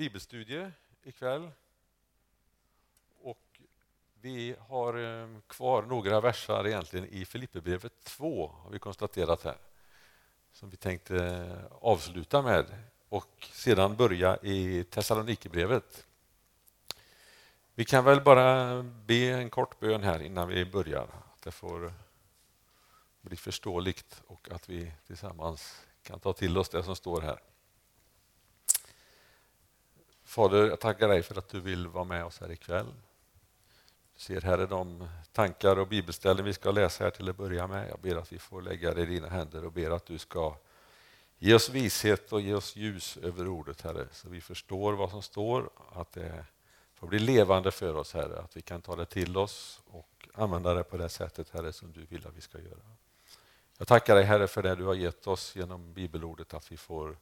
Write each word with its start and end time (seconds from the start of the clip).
bibelstudie 0.00 0.72
ikväll. 1.02 1.50
Och 3.22 3.60
vi 4.20 4.56
har 4.68 4.94
ehm, 4.94 5.42
kvar 5.46 5.82
några 5.82 6.20
versar 6.20 6.66
egentligen 6.66 7.06
i 7.06 7.24
Filipperbrevet 7.24 8.04
2, 8.04 8.52
har 8.62 8.70
vi 8.70 8.78
konstaterat 8.78 9.44
här, 9.44 9.56
som 10.52 10.70
vi 10.70 10.76
tänkte 10.76 11.16
eh, 11.24 11.76
avsluta 11.80 12.42
med 12.42 12.66
och 13.08 13.48
sedan 13.52 13.96
börja 13.96 14.36
i 14.42 14.84
Thessalonikerbrevet. 14.84 16.06
Vi 17.74 17.84
kan 17.84 18.04
väl 18.04 18.20
bara 18.20 18.82
be 18.82 19.28
en 19.28 19.50
kort 19.50 19.80
bön 19.80 20.02
här 20.02 20.22
innan 20.22 20.48
vi 20.48 20.64
börjar. 20.64 21.08
Att 21.34 21.42
det 21.42 21.50
får 21.50 21.92
bli 23.20 23.36
förståeligt 23.36 24.22
och 24.26 24.50
att 24.50 24.68
vi 24.68 24.92
tillsammans 25.06 25.86
kan 26.02 26.20
ta 26.20 26.32
till 26.32 26.58
oss 26.58 26.68
det 26.68 26.82
som 26.82 26.96
står 26.96 27.20
här. 27.20 27.49
Fader, 30.30 30.68
jag 30.68 30.80
tackar 30.80 31.08
dig 31.08 31.22
för 31.22 31.38
att 31.38 31.48
du 31.48 31.60
vill 31.60 31.86
vara 31.88 32.04
med 32.04 32.24
oss 32.24 32.40
här 32.40 32.52
ikväll. 32.52 32.86
Du 34.14 34.20
ser 34.20 34.40
här 34.40 34.58
är 34.58 34.66
de 34.66 35.08
tankar 35.32 35.78
och 35.78 35.88
bibelställen 35.88 36.44
vi 36.44 36.52
ska 36.52 36.70
läsa 36.70 37.04
här 37.04 37.10
till 37.10 37.28
att 37.28 37.36
börja 37.36 37.66
med. 37.66 37.90
Jag 37.90 38.00
ber 38.00 38.16
att 38.16 38.32
vi 38.32 38.38
får 38.38 38.62
lägga 38.62 38.94
det 38.94 39.02
i 39.02 39.06
dina 39.06 39.28
händer 39.28 39.64
och 39.64 39.72
ber 39.72 39.90
att 39.90 40.06
du 40.06 40.18
ska 40.18 40.56
ge 41.38 41.54
oss 41.54 41.70
vishet 41.70 42.32
och 42.32 42.40
ge 42.40 42.54
oss 42.54 42.76
ljus 42.76 43.16
över 43.16 43.48
ordet, 43.48 43.82
Herre, 43.82 44.06
så 44.12 44.28
vi 44.28 44.40
förstår 44.40 44.92
vad 44.92 45.10
som 45.10 45.22
står, 45.22 45.70
att 45.92 46.12
det 46.12 46.44
får 46.94 47.06
bli 47.06 47.18
levande 47.18 47.70
för 47.70 47.96
oss, 47.96 48.14
Herre, 48.14 48.40
att 48.40 48.56
vi 48.56 48.62
kan 48.62 48.82
ta 48.82 48.96
det 48.96 49.06
till 49.06 49.36
oss 49.36 49.80
och 49.86 50.28
använda 50.34 50.74
det 50.74 50.84
på 50.84 50.96
det 50.96 51.08
sättet, 51.08 51.50
Herre, 51.50 51.72
som 51.72 51.92
du 51.92 52.04
vill 52.04 52.26
att 52.26 52.36
vi 52.36 52.40
ska 52.40 52.58
göra. 52.58 52.96
Jag 53.78 53.88
tackar 53.88 54.14
dig, 54.14 54.24
Herre, 54.24 54.46
för 54.46 54.62
det 54.62 54.74
du 54.74 54.84
har 54.84 54.94
gett 54.94 55.26
oss 55.26 55.56
genom 55.56 55.92
bibelordet, 55.92 56.54
att 56.54 56.72
vi 56.72 56.76
får 56.76 57.16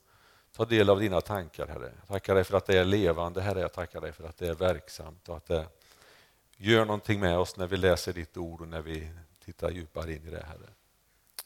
ta 0.52 0.65
del 0.65 0.91
av 0.91 1.01
dina 1.01 1.20
tankar, 1.20 1.66
Herre. 1.66 1.93
Jag 1.98 2.09
tackar 2.09 2.34
dig 2.34 2.45
för 2.45 2.56
att 2.56 2.66
det 2.66 2.79
är 2.79 2.84
levande, 2.84 3.43
Herre. 3.43 3.61
Jag 3.61 3.73
tackar 3.73 4.00
dig 4.00 4.12
för 4.12 4.25
att 4.25 4.36
det 4.36 4.48
är 4.48 4.55
verksamt 4.55 5.28
och 5.28 5.36
att 5.36 5.47
det 5.47 5.67
gör 6.56 6.84
någonting 6.84 7.20
med 7.20 7.39
oss 7.39 7.56
när 7.56 7.67
vi 7.67 7.77
läser 7.77 8.12
ditt 8.12 8.36
ord 8.36 8.61
och 8.61 8.69
när 8.69 8.83
vi 8.83 9.11
tittar 9.45 9.70
djupare 9.70 10.12
in 10.14 10.27
i 10.27 10.31
det, 10.31 10.45
Herre. 10.47 10.69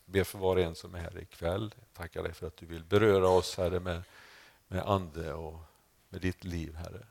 Jag 0.05 0.13
ber 0.13 0.25
för 0.25 0.39
var 0.39 0.57
och 0.57 0.63
en 0.63 0.75
som 0.75 0.95
är 0.95 0.99
här 0.99 1.19
ikväll. 1.19 1.75
Jag 1.79 1.93
tackar 1.93 2.23
dig 2.23 2.33
för 2.33 2.47
att 2.47 2.57
du 2.57 2.67
vill 2.67 2.85
beröra 2.85 3.29
oss, 3.29 3.57
Herre, 3.57 3.81
med, 3.81 4.03
med 4.69 4.83
ande 4.83 5.33
och 5.33 5.59
med 6.09 6.21
ditt 6.21 6.45
liv, 6.45 6.75
Herre. 6.75 7.07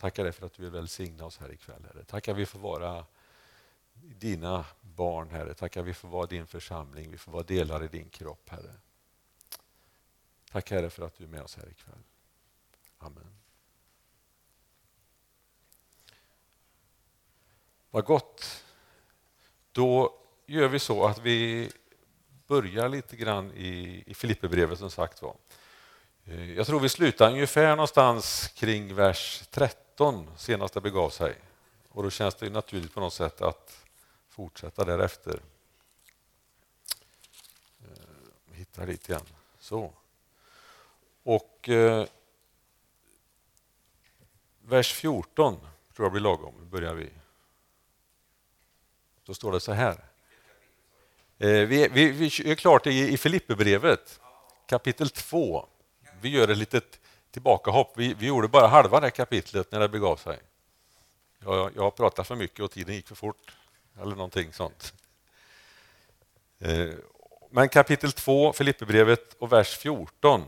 Tackar 0.00 0.24
dig 0.24 0.32
för 0.32 0.46
att 0.46 0.52
du 0.52 0.62
vill 0.62 0.70
välsigna 0.70 1.24
oss 1.24 1.38
här 1.38 1.52
ikväll, 1.52 1.86
Herre. 1.92 2.04
Tackar 2.04 2.34
vi 2.34 2.46
får 2.46 2.58
vara 2.58 3.04
dina 3.94 4.64
barn, 4.80 5.30
Herre. 5.30 5.54
Tackar 5.54 5.82
vi 5.82 5.94
får 5.94 6.08
vara 6.08 6.26
din 6.26 6.46
församling. 6.46 7.10
Vi 7.10 7.18
får 7.18 7.32
vara 7.32 7.42
delar 7.42 7.84
i 7.84 7.88
din 7.88 8.08
kropp, 8.08 8.48
Herre. 8.48 8.72
Tack 10.52 10.70
Herre 10.70 10.90
för 10.90 11.06
att 11.06 11.14
du 11.14 11.24
är 11.24 11.28
med 11.28 11.42
oss 11.42 11.56
här 11.56 11.68
ikväll. 11.68 12.02
Amen. 12.98 13.36
Vad 17.90 18.04
gott. 18.04 18.64
Då 19.72 20.18
gör 20.46 20.68
vi 20.68 20.78
så 20.78 21.06
att 21.06 21.18
vi 21.18 21.70
börjar 22.46 22.88
lite 22.88 23.16
grann 23.16 23.52
i, 23.52 24.04
i 24.06 24.14
Filipperbrevet 24.14 24.78
som 24.78 24.90
sagt 24.90 25.22
var. 25.22 25.36
Eh, 26.24 26.52
jag 26.52 26.66
tror 26.66 26.80
vi 26.80 26.88
slutar 26.88 27.30
ungefär 27.30 27.70
någonstans 27.70 28.48
kring 28.48 28.94
vers 28.94 29.42
13 29.50 30.30
senast 30.36 30.74
det 30.74 30.80
begav 30.80 31.10
sig. 31.10 31.34
Och 31.88 32.02
då 32.02 32.10
känns 32.10 32.34
det 32.34 32.50
naturligt 32.50 32.94
på 32.94 33.00
något 33.00 33.12
sätt 33.12 33.40
att 33.40 33.84
fortsätta 34.28 34.84
därefter. 34.84 35.40
Eh, 37.80 38.54
hitta 38.54 38.86
dit 38.86 39.08
igen. 39.08 39.26
Så. 39.58 39.92
Och 41.22 41.68
eh, 41.68 42.06
vers 44.62 44.92
14 44.92 45.56
tror 45.96 46.04
jag 46.04 46.12
blir 46.12 46.22
lagom. 46.22 46.54
Börjar 46.70 46.94
vi. 46.94 47.10
Då 49.24 49.34
står 49.34 49.52
det 49.52 49.60
så 49.60 49.72
här. 49.72 50.04
Eh, 51.38 51.48
vi, 51.48 51.88
vi, 51.92 52.10
vi 52.10 52.50
är 52.50 52.54
klart 52.54 52.86
i, 52.86 53.12
i 53.12 53.16
Filipperbrevet, 53.16 54.20
kapitel 54.66 55.10
2. 55.10 55.66
Vi 56.20 56.28
gör 56.28 56.48
ett 56.48 56.58
litet 56.58 57.00
tillbakahopp. 57.30 57.92
Vi, 57.96 58.14
vi 58.14 58.26
gjorde 58.26 58.48
bara 58.48 58.66
halva 58.66 59.00
det 59.00 59.10
kapitlet 59.10 59.72
när 59.72 59.80
det 59.80 59.88
begav 59.88 60.16
sig. 60.16 60.38
Jag, 61.38 61.72
jag 61.76 61.82
har 61.82 61.90
pratat 61.90 62.26
för 62.26 62.36
mycket 62.36 62.60
och 62.60 62.70
tiden 62.70 62.94
gick 62.94 63.08
för 63.08 63.14
fort, 63.14 63.56
eller 64.00 64.16
någonting 64.16 64.52
sånt. 64.52 64.94
Eh, 66.58 66.94
men 67.50 67.68
kapitel 67.68 68.12
2, 68.12 68.52
Filipperbrevet 68.52 69.34
och 69.34 69.52
vers 69.52 69.78
14 69.78 70.44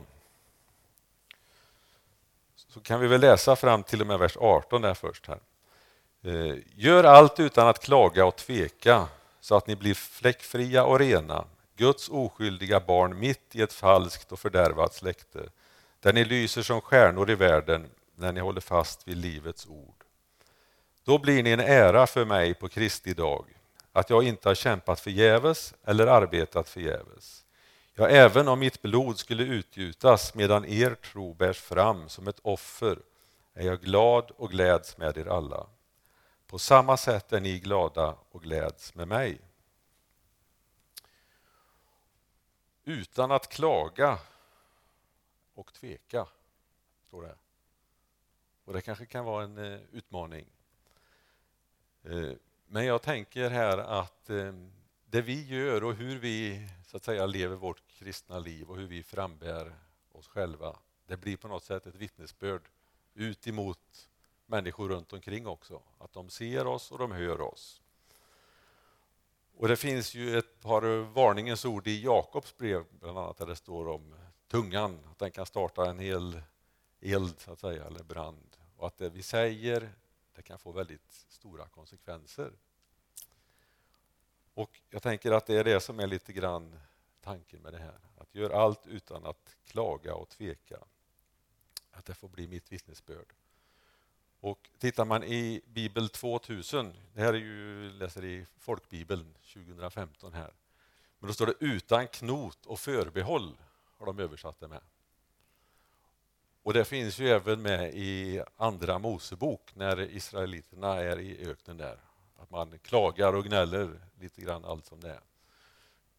så 2.72 2.80
kan 2.80 3.00
vi 3.00 3.06
väl 3.06 3.20
läsa 3.20 3.56
fram 3.56 3.82
till 3.82 4.00
och 4.00 4.06
med 4.06 4.18
vers 4.18 4.36
18 4.40 4.82
där 4.82 4.94
först. 4.94 5.26
här. 5.26 5.40
Eh, 6.24 6.56
Gör 6.74 7.04
allt 7.04 7.40
utan 7.40 7.68
att 7.68 7.84
klaga 7.84 8.24
och 8.24 8.36
tveka 8.36 9.08
så 9.40 9.54
att 9.56 9.66
ni 9.66 9.76
blir 9.76 9.94
fläckfria 9.94 10.84
och 10.84 10.98
rena, 10.98 11.44
Guds 11.76 12.08
oskyldiga 12.08 12.80
barn 12.80 13.18
mitt 13.18 13.56
i 13.56 13.62
ett 13.62 13.72
falskt 13.72 14.32
och 14.32 14.38
fördärvat 14.38 14.94
släkte, 14.94 15.48
där 16.00 16.12
ni 16.12 16.24
lyser 16.24 16.62
som 16.62 16.80
stjärnor 16.80 17.30
i 17.30 17.34
världen 17.34 17.90
när 18.14 18.32
ni 18.32 18.40
håller 18.40 18.60
fast 18.60 19.08
vid 19.08 19.16
livets 19.16 19.66
ord. 19.66 20.04
Då 21.04 21.18
blir 21.18 21.42
ni 21.42 21.50
en 21.50 21.60
ära 21.60 22.06
för 22.06 22.24
mig 22.24 22.54
på 22.54 22.68
Kristi 22.68 23.14
dag, 23.14 23.46
att 23.92 24.10
jag 24.10 24.22
inte 24.22 24.48
har 24.48 24.54
kämpat 24.54 25.00
förgäves 25.00 25.74
eller 25.84 26.06
arbetat 26.06 26.68
förgäves. 26.68 27.44
Ja, 28.02 28.08
även 28.08 28.48
om 28.48 28.58
mitt 28.58 28.82
blod 28.82 29.18
skulle 29.18 29.42
utgjutas 29.42 30.34
medan 30.34 30.64
er 30.64 30.94
tro 30.94 31.34
bärs 31.34 31.60
fram 31.60 32.08
som 32.08 32.28
ett 32.28 32.40
offer 32.42 32.98
är 33.54 33.66
jag 33.66 33.80
glad 33.80 34.30
och 34.30 34.50
gläds 34.50 34.98
med 34.98 35.16
er 35.16 35.26
alla. 35.26 35.66
På 36.46 36.58
samma 36.58 36.96
sätt 36.96 37.32
är 37.32 37.40
ni 37.40 37.58
glada 37.58 38.16
och 38.30 38.42
gläds 38.42 38.94
med 38.94 39.08
mig. 39.08 39.40
Utan 42.84 43.30
att 43.30 43.48
klaga 43.48 44.18
och 45.54 45.74
tveka, 45.74 46.26
står 47.08 47.22
det. 47.22 47.34
Och 48.64 48.72
det 48.72 48.82
kanske 48.82 49.06
kan 49.06 49.24
vara 49.24 49.44
en 49.44 49.58
eh, 49.58 49.80
utmaning. 49.92 50.46
Eh, 52.04 52.32
men 52.66 52.84
jag 52.86 53.02
tänker 53.02 53.50
här 53.50 53.78
att 53.78 54.30
eh, 54.30 54.52
det 55.04 55.22
vi 55.22 55.46
gör 55.46 55.84
och 55.84 55.94
hur 55.94 56.18
vi 56.18 56.68
så 56.92 56.96
att 56.96 57.04
säga 57.04 57.26
lever 57.26 57.56
vårt 57.56 57.82
kristna 57.88 58.38
liv 58.38 58.70
och 58.70 58.76
hur 58.76 58.86
vi 58.86 59.02
frambär 59.02 59.76
oss 60.12 60.28
själva, 60.28 60.78
det 61.06 61.16
blir 61.16 61.36
på 61.36 61.48
något 61.48 61.64
sätt 61.64 61.86
ett 61.86 61.94
vittnesbörd 61.94 62.68
ut 63.14 63.46
emot 63.46 64.08
människor 64.46 64.88
runt 64.88 65.12
omkring 65.12 65.46
också. 65.46 65.82
Att 65.98 66.12
de 66.12 66.30
ser 66.30 66.66
oss 66.66 66.92
och 66.92 66.98
de 66.98 67.12
hör 67.12 67.40
oss. 67.40 67.82
Och 69.56 69.68
Det 69.68 69.76
finns 69.76 70.14
ju 70.14 70.38
ett 70.38 70.60
par 70.60 71.12
varningens 71.12 71.64
ord 71.64 71.86
i 71.86 72.02
Jakobs 72.02 72.56
brev, 72.56 72.84
bland 72.90 73.18
annat 73.18 73.36
där 73.36 73.46
det 73.46 73.56
står 73.56 73.88
om 73.88 74.14
tungan, 74.48 74.98
att 75.10 75.18
den 75.18 75.30
kan 75.30 75.46
starta 75.46 75.90
en 75.90 75.98
hel 75.98 76.42
eld 77.00 77.40
så 77.40 77.52
att 77.52 77.60
säga, 77.60 77.84
eller 77.84 78.02
brand. 78.02 78.56
Och 78.76 78.86
att 78.86 78.98
det 78.98 79.10
vi 79.10 79.22
säger 79.22 79.92
det 80.34 80.42
kan 80.42 80.58
få 80.58 80.72
väldigt 80.72 81.12
stora 81.28 81.68
konsekvenser. 81.68 82.52
Och 84.54 84.80
Jag 84.90 85.02
tänker 85.02 85.32
att 85.32 85.46
det 85.46 85.54
är 85.54 85.64
det 85.64 85.80
som 85.80 86.00
är 86.00 86.06
lite 86.06 86.32
grann 86.32 86.80
tanken 87.20 87.62
med 87.62 87.72
det 87.72 87.78
här. 87.78 87.98
Att 88.18 88.34
göra 88.34 88.56
allt 88.56 88.86
utan 88.86 89.26
att 89.26 89.56
klaga 89.64 90.14
och 90.14 90.28
tveka. 90.28 90.78
Att 91.90 92.04
det 92.04 92.14
får 92.14 92.28
bli 92.28 92.48
mitt 92.48 92.72
vittnesbörd. 92.72 93.32
Och 94.40 94.70
tittar 94.78 95.04
man 95.04 95.24
i 95.24 95.62
Bibel 95.66 96.08
2000, 96.08 96.92
det 97.14 97.20
här 97.20 97.34
är 97.34 97.38
ju, 97.38 97.92
läser 97.92 98.24
i 98.24 98.46
Folkbibeln 98.58 99.34
2015 99.52 100.32
här. 100.32 100.52
Men 101.18 101.28
då 101.28 101.34
står 101.34 101.46
det 101.46 101.54
utan 101.58 102.08
knot 102.08 102.66
och 102.66 102.80
förbehåll 102.80 103.56
har 103.98 104.06
de 104.06 104.18
översatt 104.18 104.60
det 104.60 104.68
med. 104.68 104.80
Och 106.62 106.72
det 106.72 106.84
finns 106.84 107.18
ju 107.18 107.28
även 107.28 107.62
med 107.62 107.94
i 107.94 108.42
Andra 108.56 108.98
Mosebok 108.98 109.74
när 109.74 110.00
israeliterna 110.00 110.94
är 110.94 111.18
i 111.18 111.48
öknen 111.50 111.76
där. 111.76 111.98
Att 112.42 112.50
man 112.50 112.78
klagar 112.78 113.32
och 113.32 113.44
gnäller 113.44 114.00
lite 114.20 114.40
grann 114.40 114.64
allt 114.64 114.86
som 114.86 115.00
det 115.00 115.10
är. 115.10 115.20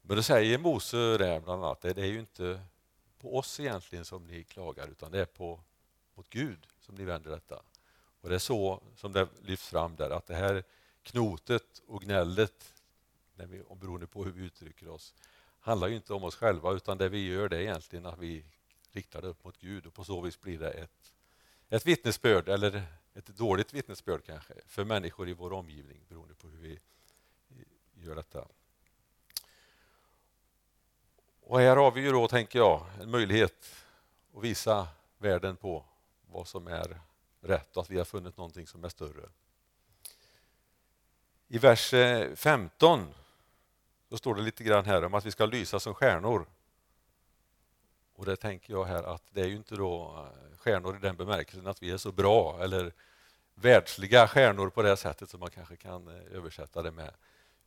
Men 0.02 0.18
då 0.18 0.24
säger 0.24 0.58
Mose 0.58 0.98
det 0.98 1.42
bland 1.44 1.64
annat, 1.64 1.82
det 1.82 1.98
är 1.98 2.06
ju 2.06 2.20
inte 2.20 2.62
på 3.20 3.38
oss 3.38 3.60
egentligen 3.60 4.06
som 4.06 4.28
ni 4.28 4.44
klagar 4.44 4.88
utan 4.88 5.12
det 5.12 5.20
är 5.20 5.26
på, 5.26 5.60
mot 6.16 6.30
Gud 6.30 6.68
som 6.80 6.96
ni 6.96 7.04
vänder 7.04 7.32
detta. 7.32 7.62
Och 8.22 8.30
Det 8.30 8.36
är 8.36 8.40
så 8.40 8.84
som 8.96 9.14
det 9.14 9.28
lyfts 9.42 9.68
fram 9.68 9.96
där, 9.96 10.10
att 10.10 10.28
det 10.28 10.36
här 10.36 10.64
knotet 11.04 11.82
och 11.88 12.02
gnället, 12.02 12.74
när 13.36 13.46
vi, 13.46 13.64
beroende 13.82 14.08
på 14.08 14.24
hur 14.24 14.32
vi 14.32 14.46
uttrycker 14.46 14.90
oss, 14.90 15.14
handlar 15.60 15.88
ju 15.88 15.96
inte 15.96 16.14
om 16.14 16.24
oss 16.24 16.36
själva 16.36 16.72
utan 16.72 16.98
det 16.98 17.10
vi 17.10 17.28
gör 17.28 17.50
det 17.50 17.58
är 17.58 17.62
egentligen 17.62 18.06
att 18.06 18.20
vi 18.20 18.46
riktar 18.92 19.22
det 19.22 19.28
upp 19.28 19.44
mot 19.44 19.58
Gud 19.58 19.86
och 19.86 19.94
på 19.94 20.04
så 20.04 20.22
vis 20.22 20.42
blir 20.42 20.60
det 20.60 20.72
ett, 20.72 21.14
ett 21.70 21.86
vittnesbörd, 21.86 22.50
eller 22.50 22.84
ett 23.16 23.26
dåligt 23.26 23.74
vittnesbörd 23.74 24.24
kanske, 24.26 24.54
för 24.66 24.84
människor 24.84 25.30
i 25.30 25.34
vår 25.34 25.54
omgivning 25.54 26.02
beroende 26.10 26.36
på 26.36 26.48
hur 26.48 26.58
vi 26.58 26.72
eh, 26.74 28.06
gör 28.06 28.16
detta. 28.16 28.48
Och 31.42 31.60
här 31.60 31.76
har 31.76 31.92
vi 31.92 32.02
ju 32.02 32.12
då, 32.12 32.28
tänker 32.28 32.60
jag, 32.60 32.86
en 33.02 33.12
möjlighet 33.12 33.76
att 34.36 34.44
visa 34.44 34.88
världen 35.18 35.56
på 35.56 35.86
vad 36.32 36.48
som 36.48 36.68
är 36.68 37.02
rätt 37.42 37.78
och 37.78 37.84
att 37.84 37.90
vi 37.90 37.98
har 37.98 38.06
funnit 38.06 38.38
någonting 38.38 38.68
som 38.68 38.84
är 38.84 38.90
större. 38.90 39.30
I 41.48 41.58
vers 41.58 41.94
eh, 41.94 42.36
15 42.36 43.14
så 44.10 44.18
står 44.18 44.36
det 44.36 44.42
lite 44.42 44.64
grann 44.64 44.86
här 44.86 45.06
om 45.06 45.14
att 45.14 45.26
vi 45.26 45.32
ska 45.32 45.46
lysa 45.46 45.80
som 45.80 45.94
stjärnor. 45.94 46.46
Och 48.16 48.26
det 48.26 48.36
tänker 48.36 48.74
jag 48.74 48.86
här 48.86 49.04
att 49.04 49.24
det 49.32 49.42
är 49.42 49.48
ju 49.48 49.56
inte 49.56 49.76
då 49.76 50.16
eh, 50.18 50.58
stjärnor 50.58 50.96
i 50.96 51.00
den 51.00 51.16
bemärkelsen 51.16 51.68
att 51.68 51.84
vi 51.84 51.92
är 51.92 51.98
så 51.98 52.12
bra 52.12 52.64
eller 52.64 52.94
världsliga 53.56 54.28
stjärnor 54.28 54.70
på 54.70 54.82
det 54.82 54.98
sättet 54.98 55.30
som 55.30 55.40
man 55.40 55.50
kanske 55.50 55.76
kan 55.76 56.08
eh, 56.08 56.38
översätta 56.38 56.82
det 56.82 56.92
med. 56.92 57.14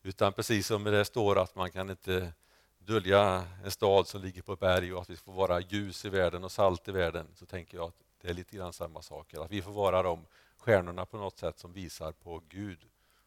Utan 0.03 0.33
precis 0.33 0.67
som 0.67 0.85
det 0.85 1.05
står 1.05 1.39
att 1.39 1.55
man 1.55 1.71
kan 1.71 1.91
inte 1.91 2.33
dölja 2.79 3.49
en 3.65 3.71
stad 3.71 4.09
som 4.09 4.23
ligger 4.23 4.43
på 4.43 4.53
ett 4.53 4.61
berg 4.61 4.95
och 4.95 5.03
att 5.03 5.11
vi 5.11 5.17
får 5.17 5.33
vara 5.33 5.61
ljus 5.61 6.05
i 6.05 6.09
världen 6.09 6.45
och 6.45 6.53
salt 6.53 6.89
i 6.89 6.93
världen 6.93 7.27
så 7.35 7.47
tänker 7.47 7.77
jag 7.77 7.87
att 7.87 8.03
det 8.21 8.29
är 8.29 8.35
lite 8.35 8.57
grann 8.57 8.73
samma 8.73 9.03
saker. 9.03 9.45
Att 9.45 9.51
vi 9.51 9.63
får 9.63 9.73
vara 9.73 10.03
de 10.03 10.27
stjärnorna 10.57 11.07
på 11.07 11.17
något 11.17 11.39
sätt 11.39 11.59
som 11.59 11.73
visar 11.73 12.13
på 12.13 12.43
Gud 12.49 12.79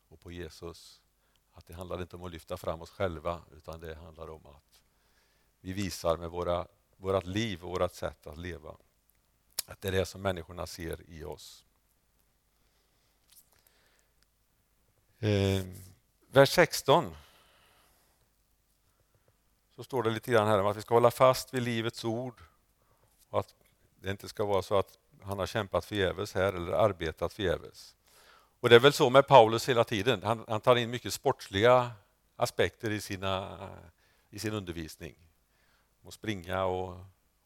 och 0.09 0.19
på 0.19 0.31
Jesus. 0.31 1.01
Att 1.53 1.67
det 1.67 1.73
handlar 1.73 2.01
inte 2.01 2.15
om 2.15 2.23
att 2.23 2.31
lyfta 2.31 2.57
fram 2.57 2.81
oss 2.81 2.89
själva 2.89 3.41
utan 3.57 3.79
det 3.79 3.95
handlar 3.95 4.29
om 4.29 4.45
att 4.45 4.81
vi 5.61 5.73
visar 5.73 6.17
med 6.17 6.29
våra, 6.29 6.67
vårat 6.99 7.25
liv 7.25 7.63
och 7.63 7.69
vårt 7.69 7.93
sätt 7.93 8.27
att 8.27 8.37
leva 8.37 8.75
att 9.65 9.81
det 9.81 9.87
är 9.87 9.91
det 9.91 10.05
som 10.05 10.21
människorna 10.21 10.67
ser 10.67 11.09
i 11.09 11.23
oss. 11.23 11.65
Eh, 15.19 15.63
vers 16.31 16.49
16 16.49 17.15
så 19.75 19.83
står 19.83 20.03
det 20.03 20.09
lite 20.09 20.31
grann 20.31 20.47
här 20.47 20.59
om 20.59 20.67
att 20.67 20.77
vi 20.77 20.81
ska 20.81 20.93
hålla 20.93 21.11
fast 21.11 21.53
vid 21.53 21.63
livets 21.63 22.05
ord 22.05 22.41
och 23.29 23.39
att 23.39 23.55
det 24.01 24.11
inte 24.11 24.29
ska 24.29 24.45
vara 24.45 24.61
så 24.61 24.77
att 24.77 24.97
han 25.21 25.39
har 25.39 25.45
kämpat 25.45 25.85
förgäves 25.85 26.33
här 26.33 26.53
eller 26.53 26.71
arbetat 26.71 27.33
förgäves. 27.33 27.95
Och 28.59 28.69
det 28.69 28.75
är 28.75 28.79
väl 28.79 28.93
så 28.93 29.09
med 29.09 29.27
Paulus 29.27 29.69
hela 29.69 29.83
tiden. 29.83 30.23
Han, 30.23 30.45
han 30.47 30.61
tar 30.61 30.75
in 30.75 30.89
mycket 30.89 31.13
sportsliga 31.13 31.91
aspekter 32.35 32.91
i, 32.91 33.01
sina, 33.01 33.59
i 34.29 34.39
sin 34.39 34.53
undervisning. 34.53 35.15
Och 36.03 36.13
springa 36.13 36.63
och 36.65 36.97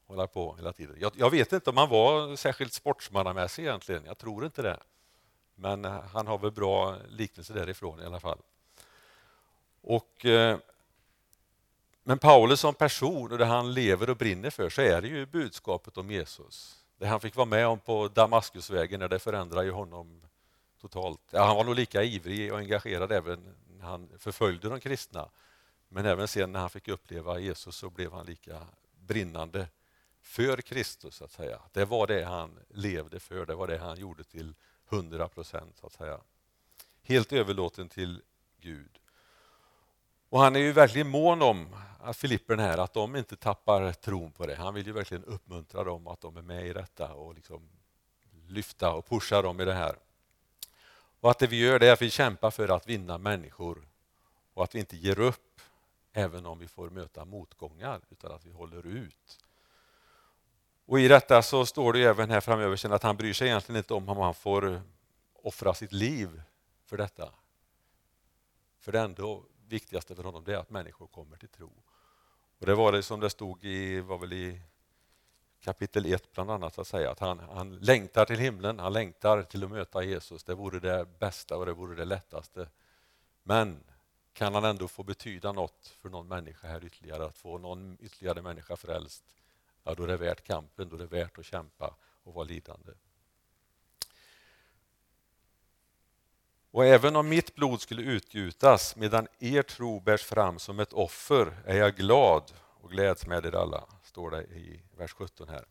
hålla 0.06 0.26
på 0.26 0.56
hela 0.56 0.72
tiden. 0.72 0.96
Jag, 1.00 1.12
jag, 1.16 1.30
vet 1.30 1.52
inte 1.52 1.70
om 1.70 1.76
han 1.76 1.88
var 1.88 2.36
särskilt 2.36 2.72
sportsmannamässig 2.72 3.62
egentligen. 3.62 4.04
Jag 4.04 4.18
tror 4.18 4.44
inte 4.44 4.62
det. 4.62 4.78
Men 5.54 5.84
eh, 5.84 6.00
han 6.12 6.26
har 6.26 6.38
väl 6.38 6.50
bra 6.50 6.96
liknelse 7.08 7.52
därifrån 7.52 8.00
i 8.00 8.04
alla 8.04 8.20
fall. 8.20 8.38
Och, 9.80 10.26
eh, 10.26 10.58
men 12.02 12.18
Paulus 12.18 12.60
som 12.60 12.74
person 12.74 13.32
och 13.32 13.38
det 13.38 13.44
han 13.44 13.74
lever 13.74 14.10
och 14.10 14.16
brinner 14.16 14.50
för 14.50 14.70
så 14.70 14.82
är 14.82 15.02
det 15.02 15.08
ju 15.08 15.26
budskapet 15.26 15.98
om 15.98 16.10
Jesus. 16.10 16.84
Det 16.98 17.06
han 17.06 17.20
fick 17.20 17.36
vara 17.36 17.46
med 17.46 17.66
om 17.66 17.78
på 17.78 18.08
Damaskusvägen 18.08 19.00
när 19.00 19.08
det 19.08 19.18
förändrade 19.18 19.70
honom 19.70 20.22
totalt. 20.80 21.20
Ja, 21.30 21.44
han 21.44 21.56
var 21.56 21.64
nog 21.64 21.74
lika 21.74 22.02
ivrig 22.02 22.52
och 22.52 22.58
engagerad 22.58 23.12
även 23.12 23.54
när 23.78 23.86
han 23.86 24.08
förföljde 24.18 24.68
de 24.68 24.80
kristna. 24.80 25.28
Men 25.94 26.06
även 26.06 26.28
sen 26.28 26.52
när 26.52 26.60
han 26.60 26.70
fick 26.70 26.88
uppleva 26.88 27.38
Jesus 27.38 27.76
så 27.76 27.90
blev 27.90 28.12
han 28.12 28.26
lika 28.26 28.66
brinnande 29.00 29.68
för 30.20 30.56
Kristus. 30.56 31.14
så 31.14 31.24
att 31.24 31.32
säga. 31.32 31.60
Det 31.72 31.84
var 31.84 32.06
det 32.06 32.24
han 32.24 32.58
levde 32.68 33.20
för, 33.20 33.46
det 33.46 33.54
var 33.54 33.66
det 33.66 33.78
han 33.78 33.98
gjorde 33.98 34.24
till 34.24 34.54
hundra 34.86 35.28
procent. 35.28 35.82
Helt 37.02 37.32
överlåten 37.32 37.88
till 37.88 38.22
Gud. 38.60 38.98
Och 40.28 40.40
Han 40.40 40.56
är 40.56 40.60
ju 40.60 40.72
verkligen 40.72 41.08
mån 41.08 41.42
om 41.42 41.76
att 42.00 42.16
Filipperna 42.16 42.62
här, 42.62 42.78
att 42.78 42.94
de 42.94 43.16
inte 43.16 43.36
tappar 43.36 43.92
tron 43.92 44.32
på 44.32 44.46
det. 44.46 44.54
Han 44.54 44.74
vill 44.74 44.86
ju 44.86 44.92
verkligen 44.92 45.24
uppmuntra 45.24 45.84
dem 45.84 46.06
att 46.06 46.20
de 46.20 46.36
är 46.36 46.42
med 46.42 46.66
i 46.66 46.72
detta 46.72 47.12
och 47.12 47.34
liksom 47.34 47.68
lyfta 48.48 48.92
och 48.92 49.06
pusha 49.06 49.42
dem 49.42 49.60
i 49.60 49.64
det 49.64 49.74
här. 49.74 49.96
Och 51.20 51.30
att 51.30 51.38
det 51.38 51.46
vi 51.46 51.60
gör 51.60 51.78
det 51.78 51.88
är 51.88 51.92
att 51.92 52.02
vi 52.02 52.10
kämpar 52.10 52.50
för 52.50 52.68
att 52.68 52.88
vinna 52.88 53.18
människor 53.18 53.88
och 54.54 54.64
att 54.64 54.74
vi 54.74 54.78
inte 54.78 54.96
ger 54.96 55.18
upp 55.18 55.53
även 56.16 56.46
om 56.46 56.58
vi 56.58 56.68
får 56.68 56.90
möta 56.90 57.24
motgångar 57.24 58.00
utan 58.10 58.32
att 58.32 58.46
vi 58.46 58.50
håller 58.50 58.86
ut. 58.86 59.38
Och 60.86 61.00
I 61.00 61.08
detta 61.08 61.42
så 61.42 61.66
står 61.66 61.92
det 61.92 62.02
även 62.02 62.30
här 62.30 62.40
framöver 62.40 62.76
sen 62.76 62.92
att 62.92 63.02
han 63.02 63.16
bryr 63.16 63.32
sig 63.32 63.48
egentligen 63.48 63.76
inte 63.76 63.94
om 63.94 64.08
om 64.08 64.18
han 64.18 64.34
får 64.34 64.82
offra 65.34 65.74
sitt 65.74 65.92
liv 65.92 66.42
för 66.84 66.96
detta. 66.96 67.30
För 68.78 68.92
det 68.92 69.00
enda 69.00 69.22
viktigaste 69.68 70.14
för 70.14 70.22
honom 70.22 70.44
är 70.46 70.56
att 70.56 70.70
människor 70.70 71.06
kommer 71.06 71.36
till 71.36 71.48
tro. 71.48 71.72
Och 72.58 72.66
Det 72.66 72.74
var 72.74 72.92
det 72.92 73.02
som 73.02 73.20
det 73.20 73.30
stod 73.30 73.64
i, 73.64 74.00
var 74.00 74.18
väl 74.18 74.32
i 74.32 74.60
kapitel 75.60 76.06
1 76.06 76.32
bland 76.32 76.50
annat, 76.50 76.78
att 76.78 76.86
säga 76.86 77.10
att 77.10 77.18
han, 77.18 77.38
han 77.38 77.76
längtar 77.76 78.24
till 78.24 78.38
himlen, 78.38 78.78
han 78.78 78.92
längtar 78.92 79.42
till 79.42 79.64
att 79.64 79.70
möta 79.70 80.02
Jesus. 80.02 80.44
Det 80.44 80.54
vore 80.54 80.80
det 80.80 81.18
bästa 81.18 81.56
och 81.56 81.66
det 81.66 81.72
vore 81.72 81.96
det 81.96 82.04
lättaste. 82.04 82.68
Men 83.42 83.84
kan 84.34 84.54
han 84.54 84.64
ändå 84.64 84.88
få 84.88 85.02
betyda 85.02 85.52
något 85.52 85.96
för 86.00 86.08
någon 86.08 86.28
människa 86.28 86.68
här 86.68 86.84
ytterligare, 86.84 87.24
att 87.24 87.38
få 87.38 87.58
någon 87.58 87.98
ytterligare 88.00 88.42
människa 88.42 88.76
frälst, 88.76 89.24
ja, 89.84 89.94
då 89.94 90.02
är 90.02 90.06
det 90.06 90.16
värt 90.16 90.44
kampen, 90.44 90.88
då 90.88 90.96
är 90.96 91.00
det 91.00 91.06
värt 91.06 91.38
att 91.38 91.46
kämpa 91.46 91.96
och 92.22 92.34
vara 92.34 92.44
lidande. 92.44 92.92
Och 96.70 96.84
även 96.84 97.16
om 97.16 97.28
mitt 97.28 97.54
blod 97.54 97.80
skulle 97.80 98.02
utgjutas 98.02 98.96
medan 98.96 99.28
er 99.38 99.62
tro 99.62 100.00
bärs 100.00 100.22
fram 100.22 100.58
som 100.58 100.80
ett 100.80 100.92
offer 100.92 101.62
är 101.64 101.76
jag 101.76 101.96
glad 101.96 102.52
och 102.80 102.90
gläds 102.90 103.26
med 103.26 103.46
er 103.46 103.54
alla, 103.54 103.84
står 104.02 104.30
det 104.30 104.42
i 104.42 104.82
vers 104.96 105.12
17 105.12 105.48
här. 105.48 105.64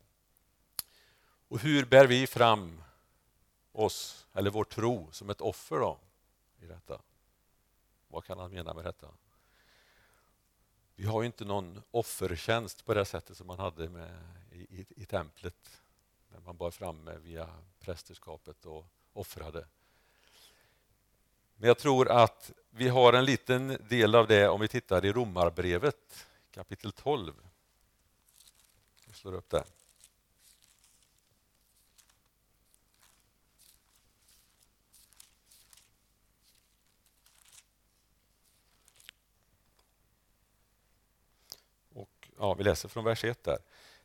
Och 1.48 1.58
hur 1.58 1.84
bär 1.84 2.06
vi 2.06 2.26
fram 2.26 2.82
oss, 3.72 4.26
eller 4.32 4.50
vår 4.50 4.64
tro, 4.64 5.08
som 5.12 5.30
ett 5.30 5.40
offer 5.40 5.76
då, 5.76 5.98
i 6.60 6.66
detta? 6.66 7.00
Vad 8.14 8.24
kan 8.24 8.38
han 8.38 8.50
mena 8.50 8.74
med 8.74 8.84
detta? 8.84 9.08
Vi 10.94 11.06
har 11.06 11.22
ju 11.22 11.26
inte 11.26 11.44
någon 11.44 11.82
offertjänst 11.90 12.84
på 12.84 12.94
det 12.94 13.04
sättet 13.04 13.36
som 13.36 13.46
man 13.46 13.58
hade 13.58 13.88
med, 13.88 14.10
i, 14.52 14.58
i, 14.58 14.86
i 14.96 15.04
templet, 15.04 15.82
när 16.28 16.40
man 16.40 16.56
bar 16.56 16.70
fram 16.70 17.10
via 17.22 17.48
prästerskapet 17.80 18.66
och 18.66 18.86
offrade. 19.12 19.66
Men 21.56 21.68
jag 21.68 21.78
tror 21.78 22.10
att 22.10 22.52
vi 22.70 22.88
har 22.88 23.12
en 23.12 23.24
liten 23.24 23.86
del 23.88 24.14
av 24.14 24.26
det 24.26 24.48
om 24.48 24.60
vi 24.60 24.68
tittar 24.68 25.04
i 25.04 25.12
Romarbrevet 25.12 26.26
kapitel 26.50 26.92
12. 26.92 27.32
Vi 29.06 29.12
slår 29.12 29.34
upp 29.34 29.50
det. 29.50 29.64
Och, 41.94 42.28
ja, 42.44 42.54
vi 42.54 42.64
läser 42.64 42.88
från 42.88 43.04
vers 43.04 43.24
1 43.24 43.44
där. 43.44 43.58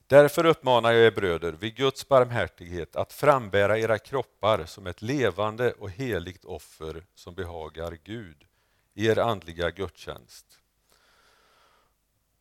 Därför 0.08 0.46
uppmanar 0.46 0.92
jag 0.92 1.06
er 1.06 1.12
bröder 1.12 1.52
vid 1.52 1.76
Guds 1.76 2.08
barmhärtighet 2.08 2.96
att 2.96 3.14
frambära 3.14 3.80
era 3.80 3.98
kroppar 3.98 4.66
som 4.66 4.88
ett 4.88 5.02
levande 5.02 5.72
och 5.72 5.90
heligt 5.90 6.46
offer 6.46 7.06
som 7.16 7.36
behagar 7.36 7.98
Gud, 8.04 8.48
er 8.94 9.20
andliga 9.20 9.72
gudstjänst. 9.72 10.46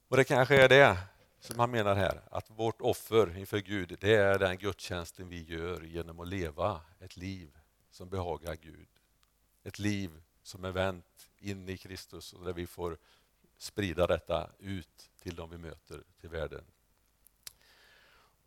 Och 0.09 0.17
det 0.17 0.25
kanske 0.25 0.63
är 0.65 0.69
det 0.69 0.97
som 1.41 1.59
han 1.59 1.71
menar 1.71 1.95
här, 1.95 2.21
att 2.31 2.51
vårt 2.51 2.81
offer 2.81 3.39
inför 3.39 3.59
Gud, 3.59 3.97
det 4.01 4.15
är 4.15 4.39
den 4.39 4.59
gudstjänsten 4.59 5.29
vi 5.29 5.43
gör 5.43 5.81
genom 5.83 6.21
att 6.21 6.29
leva 6.29 6.81
ett 7.01 7.17
liv 7.17 7.51
som 7.91 8.09
behagar 8.09 8.55
Gud. 8.55 8.89
Ett 9.65 9.79
liv 9.79 10.11
som 10.43 10.65
är 10.65 10.73
vänt 10.73 11.29
in 11.39 11.69
i 11.69 11.77
Kristus 11.77 12.33
och 12.33 12.45
där 12.45 12.53
vi 12.53 12.67
får 12.67 12.99
sprida 13.59 14.07
detta 14.07 14.51
ut 14.59 15.11
till 15.23 15.35
de 15.35 15.51
vi 15.51 15.59
möter, 15.59 16.03
till 16.21 16.29
världen. 16.29 16.65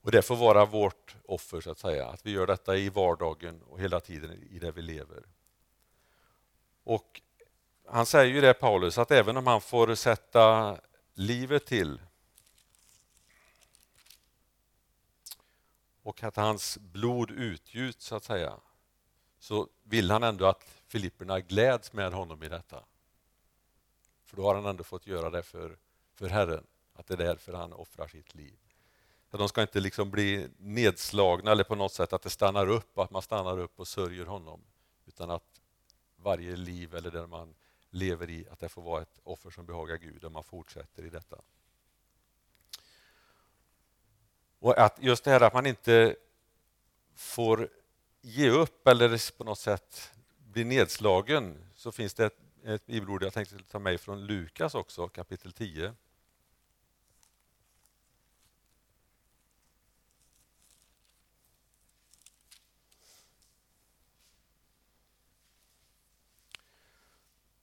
Och 0.01 0.11
Det 0.11 0.21
får 0.21 0.35
vara 0.35 0.65
vårt 0.65 1.15
offer, 1.25 1.61
så 1.61 1.71
att 1.71 1.79
säga. 1.79 2.07
Att 2.07 2.25
vi 2.25 2.31
gör 2.31 2.47
detta 2.47 2.77
i 2.77 2.89
vardagen 2.89 3.61
och 3.61 3.79
hela 3.79 3.99
tiden 3.99 4.47
i 4.49 4.59
det 4.59 4.71
vi 4.71 4.81
lever. 4.81 5.23
Och 6.83 7.21
Han 7.85 8.05
säger 8.05 8.33
ju 8.33 8.41
det, 8.41 8.53
Paulus, 8.53 8.97
att 8.97 9.11
även 9.11 9.37
om 9.37 9.47
han 9.47 9.61
får 9.61 9.95
sätta 9.95 10.77
livet 11.13 11.65
till 11.65 11.99
och 16.03 16.23
att 16.23 16.35
hans 16.35 16.77
blod 16.77 17.31
utgjuts, 17.31 18.05
så 18.05 18.15
att 18.15 18.23
säga, 18.23 18.59
så 19.39 19.67
vill 19.83 20.11
han 20.11 20.23
ändå 20.23 20.45
att 20.45 20.63
Filipperna 20.87 21.39
gläds 21.39 21.93
med 21.93 22.13
honom 22.13 22.43
i 22.43 22.49
detta. 22.49 22.83
För 24.31 24.37
då 24.37 24.43
har 24.43 24.55
han 24.55 24.65
ändå 24.65 24.83
fått 24.83 25.07
göra 25.07 25.29
det 25.29 25.43
för, 25.43 25.77
för 26.13 26.29
Herren, 26.29 26.63
att 26.93 27.07
det 27.07 27.13
är 27.13 27.17
därför 27.17 27.53
han 27.53 27.73
offrar 27.73 28.07
sitt 28.07 28.35
liv. 28.35 28.57
Så 29.31 29.37
de 29.37 29.49
ska 29.49 29.61
inte 29.61 29.79
liksom 29.79 30.11
bli 30.11 30.47
nedslagna 30.57 31.51
eller 31.51 31.63
på 31.63 31.75
något 31.75 31.93
sätt 31.93 32.13
att 32.13 32.21
det 32.21 32.29
stannar 32.29 32.69
upp, 32.69 32.97
att 32.97 33.11
man 33.11 33.21
stannar 33.21 33.59
upp 33.59 33.79
och 33.79 33.87
sörjer 33.87 34.25
honom. 34.25 34.61
Utan 35.05 35.31
att 35.31 35.61
varje 36.15 36.55
liv 36.55 36.95
eller 36.95 37.11
det 37.11 37.27
man 37.27 37.55
lever 37.89 38.29
i, 38.29 38.47
att 38.51 38.59
det 38.59 38.69
får 38.69 38.81
vara 38.81 39.01
ett 39.01 39.19
offer 39.23 39.49
som 39.49 39.65
behagar 39.65 39.97
Gud 39.97 40.23
och 40.23 40.31
man 40.31 40.43
fortsätter 40.43 41.05
i 41.05 41.09
detta. 41.09 41.41
Och 44.59 44.77
att 44.77 44.97
just 45.03 45.23
det 45.23 45.31
här 45.31 45.41
att 45.41 45.53
man 45.53 45.65
inte 45.65 46.15
får 47.15 47.69
ge 48.21 48.49
upp 48.49 48.87
eller 48.87 49.37
på 49.37 49.43
något 49.43 49.59
sätt 49.59 50.11
bli 50.37 50.63
nedslagen 50.63 51.65
så 51.75 51.91
finns 51.91 52.13
det 52.13 52.25
ett, 52.25 52.39
ett 52.63 52.85
bibelord 52.85 53.23
jag 53.23 53.33
tänkte 53.33 53.57
ta 53.57 53.79
med 53.79 54.01
från 54.01 54.25
Lukas 54.25 54.75
också, 54.75 55.07
kapitel 55.07 55.51
10. 55.53 55.93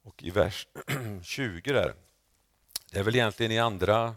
Och 0.02 0.22
i 0.22 0.30
vers 0.30 0.66
20 1.22 1.72
där, 1.72 1.94
det 2.92 2.98
är 2.98 3.02
väl 3.02 3.14
egentligen 3.14 3.52
i 3.52 3.58
andra 3.58 4.16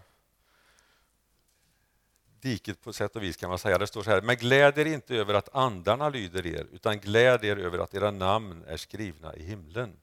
diket 2.41 2.81
på 2.81 2.93
sätt 2.93 3.15
och 3.15 3.23
vis 3.23 3.37
kan 3.37 3.49
man 3.49 3.59
säga. 3.59 3.77
Det 3.77 3.87
står 3.87 4.03
så 4.03 4.09
här, 4.09 4.21
men 4.21 4.35
gläd 4.35 4.77
er 4.77 4.85
inte 4.85 5.15
över 5.15 5.33
att 5.33 5.55
andarna 5.55 6.09
lyder 6.09 6.45
er, 6.45 6.67
utan 6.71 6.99
gläd 6.99 7.43
er 7.45 7.57
över 7.57 7.79
att 7.79 7.93
era 7.93 8.11
namn 8.11 8.63
är 8.67 8.77
skrivna 8.77 9.35
i 9.35 9.43
himlen. 9.43 10.00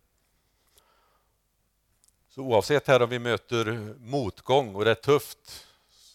Så 2.39 2.43
oavsett 2.43 2.87
här 2.87 3.03
om 3.03 3.09
vi 3.09 3.19
möter 3.19 3.95
motgång 4.01 4.75
och 4.75 4.85
det 4.85 4.91
är 4.91 4.95
tufft, 4.95 5.67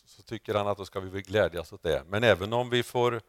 så 0.05 0.21
tycker 0.21 0.53
han 0.53 0.67
att 0.67 0.77
då 0.77 0.85
ska 0.85 0.99
vi 0.99 1.21
glädjas 1.21 1.73
åt 1.73 1.83
det. 1.83 2.03
Men 2.07 2.23
även 2.23 2.53
om 2.53 2.69
vi 2.69 2.83
får 2.83 3.21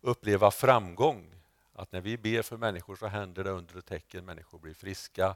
uppleva 0.00 0.50
framgång, 0.50 1.34
att 1.74 1.92
när 1.92 2.00
vi 2.00 2.18
ber 2.18 2.42
för 2.42 2.56
människor 2.56 2.96
så 2.96 3.06
händer 3.06 3.44
det 3.44 3.50
under 3.50 3.76
och 3.76 3.84
tecken, 3.84 4.24
människor 4.24 4.58
blir 4.58 4.74
friska. 4.74 5.34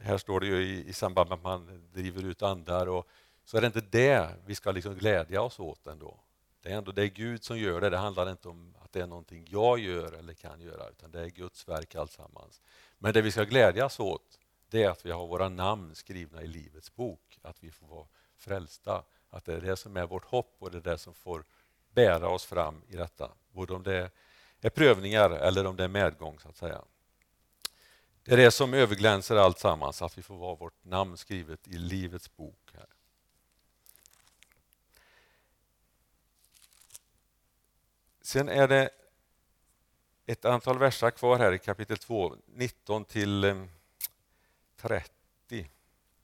Här 0.00 0.18
står 0.18 0.40
det 0.40 0.46
ju 0.46 0.62
i, 0.62 0.88
i 0.88 0.92
samband 0.92 1.28
med 1.28 1.36
att 1.36 1.44
man 1.44 1.88
driver 1.92 2.24
ut 2.24 2.42
andar, 2.42 2.86
och, 2.86 3.08
så 3.44 3.56
är 3.56 3.60
det 3.60 3.66
inte 3.66 3.80
det 3.80 4.28
vi 4.46 4.54
ska 4.54 4.70
liksom 4.70 4.94
glädja 4.94 5.42
oss 5.42 5.58
åt 5.60 5.86
ändå. 5.86 6.20
Det 6.62 6.68
är 6.68 6.76
ändå 6.76 6.92
det 6.92 7.02
är 7.02 7.06
Gud 7.06 7.44
som 7.44 7.58
gör 7.58 7.80
det. 7.80 7.90
Det 7.90 7.98
handlar 7.98 8.30
inte 8.30 8.48
om 8.48 8.74
att 8.84 8.92
det 8.92 9.00
är 9.00 9.06
någonting 9.06 9.46
jag 9.48 9.78
gör 9.78 10.12
eller 10.12 10.34
kan 10.34 10.60
göra, 10.60 10.88
utan 10.88 11.10
det 11.10 11.20
är 11.20 11.28
Guds 11.28 11.68
verk 11.68 11.94
alltsammans. 11.94 12.60
Men 12.98 13.12
det 13.12 13.22
vi 13.22 13.30
ska 13.30 13.44
glädjas 13.44 14.00
åt, 14.00 14.37
det 14.70 14.82
är 14.82 14.90
att 14.90 15.06
vi 15.06 15.10
har 15.10 15.26
våra 15.26 15.48
namn 15.48 15.94
skrivna 15.94 16.42
i 16.42 16.46
Livets 16.46 16.94
bok, 16.94 17.38
att 17.42 17.64
vi 17.64 17.70
får 17.70 17.86
vara 17.86 18.06
frälsta. 18.36 19.04
Att 19.30 19.44
det 19.44 19.54
är 19.54 19.60
det 19.60 19.76
som 19.76 19.96
är 19.96 20.06
vårt 20.06 20.24
hopp 20.24 20.56
och 20.58 20.70
det 20.70 20.78
är 20.78 20.92
det 20.92 20.98
som 20.98 21.14
får 21.14 21.44
bära 21.92 22.28
oss 22.28 22.44
fram 22.44 22.82
i 22.88 22.96
detta. 22.96 23.30
Både 23.52 23.74
om 23.74 23.82
det 23.82 24.10
är 24.60 24.70
prövningar 24.70 25.30
eller 25.30 25.66
om 25.66 25.76
det 25.76 25.84
är 25.84 25.88
medgång, 25.88 26.38
så 26.38 26.48
att 26.48 26.56
säga. 26.56 26.84
Det 28.22 28.32
är 28.32 28.36
det 28.36 28.50
som 28.50 28.74
överglänser 28.74 29.36
allt 29.36 29.58
sammans, 29.58 30.02
att 30.02 30.18
vi 30.18 30.22
får 30.22 30.36
vara 30.36 30.54
vårt 30.54 30.84
namn 30.84 31.16
skrivet 31.16 31.68
i 31.68 31.78
Livets 31.78 32.36
bok. 32.36 32.70
Här. 32.72 32.86
Sen 38.22 38.48
är 38.48 38.68
det 38.68 38.90
ett 40.26 40.44
antal 40.44 40.78
verser 40.78 41.10
kvar 41.10 41.38
här 41.38 41.52
i 41.52 41.58
kapitel 41.58 41.98
2, 41.98 42.36
19 42.46 43.04
till 43.04 43.68
30. 44.80 45.70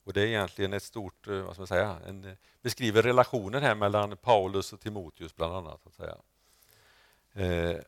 Och 0.04 0.12
Det 0.12 0.23
är 0.23 0.26
egentligen 0.26 0.73
ett 0.73 0.82
stort, 0.82 1.28
eh, 1.28 1.34
vad 1.34 1.54
ska 1.54 1.61
man 1.61 1.66
säga, 1.66 1.99
en, 2.06 2.25
eh, 2.25 2.34
beskriver 2.62 3.02
relationen 3.02 3.62
här 3.62 3.75
mellan 3.75 4.16
Paulus 4.16 4.73
och 4.73 4.80
Timoteus 4.80 5.37
bland 5.37 5.54
annat. 5.54 5.87
Att 5.87 5.94
säga. 5.94 6.16
Eh, 7.32 7.80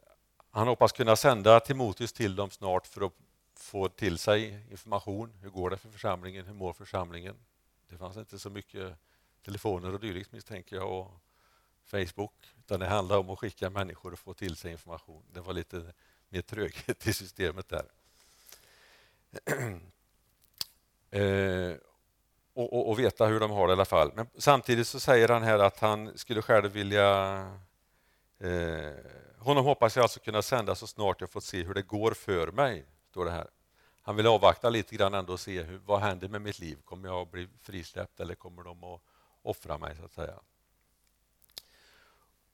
han 0.50 0.68
hoppas 0.68 0.92
kunna 0.92 1.16
sända 1.16 1.60
Timoteus 1.60 2.12
till 2.12 2.36
dem 2.36 2.50
snart 2.50 2.86
för 2.86 3.06
att 3.06 3.12
få 3.54 3.88
till 3.88 4.18
sig 4.18 4.66
information. 4.70 5.32
Hur 5.42 5.50
går 5.50 5.70
det 5.70 5.76
för 5.76 5.88
församlingen? 5.88 6.46
Hur 6.46 6.54
mår 6.54 6.72
församlingen? 6.72 7.36
Det 7.88 7.96
fanns 7.96 8.16
inte 8.16 8.38
så 8.38 8.50
mycket 8.50 8.94
telefoner 9.44 9.94
och 9.94 10.00
dylikt 10.00 10.32
misstänker 10.32 10.76
jag 10.76 10.92
och 10.92 11.20
Facebook, 11.84 12.54
utan 12.58 12.80
det 12.80 12.86
handlar 12.86 13.18
om 13.18 13.30
att 13.30 13.38
skicka 13.38 13.70
människor 13.70 14.12
och 14.12 14.18
få 14.18 14.34
till 14.34 14.56
sig 14.56 14.72
information. 14.72 15.22
Det 15.32 15.40
var 15.40 15.52
lite 15.52 15.92
mer 16.28 16.42
tröghet 16.42 17.06
i 17.06 17.12
systemet 17.12 17.68
där. 17.68 17.86
eh, 21.16 21.76
och, 22.54 22.72
och, 22.72 22.88
och, 22.88 22.98
veta 22.98 23.26
hur 23.26 23.40
de 23.40 23.50
har 23.50 23.66
det 23.66 23.70
i 23.70 23.72
alla 23.72 23.84
fall. 23.84 24.12
Men 24.14 24.26
samtidigt 24.38 24.86
så 24.86 25.00
säger 25.00 25.28
han 25.28 25.42
här 25.42 25.58
att 25.58 25.78
han 25.78 26.18
skulle 26.18 26.42
själv 26.42 26.72
vilja 26.72 27.38
eh, 28.40 28.92
honom 29.38 29.64
hoppas 29.64 29.96
jag 29.96 30.02
alltså 30.02 30.20
kunna 30.20 30.42
sända 30.42 30.74
så 30.74 30.86
snart 30.86 31.20
jag 31.20 31.30
fått 31.30 31.44
se 31.44 31.62
hur 31.62 31.74
det 31.74 31.82
går 31.82 32.12
för 32.12 32.50
mig, 32.52 32.84
står 33.10 33.24
det 33.24 33.30
här. 33.30 33.46
Han 34.02 34.16
vill 34.16 34.26
avvakta 34.26 34.70
lite 34.70 34.96
grann 34.96 35.14
ändå 35.14 35.32
och 35.32 35.40
se 35.40 35.62
hur, 35.62 35.80
vad 35.86 36.00
händer 36.00 36.28
med 36.28 36.42
mitt 36.42 36.58
liv. 36.58 36.78
Kommer 36.84 37.08
jag 37.08 37.22
att 37.22 37.30
bli 37.30 37.48
frisläppt 37.60 38.20
eller 38.20 38.34
kommer 38.34 38.62
de 38.62 38.84
att 38.84 39.00
offra 39.42 39.78
mig? 39.78 39.96
så 39.96 40.04
att 40.04 40.12
säga. 40.12 40.34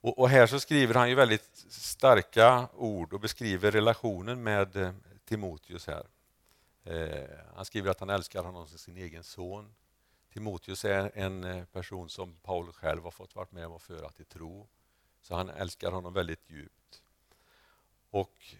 Och, 0.01 0.19
och, 0.19 0.29
här 0.29 0.47
så 0.47 0.59
skriver 0.59 0.93
han 0.93 1.09
ju 1.09 1.15
väldigt 1.15 1.65
starka 1.69 2.67
ord 2.75 3.13
och 3.13 3.19
beskriver 3.19 3.71
relationen 3.71 4.43
med 4.43 4.75
eh, 4.75 4.91
Timoteus 5.25 5.87
här. 5.87 6.03
Eh, 6.83 7.29
han 7.55 7.65
skriver 7.65 7.91
att 7.91 7.99
han 7.99 8.09
älskar 8.09 8.43
honom 8.43 8.67
som 8.67 8.77
sin 8.77 8.97
egen 8.97 9.23
son. 9.23 9.75
Timoteus 10.33 10.85
är 10.85 11.11
en 11.13 11.43
eh, 11.43 11.65
person 11.65 12.09
som 12.09 12.35
Paulus 12.35 12.75
själv 12.75 13.03
har 13.03 13.11
fått 13.11 13.35
vara 13.35 13.47
med 13.49 13.65
om 13.65 13.73
att 13.73 13.81
föra 13.81 14.09
till 14.09 14.25
tro. 14.25 14.67
Så 15.21 15.35
han 15.35 15.49
älskar 15.49 15.91
honom 15.91 16.13
väldigt 16.13 16.49
djupt. 16.49 17.03
Och 18.09 18.55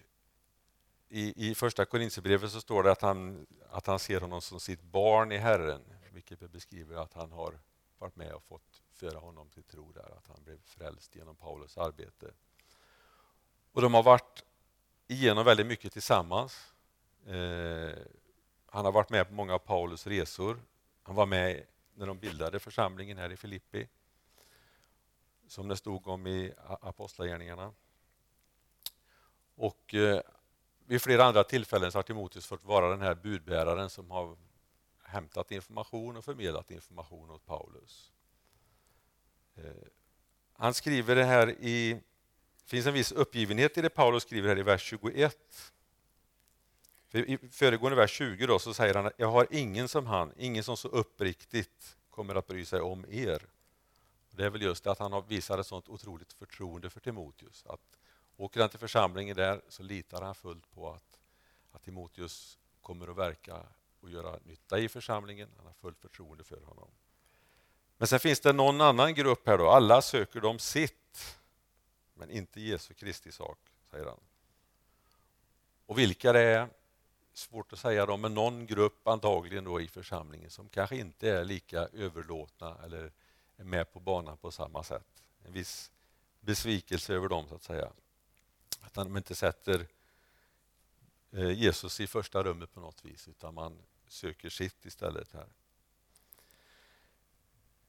i, 1.09 1.49
i 1.49 1.55
första 1.55 1.85
Korinthierbrevet 1.85 2.51
så 2.51 2.61
står 2.61 2.83
det 2.83 2.91
att 2.91 3.01
han, 3.01 3.47
att 3.69 3.87
han 3.87 3.99
ser 3.99 4.21
honom 4.21 4.41
som 4.41 4.59
sitt 4.59 4.81
barn 4.81 5.31
i 5.31 5.37
Herren, 5.37 5.81
vilket 6.11 6.51
beskriver 6.51 6.95
att 6.95 7.13
han 7.13 7.31
har 7.31 7.59
varit 7.97 8.15
med 8.15 8.33
och 8.33 8.43
fått 8.43 8.81
föra 8.93 9.19
honom 9.19 9.49
till 9.49 9.63
tro 9.63 9.91
där, 9.91 10.17
att 10.17 10.27
han 10.27 10.43
blev 10.43 10.61
frälst 10.65 11.15
genom 11.15 11.35
Paulus 11.35 11.77
arbete. 11.77 12.33
Och 13.71 13.81
de 13.81 13.93
har 13.93 14.03
varit 14.03 14.43
igenom 15.07 15.45
väldigt 15.45 15.67
mycket 15.67 15.93
tillsammans. 15.93 16.72
Eh, 17.27 17.97
han 18.65 18.85
har 18.85 18.91
varit 18.91 19.09
med 19.09 19.27
på 19.27 19.33
många 19.33 19.53
av 19.53 19.59
Paulus 19.59 20.07
resor. 20.07 20.61
Han 21.03 21.15
var 21.15 21.25
med 21.25 21.65
när 21.93 22.07
de 22.07 22.19
bildade 22.19 22.59
församlingen 22.59 23.17
här 23.17 23.31
i 23.31 23.37
Filippi, 23.37 23.87
som 25.47 25.67
det 25.67 25.77
stod 25.77 26.07
om 26.07 26.27
i 26.27 26.53
Apostlagärningarna. 26.65 27.73
Och 29.55 29.93
eh, 29.93 30.21
vid 30.85 31.01
flera 31.01 31.23
andra 31.23 31.43
tillfällen 31.43 31.91
så 31.91 31.97
har 31.97 32.03
Timoteus 32.03 32.45
fått 32.45 32.63
vara 32.63 32.89
den 32.89 33.01
här 33.01 33.15
budbäraren 33.15 33.89
som 33.89 34.11
har 34.11 34.37
hämtat 35.03 35.51
information 35.51 36.17
och 36.17 36.25
förmedlat 36.25 36.71
information 36.71 37.31
åt 37.31 37.45
Paulus. 37.45 38.11
Eh, 39.55 39.63
han 40.53 40.73
skriver 40.73 41.15
det 41.15 41.23
här 41.23 41.49
i... 41.49 42.01
Det 42.63 42.69
finns 42.69 42.85
en 42.85 42.93
viss 42.93 43.11
uppgivenhet 43.11 43.77
i 43.77 43.81
det 43.81 43.89
Paulus 43.89 44.23
skriver 44.23 44.49
här 44.49 44.59
i 44.59 44.63
vers 44.63 44.81
21. 44.81 45.72
I 47.13 47.37
föregående 47.51 47.95
vers 47.95 48.11
20 48.11 48.47
då, 48.47 48.59
så 48.59 48.73
säger 48.73 48.93
han 48.93 49.05
att 49.05 49.13
jag 49.17 49.31
har 49.31 49.47
ingen 49.51 49.87
som 49.87 50.05
han, 50.05 50.33
ingen 50.37 50.63
som 50.63 50.77
så 50.77 50.87
uppriktigt 50.87 51.97
kommer 52.09 52.35
att 52.35 52.47
bry 52.47 52.65
sig 52.65 52.81
om 52.81 53.05
er. 53.09 53.41
Det 54.31 54.45
är 54.45 54.49
väl 54.49 54.61
just 54.61 54.83
det 54.83 54.91
att 54.91 54.99
han 54.99 55.27
visar 55.27 55.57
ett 55.57 55.67
sånt 55.67 55.89
otroligt 55.89 56.33
förtroende 56.33 56.89
för 56.89 56.99
Timoteus. 56.99 57.65
Att 57.65 57.99
åker 58.37 58.59
han 58.59 58.69
till 58.69 58.79
församlingen 58.79 59.35
där 59.35 59.61
så 59.69 59.83
litar 59.83 60.21
han 60.21 60.35
fullt 60.35 60.71
på 60.71 60.91
att, 60.91 61.19
att 61.71 61.83
Timoteus 61.83 62.59
kommer 62.81 63.07
att 63.07 63.17
verka 63.17 63.61
och 64.01 64.09
göra 64.09 64.39
nytta 64.43 64.79
i 64.79 64.89
församlingen. 64.89 65.49
Han 65.57 65.65
har 65.65 65.73
fullt 65.73 65.99
förtroende 65.99 66.43
för 66.43 66.61
honom. 66.61 66.89
Men 67.97 68.07
sen 68.07 68.19
finns 68.19 68.39
det 68.39 68.53
någon 68.53 68.81
annan 68.81 69.13
grupp 69.13 69.47
här 69.47 69.57
då. 69.57 69.69
Alla 69.69 70.01
söker 70.01 70.41
de 70.41 70.59
sitt, 70.59 71.37
men 72.13 72.29
inte 72.29 72.61
Jesu 72.61 72.93
Kristi 72.93 73.31
sak, 73.31 73.59
säger 73.91 74.05
han. 74.05 74.19
Och 75.85 75.99
vilka 75.99 76.33
det 76.33 76.41
är, 76.41 76.67
svårt 77.33 77.73
att 77.73 77.79
säga 77.79 78.05
då, 78.05 78.17
men 78.17 78.33
någon 78.33 78.65
grupp 78.65 79.07
antagligen 79.07 79.63
då 79.63 79.81
i 79.81 79.87
församlingen 79.87 80.49
som 80.49 80.69
kanske 80.69 80.95
inte 80.95 81.29
är 81.29 81.45
lika 81.45 81.79
överlåtna 81.79 82.77
eller 82.83 83.11
är 83.57 83.63
med 83.63 83.93
på 83.93 83.99
banan 83.99 84.37
på 84.37 84.51
samma 84.51 84.83
sätt. 84.83 85.23
En 85.45 85.53
viss 85.53 85.91
besvikelse 86.39 87.13
över 87.13 87.27
dem, 87.27 87.47
så 87.47 87.55
att 87.55 87.63
säga. 87.63 87.91
Att 88.81 88.93
de 88.93 89.17
inte 89.17 89.35
sätter 89.35 89.87
eh, 91.31 91.51
Jesus 91.51 91.99
i 91.99 92.07
första 92.07 92.43
rummet 92.43 92.73
på 92.73 92.79
något 92.79 93.05
vis, 93.05 93.27
utan 93.27 93.53
man 93.53 93.77
söker 94.07 94.49
sitt 94.49 94.85
istället. 94.85 95.33
här. 95.33 95.47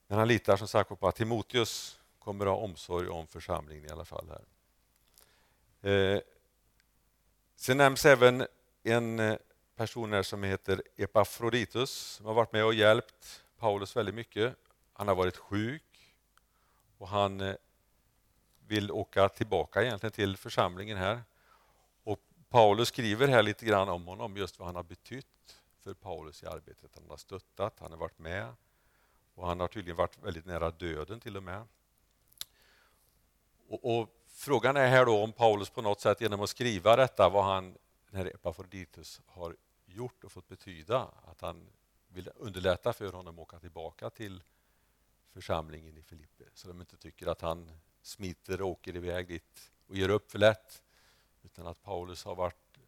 Men 0.07 0.17
han 0.17 0.27
litar 0.27 0.57
som 0.57 0.67
sagt 0.67 0.99
på 0.99 1.07
att 1.07 1.15
Timoteus 1.15 1.99
kommer 2.19 2.45
att 2.45 2.51
ha 2.51 2.57
omsorg 2.57 3.09
om 3.09 3.27
församlingen 3.27 3.85
i 3.85 3.89
alla 3.89 4.05
fall. 4.05 4.29
här. 4.29 4.45
Eh, 5.91 6.21
sen 7.55 7.77
nämns 7.77 8.05
även 8.05 8.47
en 8.85 9.19
eh, 9.19 9.37
person 9.75 10.13
här 10.13 10.23
som 10.23 10.43
heter 10.43 10.83
Epafroditus 10.95 11.91
som 11.91 12.25
har 12.25 12.33
varit 12.33 12.53
med 12.53 12.65
och 12.65 12.73
hjälpt 12.73 13.43
Paulus 13.57 13.95
väldigt 13.95 14.15
mycket. 14.15 14.55
Han 14.93 15.07
har 15.07 15.15
varit 15.15 15.37
sjuk 15.37 16.15
och 16.97 17.07
han 17.07 17.41
eh, 17.41 17.55
vill 18.67 18.91
åka 18.91 19.29
tillbaka 19.29 19.83
egentligen 19.83 20.11
till 20.11 20.37
församlingen 20.37 20.97
här. 20.97 21.23
Och 22.03 22.19
Paulus 22.49 22.87
skriver 22.87 23.27
här 23.27 23.43
lite 23.43 23.65
grann 23.65 23.89
om 23.89 24.07
honom, 24.07 24.37
just 24.37 24.59
vad 24.59 24.67
han 24.67 24.75
har 24.75 24.83
betytt 24.83 25.61
för 25.79 25.93
Paulus 25.93 26.43
i 26.43 26.45
arbetet. 26.45 26.91
Han 26.95 27.09
har 27.09 27.17
stöttat, 27.17 27.79
han 27.79 27.91
har 27.91 27.97
varit 27.97 28.19
med 28.19 28.53
och 29.35 29.47
han 29.47 29.59
har 29.59 29.67
tydligen 29.67 29.97
varit 29.97 30.17
väldigt 30.23 30.45
nära 30.45 30.71
döden 30.71 31.19
till 31.19 31.37
och 31.37 31.43
med. 31.43 31.67
Och, 33.67 33.99
och 33.99 34.09
Frågan 34.37 34.77
är 34.77 34.87
här 34.87 35.05
då 35.05 35.23
om 35.23 35.31
Paulus 35.31 35.69
på 35.69 35.81
något 35.81 36.01
sätt 36.01 36.21
genom 36.21 36.41
att 36.41 36.49
skriva 36.49 36.95
detta, 36.95 37.29
vad 37.29 37.43
han, 37.43 37.77
den 38.15 38.25
här 38.25 38.35
Epafroditus, 38.35 39.21
har 39.25 39.55
gjort 39.85 40.23
och 40.23 40.31
fått 40.31 40.47
betyda. 40.47 41.11
Att 41.23 41.41
han 41.41 41.67
vill 42.07 42.29
underlätta 42.35 42.93
för 42.93 43.11
honom 43.11 43.39
att 43.39 43.43
åka 43.43 43.59
tillbaka 43.59 44.09
till 44.09 44.43
församlingen 45.33 45.97
i 45.97 46.01
Filippi. 46.01 46.43
Så 46.53 46.67
de 46.67 46.81
inte 46.81 46.97
tycker 46.97 47.27
att 47.27 47.41
han 47.41 47.71
smiter 48.01 48.61
och 48.61 48.67
åker 48.67 48.95
iväg 48.95 49.27
dit 49.27 49.71
och 49.87 49.95
ger 49.95 50.09
upp 50.09 50.31
för 50.31 50.39
lätt. 50.39 50.83
Utan 51.43 51.67
att 51.67 51.83
Paulus 51.83 52.25
har 52.25 52.35
varit 52.35 52.79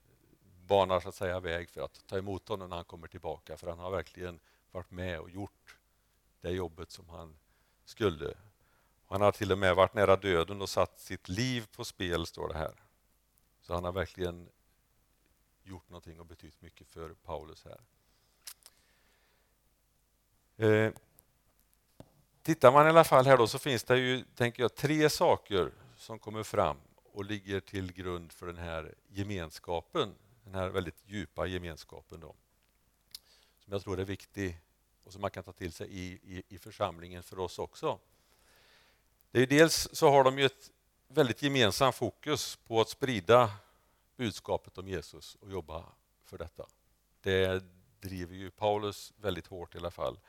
banar 0.66 1.00
så 1.00 1.10
att 1.10 1.16
säga 1.16 1.40
väg 1.40 1.70
för 1.70 1.82
att 1.82 2.08
ta 2.08 2.18
emot 2.18 2.48
honom 2.50 2.70
när 2.70 2.76
han 2.76 2.86
kommer 2.86 3.08
tillbaka. 3.08 3.58
För 3.58 3.68
han 3.68 3.80
har 3.80 3.92
verkligen 3.92 4.40
varit 4.72 4.92
med 4.92 5.20
och 5.20 5.30
gjort 5.30 5.78
det 6.42 6.52
jobbet 6.52 6.92
som 6.92 7.10
han 7.10 7.38
skulle. 7.86 8.34
Han 9.08 9.22
har 9.22 9.32
till 9.32 9.52
och 9.52 9.58
med 9.58 9.76
varit 9.76 9.94
nära 9.94 10.16
döden 10.16 10.62
och 10.62 10.70
satt 10.70 11.00
sitt 11.00 11.30
liv 11.30 11.68
på 11.76 11.86
spel, 11.86 12.26
står 12.26 12.48
det 12.48 12.58
här. 12.58 12.84
Så 13.62 13.74
han 13.74 13.84
har 13.84 13.92
verkligen 13.92 14.50
gjort 15.68 15.90
någonting 15.90 16.20
och 16.20 16.26
betytt 16.26 16.62
mycket 16.62 16.88
för 16.88 17.14
Paulus 17.14 17.66
här. 17.66 17.80
Eh, 20.58 20.94
tittar 22.42 22.72
man 22.72 22.86
i 22.86 22.90
alla 22.90 23.04
fall 23.04 23.26
här 23.26 23.38
då 23.38 23.48
så 23.48 23.60
finns 23.60 23.84
det 23.84 23.98
ju, 23.98 24.24
tänker 24.36 24.64
jag, 24.64 24.76
tre 24.76 25.10
saker 25.10 25.72
som 25.98 26.20
kommer 26.20 26.44
fram 26.44 26.78
och 27.04 27.26
ligger 27.26 27.60
till 27.60 27.94
grund 27.94 28.32
för 28.32 28.48
den 28.48 28.58
här 28.58 28.96
gemenskapen, 29.08 30.16
den 30.44 30.56
här 30.56 30.70
väldigt 30.70 31.04
djupa 31.06 31.46
gemenskapen. 31.46 32.20
Då, 32.20 32.36
som 33.60 33.74
jag 33.74 33.82
tror 33.82 34.00
är 34.00 34.06
viktig 34.06 34.60
och 35.04 35.14
som 35.14 35.22
man 35.22 35.32
kan 35.32 35.44
ta 35.44 35.52
till 35.52 35.72
sig 35.72 35.88
i, 35.90 36.20
i, 36.24 36.44
i 36.48 36.58
församlingen 36.58 37.24
för 37.24 37.40
oss 37.40 37.60
också. 37.60 38.00
Det 39.32 39.42
är 39.42 39.48
dels 39.48 39.90
så 39.92 40.10
har 40.10 40.24
de 40.24 40.40
ju 40.40 40.46
ett 40.46 40.72
väldigt 41.08 41.42
gemensamt 41.42 41.96
fokus 41.96 42.56
på 42.56 42.82
att 42.82 42.90
sprida 42.90 43.52
budskapet 44.18 44.78
om 44.78 44.88
Jesus 44.88 45.36
och 45.36 45.52
jobba 45.52 45.86
för 46.24 46.38
detta. 46.38 46.66
Det 47.22 47.64
driver 48.00 48.36
ju 48.36 48.52
Paulus 48.52 49.14
väldigt 49.18 49.48
hårt 49.48 49.76
i 49.76 49.78
alla 49.78 49.92
fall. 49.92 50.20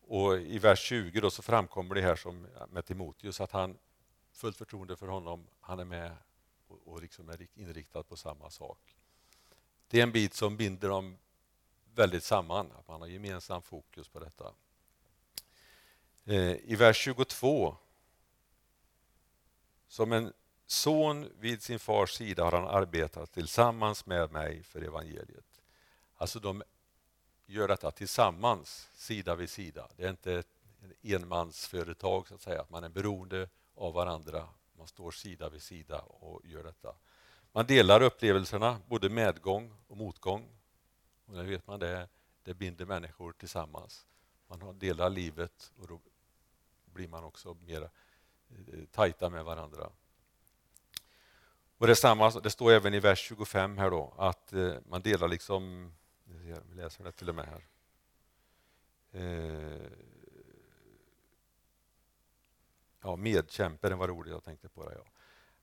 Och 0.00 0.38
I 0.38 0.58
vers 0.58 0.80
20 0.80 1.20
då 1.20 1.30
så 1.30 1.42
framkommer 1.42 1.94
det 1.94 2.00
här 2.00 2.16
som 2.16 2.46
med 2.68 2.84
Timoteus 2.84 3.40
att 3.40 3.52
han 3.52 3.78
fullt 4.32 4.56
förtroende 4.56 4.96
för 4.96 5.08
honom, 5.08 5.46
han 5.60 5.78
är 5.78 5.84
med 5.84 6.16
och, 6.66 6.88
och 6.88 7.02
liksom 7.02 7.28
är 7.28 7.46
inriktad 7.54 8.02
på 8.02 8.16
samma 8.16 8.50
sak. 8.50 8.96
Det 9.88 9.98
är 9.98 10.02
en 10.02 10.12
bit 10.12 10.34
som 10.34 10.56
binder 10.56 10.88
dem 10.88 11.18
väldigt 11.94 12.24
samman, 12.24 12.72
att 12.72 12.88
man 12.88 13.00
har 13.00 13.08
gemensam 13.08 13.62
fokus 13.62 14.08
på 14.08 14.18
detta. 14.18 14.54
Eh, 16.24 16.56
I 16.56 16.76
vers 16.76 16.96
22 16.96 17.76
som 19.88 20.12
en 20.12 20.32
son 20.66 21.28
vid 21.38 21.62
sin 21.62 21.78
fars 21.78 22.14
sida 22.14 22.44
har 22.44 22.52
han 22.52 22.68
arbetat 22.68 23.32
tillsammans 23.32 24.06
med 24.06 24.32
mig 24.32 24.62
för 24.62 24.82
evangeliet. 24.82 25.62
Alltså 26.16 26.40
de 26.40 26.62
gör 27.46 27.68
detta 27.68 27.90
tillsammans, 27.90 28.90
sida 28.94 29.34
vid 29.34 29.50
sida. 29.50 29.88
Det 29.96 30.04
är 30.04 30.10
inte 30.10 30.32
ett 30.32 30.48
enmansföretag, 31.02 32.28
så 32.28 32.34
att 32.34 32.40
säga, 32.40 32.60
att 32.60 32.70
man 32.70 32.84
är 32.84 32.88
beroende 32.88 33.48
av 33.74 33.94
varandra. 33.94 34.48
Man 34.78 34.86
står 34.86 35.10
sida 35.10 35.48
vid 35.48 35.62
sida 35.62 36.00
och 36.00 36.46
gör 36.46 36.62
detta. 36.62 36.94
Man 37.52 37.66
delar 37.66 38.02
upplevelserna, 38.02 38.80
både 38.86 39.08
medgång 39.08 39.74
och 39.86 39.96
motgång. 39.96 40.48
Och 41.26 41.34
det 41.34 41.42
vet 41.42 41.66
man, 41.66 41.80
det, 41.80 42.08
det 42.42 42.54
binder 42.54 42.84
människor 42.84 43.32
tillsammans. 43.32 44.06
Man 44.48 44.78
delar 44.78 45.10
livet 45.10 45.72
och 45.78 45.88
då 45.88 46.00
blir 46.84 47.08
man 47.08 47.24
också 47.24 47.54
mer 47.54 47.82
eh, 47.82 48.84
tajta 48.90 49.30
med 49.30 49.44
varandra. 49.44 49.90
Och 51.78 51.86
det, 51.86 51.96
samma, 51.96 52.30
det 52.30 52.50
står 52.50 52.70
även 52.72 52.94
i 52.94 53.00
vers 53.00 53.18
25 53.18 53.78
här 53.78 53.90
då, 53.90 54.14
att 54.16 54.52
eh, 54.52 54.74
man 54.88 55.02
delar 55.02 55.28
liksom, 55.28 55.92
vi 56.24 56.74
läser 56.74 57.04
det 57.04 57.12
till 57.12 57.28
och 57.28 57.34
med 57.34 57.46
här. 57.46 57.64
Eh, 59.12 59.90
ja, 63.02 63.16
det 63.80 63.94
var 63.94 64.10
ordet 64.10 64.32
jag 64.32 64.44
tänkte 64.44 64.68
på. 64.68 64.88
Det, 64.88 64.94
ja. 64.94 65.04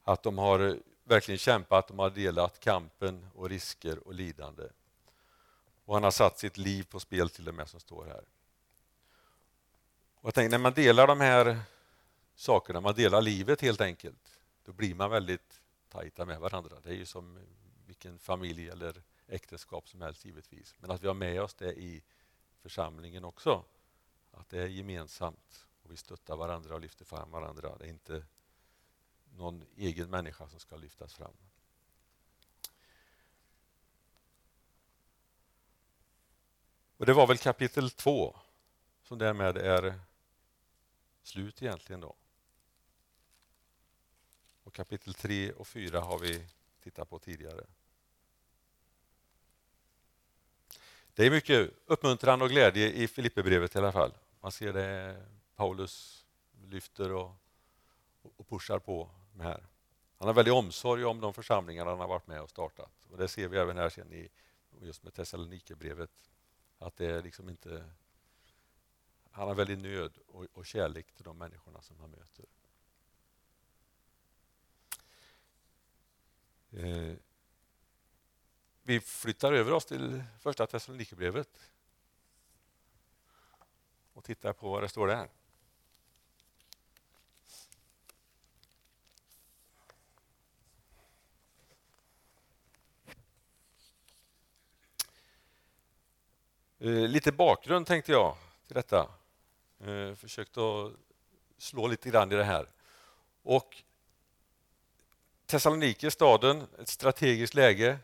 Att 0.03 0.23
de 0.23 0.37
har 0.37 0.59
eh, 0.59 0.75
verkligen 1.03 1.37
kämpat, 1.37 1.87
de 1.87 1.99
har 1.99 2.09
delat 2.09 2.59
kampen 2.59 3.27
och 3.35 3.49
risker 3.49 4.07
och 4.07 4.13
lidande. 4.13 4.63
Och 5.85 5.93
han 5.93 6.03
har 6.03 6.11
satt 6.11 6.39
sitt 6.39 6.57
liv 6.57 6.83
på 6.83 6.99
spel 6.99 7.29
till 7.29 7.47
och 7.47 7.55
med, 7.55 7.69
som 7.69 7.79
står 7.79 8.05
här. 8.05 8.23
Och 10.15 10.27
jag 10.27 10.33
tänkte, 10.33 10.57
när 10.57 10.63
man 10.63 10.73
delar 10.73 11.07
de 11.07 11.19
här 11.19 11.59
sakerna. 12.35 12.81
Man 12.81 12.95
delar 12.95 13.21
livet 13.21 13.61
helt 13.61 13.81
enkelt. 13.81 14.39
Då 14.65 14.73
blir 14.73 14.95
man 14.95 15.11
väldigt 15.11 15.61
tajta 15.93 16.25
med 16.25 16.39
varandra. 16.39 16.79
Det 16.83 16.89
är 16.89 16.95
ju 16.95 17.05
som 17.05 17.39
vilken 17.85 18.19
familj 18.19 18.69
eller 18.69 19.03
äktenskap 19.27 19.89
som 19.89 20.01
helst 20.01 20.25
givetvis. 20.25 20.75
Men 20.79 20.91
att 20.91 21.03
vi 21.03 21.07
har 21.07 21.13
med 21.13 21.41
oss 21.41 21.53
det 21.53 21.73
i 21.73 22.03
församlingen 22.61 23.25
också. 23.25 23.65
Att 24.31 24.49
det 24.49 24.61
är 24.61 24.67
gemensamt 24.67 25.67
och 25.83 25.91
vi 25.91 25.97
stöttar 25.97 26.35
varandra 26.35 26.75
och 26.75 26.81
lyfter 26.81 27.05
fram 27.05 27.31
varandra. 27.31 27.77
Det 27.77 27.85
är 27.85 27.89
inte 27.89 28.25
någon 29.35 29.65
egen 29.75 30.09
människa 30.09 30.49
som 30.49 30.59
ska 30.59 30.75
lyftas 30.75 31.13
fram. 31.13 31.33
Och 36.97 37.05
Det 37.05 37.13
var 37.13 37.27
väl 37.27 37.37
kapitel 37.37 37.89
två 37.89 38.35
som 39.03 39.17
därmed 39.17 39.57
är 39.57 39.99
slut 41.23 41.61
egentligen. 41.61 42.01
då. 42.01 42.15
Och 44.63 44.73
kapitel 44.73 45.13
3 45.13 45.51
och 45.51 45.67
4 45.67 45.99
har 45.99 46.19
vi 46.19 46.47
tittat 46.83 47.09
på 47.09 47.19
tidigare. 47.19 47.65
Det 51.13 51.25
är 51.25 51.31
mycket 51.31 51.71
uppmuntran 51.85 52.41
och 52.41 52.49
glädje 52.49 52.91
i 52.91 53.07
Filipperbrevet 53.07 53.75
i 53.75 53.77
alla 53.77 53.91
fall. 53.91 54.13
Man 54.41 54.51
ser 54.51 54.73
det 54.73 55.25
Paulus 55.55 56.25
lyfter 56.69 57.11
och, 57.11 57.31
och 58.37 58.47
pushar 58.47 58.79
på 58.79 59.09
med 59.33 59.47
här. 59.47 59.67
Han 60.17 60.27
har 60.27 60.33
väldigt 60.33 60.53
omsorg 60.53 61.05
om 61.05 61.21
de 61.21 61.33
församlingar 61.33 61.85
han 61.85 61.99
har 61.99 62.07
varit 62.07 62.27
med 62.27 62.41
och 62.41 62.49
startat. 62.49 63.05
Och 63.09 63.17
Det 63.17 63.27
ser 63.27 63.47
vi 63.47 63.57
även 63.57 63.77
här 63.77 63.89
sen 63.89 64.13
i, 64.13 64.29
just 64.81 65.03
med 65.03 65.13
Thessalonikerbrevet. 65.13 66.11
Att 66.79 66.95
det 66.95 67.05
är 67.05 67.23
liksom 67.23 67.49
inte... 67.49 67.89
Han 69.31 69.47
har 69.47 69.55
väldigt 69.55 69.79
nöd 69.79 70.17
och, 70.27 70.45
och 70.53 70.65
kärlek 70.65 71.11
till 71.11 71.23
de 71.23 71.37
människorna 71.37 71.81
som 71.81 71.99
han 71.99 72.09
möter. 72.09 72.45
Eh, 76.77 77.15
vi 78.83 78.99
flyttar 78.99 79.53
över 79.53 79.71
oss 79.71 79.85
till 79.85 80.23
första 80.39 80.67
Thessalonikerbrevet 80.67 81.71
och 84.13 84.23
tittar 84.23 84.53
på 84.53 84.71
vad 84.71 84.83
det 84.83 84.89
står 84.89 85.07
där. 85.07 85.29
Eh, 96.79 97.07
lite 97.07 97.31
bakgrund 97.31 97.87
tänkte 97.87 98.11
jag 98.11 98.37
till 98.67 98.75
detta. 98.75 99.09
Eh, 99.79 100.15
försökte 100.15 100.59
att 100.59 100.93
slå 101.57 101.87
lite 101.87 102.09
grann 102.09 102.31
i 102.31 102.35
det 102.35 102.43
här. 102.43 102.67
Och 103.41 103.83
Thessaloniki, 105.53 106.11
staden, 106.11 106.67
ett 106.79 106.87
strategiskt 106.87 107.53
läge, 107.53 107.97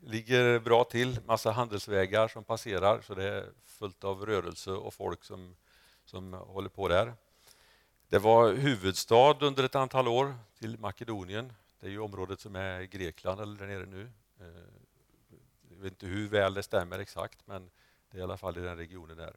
ligger 0.00 0.58
bra 0.58 0.84
till. 0.84 1.20
Massa 1.26 1.50
handelsvägar 1.50 2.28
som 2.28 2.44
passerar, 2.44 3.00
så 3.00 3.14
det 3.14 3.24
är 3.24 3.46
fullt 3.64 4.04
av 4.04 4.26
rörelse 4.26 4.70
och 4.70 4.94
folk 4.94 5.24
som, 5.24 5.56
som 6.04 6.32
håller 6.32 6.68
på 6.68 6.88
där. 6.88 7.14
Det 8.08 8.18
var 8.18 8.52
huvudstad 8.52 9.36
under 9.40 9.64
ett 9.64 9.74
antal 9.74 10.08
år 10.08 10.34
till 10.58 10.78
Makedonien. 10.78 11.52
Det 11.80 11.86
är 11.86 11.90
ju 11.90 11.98
området 11.98 12.40
som 12.40 12.56
är 12.56 12.82
Grekland 12.82 13.40
eller 13.40 13.58
där 13.58 13.66
nere 13.66 13.86
nu. 13.86 14.10
Eh, 14.40 14.46
jag 15.70 15.76
vet 15.76 15.92
inte 15.92 16.06
hur 16.06 16.28
väl 16.28 16.54
det 16.54 16.62
stämmer 16.62 16.98
exakt, 16.98 17.38
men 17.46 17.70
det 18.10 18.16
är 18.16 18.20
i 18.20 18.22
alla 18.22 18.36
fall 18.36 18.58
i 18.58 18.60
den 18.60 18.76
regionen 18.76 19.16
där. 19.16 19.36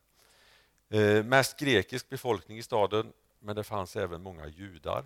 Eh, 0.90 1.24
mest 1.24 1.60
grekisk 1.60 2.10
befolkning 2.10 2.58
i 2.58 2.64
staden, 2.64 3.14
men 3.40 3.56
det 3.56 3.64
fanns 3.64 3.96
även 3.96 4.22
många 4.22 4.48
judar 4.48 5.06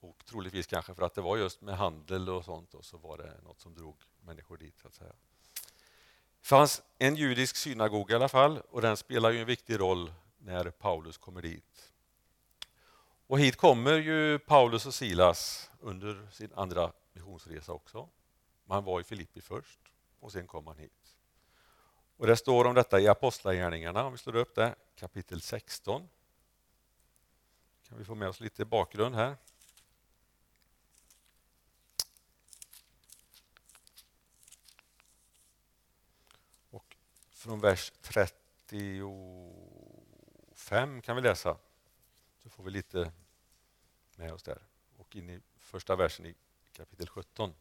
och 0.00 0.24
troligtvis 0.26 0.66
kanske 0.66 0.94
för 0.94 1.02
att 1.02 1.14
det 1.14 1.20
var 1.20 1.36
just 1.36 1.60
med 1.60 1.76
handel 1.76 2.28
och 2.28 2.44
sånt 2.44 2.74
och 2.74 2.84
så 2.84 2.96
var 2.96 3.18
det 3.18 3.40
något 3.44 3.60
som 3.60 3.74
drog 3.74 3.96
människor 4.20 4.56
dit. 4.56 4.78
Så 4.78 4.88
att 4.88 4.94
säga. 4.94 5.12
Det 6.40 6.46
fanns 6.46 6.82
en 6.98 7.16
judisk 7.16 7.56
synagoga 7.56 8.12
i 8.12 8.16
alla 8.16 8.28
fall 8.28 8.60
och 8.70 8.82
den 8.82 8.96
spelar 8.96 9.30
ju 9.30 9.40
en 9.40 9.46
viktig 9.46 9.80
roll 9.80 10.12
när 10.38 10.70
Paulus 10.70 11.18
kommer 11.18 11.42
dit. 11.42 11.92
Och 13.26 13.40
hit 13.40 13.56
kommer 13.56 13.92
ju 13.92 14.38
Paulus 14.38 14.86
och 14.86 14.94
Silas 14.94 15.70
under 15.80 16.28
sin 16.32 16.52
andra 16.54 16.92
missionsresa 17.12 17.72
också. 17.72 18.08
Man 18.64 18.84
var 18.84 19.00
i 19.00 19.04
Filippi 19.04 19.40
först 19.40 19.80
och 20.20 20.32
sen 20.32 20.46
kom 20.46 20.64
man 20.64 20.78
hit. 20.78 21.16
Och 22.16 22.26
Det 22.26 22.36
står 22.36 22.64
om 22.64 22.74
detta 22.74 23.00
i 23.00 23.08
Apostlagärningarna, 23.08 24.04
om 24.04 24.12
vi 24.12 24.18
slår 24.18 24.36
upp 24.36 24.54
det, 24.54 24.74
kapitel 24.96 25.40
16. 25.40 26.08
Kan 27.88 27.98
vi 27.98 28.04
få 28.04 28.14
med 28.14 28.28
oss 28.28 28.40
lite 28.40 28.64
bakgrund 28.64 29.14
här. 29.14 29.36
Från 37.38 37.60
vers 37.60 37.92
35 38.02 41.02
kan 41.02 41.16
vi 41.16 41.22
läsa. 41.22 41.56
Så 42.42 42.48
får 42.48 42.64
vi 42.64 42.70
lite 42.70 43.12
med 44.16 44.32
oss 44.32 44.42
där. 44.42 44.58
Och 44.96 45.16
in 45.16 45.30
i 45.30 45.40
första 45.58 45.96
versen 45.96 46.26
i 46.26 46.34
kapitel 46.72 47.08
17. 47.08 47.54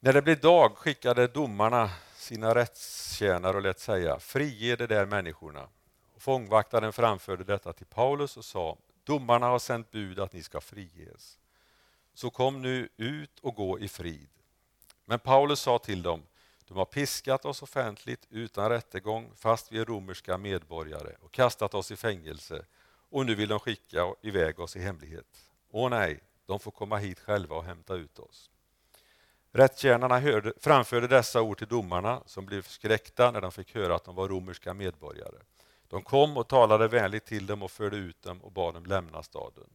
När 0.00 0.12
det 0.12 0.22
blev 0.22 0.40
dag 0.40 0.76
skickade 0.76 1.26
domarna 1.26 1.90
sina 2.14 2.54
rättstjänare 2.54 3.56
och 3.56 3.62
lät 3.62 3.80
säga 3.80 4.18
frige 4.18 4.76
de 4.76 4.86
där 4.86 5.06
människorna. 5.06 5.68
Och 6.14 6.22
fångvaktaren 6.22 6.92
framförde 6.92 7.44
detta 7.44 7.72
till 7.72 7.86
Paulus 7.86 8.36
och 8.36 8.44
sa 8.44 8.78
domarna 9.04 9.46
har 9.46 9.58
sänt 9.58 9.90
bud 9.90 10.20
att 10.20 10.32
ni 10.32 10.42
ska 10.42 10.60
friges. 10.60 11.38
Så 12.14 12.30
kom 12.30 12.62
nu 12.62 12.88
ut 12.96 13.38
och 13.40 13.54
gå 13.54 13.78
i 13.78 13.88
frid. 13.88 14.28
Men 15.04 15.18
Paulus 15.18 15.60
sa 15.60 15.78
till 15.78 16.02
dem 16.02 16.22
de 16.68 16.76
har 16.76 16.84
piskat 16.84 17.44
oss 17.44 17.62
offentligt 17.62 18.26
utan 18.30 18.70
rättegång 18.70 19.32
fast 19.36 19.72
vi 19.72 19.78
är 19.78 19.84
romerska 19.84 20.38
medborgare 20.38 21.14
och 21.20 21.32
kastat 21.32 21.74
oss 21.74 21.90
i 21.90 21.96
fängelse 21.96 22.64
och 23.10 23.26
nu 23.26 23.34
vill 23.34 23.48
de 23.48 23.60
skicka 23.60 24.14
iväg 24.22 24.60
oss 24.60 24.76
i 24.76 24.80
hemlighet. 24.80 25.50
Åh 25.70 25.90
nej, 25.90 26.20
de 26.46 26.60
får 26.60 26.70
komma 26.70 26.96
hit 26.96 27.20
själva 27.20 27.56
och 27.56 27.64
hämta 27.64 27.94
ut 27.94 28.18
oss. 28.18 28.50
Rättstjänarna 29.52 30.18
hörde, 30.18 30.52
framförde 30.60 31.06
dessa 31.06 31.42
ord 31.42 31.58
till 31.58 31.66
domarna 31.66 32.22
som 32.26 32.46
blev 32.46 32.62
förskräckta 32.62 33.30
när 33.30 33.40
de 33.40 33.52
fick 33.52 33.74
höra 33.74 33.94
att 33.94 34.04
de 34.04 34.14
var 34.14 34.28
romerska 34.28 34.74
medborgare. 34.74 35.38
De 35.88 36.02
kom 36.02 36.36
och 36.36 36.48
talade 36.48 36.88
vänligt 36.88 37.24
till 37.24 37.46
dem 37.46 37.62
och 37.62 37.70
förde 37.70 37.96
ut 37.96 38.22
dem 38.22 38.42
och 38.42 38.52
bad 38.52 38.74
dem 38.74 38.86
lämna 38.86 39.22
staden. 39.22 39.68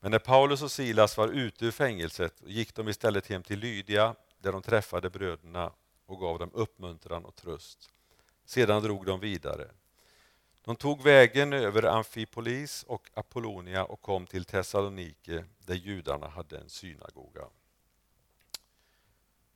Men 0.00 0.10
när 0.10 0.18
Paulus 0.18 0.62
och 0.62 0.70
Silas 0.70 1.16
var 1.16 1.28
ute 1.28 1.66
ur 1.66 1.70
fängelset 1.70 2.42
gick 2.46 2.74
de 2.74 2.88
istället 2.88 3.26
hem 3.26 3.42
till 3.42 3.58
Lydia 3.58 4.14
där 4.38 4.52
de 4.52 4.62
träffade 4.62 5.10
bröderna 5.10 5.72
och 6.06 6.20
gav 6.20 6.38
dem 6.38 6.50
uppmuntran 6.52 7.24
och 7.24 7.34
tröst. 7.34 7.90
Sedan 8.44 8.82
drog 8.82 9.06
de 9.06 9.20
vidare. 9.20 9.70
De 10.64 10.76
tog 10.76 11.02
vägen 11.02 11.52
över 11.52 11.82
Amfipolis 11.82 12.82
och 12.82 13.10
Apollonia 13.14 13.84
och 13.84 14.00
kom 14.00 14.26
till 14.26 14.44
Thessalonike 14.44 15.44
där 15.58 15.74
judarna 15.74 16.28
hade 16.28 16.58
en 16.58 16.68
synagoga. 16.68 17.44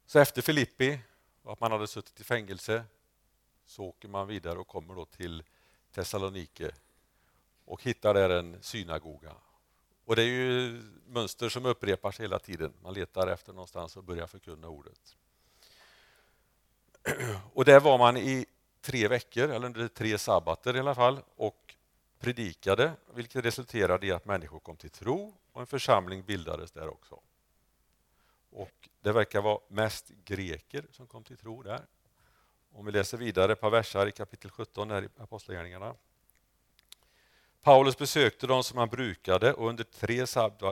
Så 0.06 0.18
efter 0.18 0.42
Filippi 0.42 1.00
och 1.42 1.52
att 1.52 1.60
man 1.60 1.72
hade 1.72 1.86
suttit 1.86 2.20
i 2.20 2.24
fängelse 2.24 2.84
så 3.66 3.84
åker 3.84 4.08
man 4.08 4.26
vidare 4.26 4.58
och 4.58 4.68
kommer 4.68 4.94
då 4.94 5.04
till 5.04 5.42
Thessalonike 5.92 6.70
och 7.64 7.82
hittar 7.82 8.14
där 8.14 8.30
en 8.30 8.62
synagoga. 8.62 9.34
Och 10.04 10.16
det 10.16 10.22
är 10.22 10.26
ju 10.26 10.82
mönster 11.06 11.48
som 11.48 11.66
upprepar 11.66 12.12
sig 12.12 12.24
hela 12.24 12.38
tiden. 12.38 12.72
Man 12.82 12.94
letar 12.94 13.26
efter 13.26 13.52
någonstans 13.52 13.96
och 13.96 14.04
börjar 14.04 14.26
förkunna 14.26 14.68
ordet. 14.68 15.16
Och 17.54 17.64
där 17.64 17.80
var 17.80 17.98
man 17.98 18.16
i 18.16 18.46
tre 18.80 19.08
veckor, 19.08 19.48
eller 19.48 19.66
under 19.66 19.88
tre 19.88 20.18
sabbater 20.18 20.76
i 20.76 20.78
alla 20.78 20.94
fall, 20.94 21.20
och 21.36 21.74
predikade, 22.18 22.92
vilket 23.14 23.44
resulterade 23.44 24.06
i 24.06 24.12
att 24.12 24.24
människor 24.24 24.60
kom 24.60 24.76
till 24.76 24.90
tro 24.90 25.34
och 25.52 25.60
en 25.60 25.66
församling 25.66 26.22
bildades 26.22 26.72
där 26.72 26.88
också. 26.88 27.20
Och 28.50 28.88
Det 29.00 29.12
verkar 29.12 29.40
vara 29.40 29.58
mest 29.68 30.10
greker 30.24 30.84
som 30.90 31.06
kom 31.06 31.24
till 31.24 31.36
tro 31.36 31.62
där. 31.62 31.80
Om 32.72 32.86
vi 32.86 32.92
läser 32.92 33.18
vidare 33.18 33.52
ett 33.52 33.60
par 33.60 33.70
versar 33.70 34.06
i 34.06 34.12
kapitel 34.12 34.50
17 34.50 34.90
här 34.90 35.04
i 35.04 35.08
Apostlagärningarna. 35.18 35.94
Paulus 37.62 37.98
besökte 37.98 38.46
dem 38.46 38.64
som 38.64 38.78
han 38.78 38.88
brukade 38.88 39.52
och 39.52 39.68
under 39.68 39.84
tre 39.84 40.26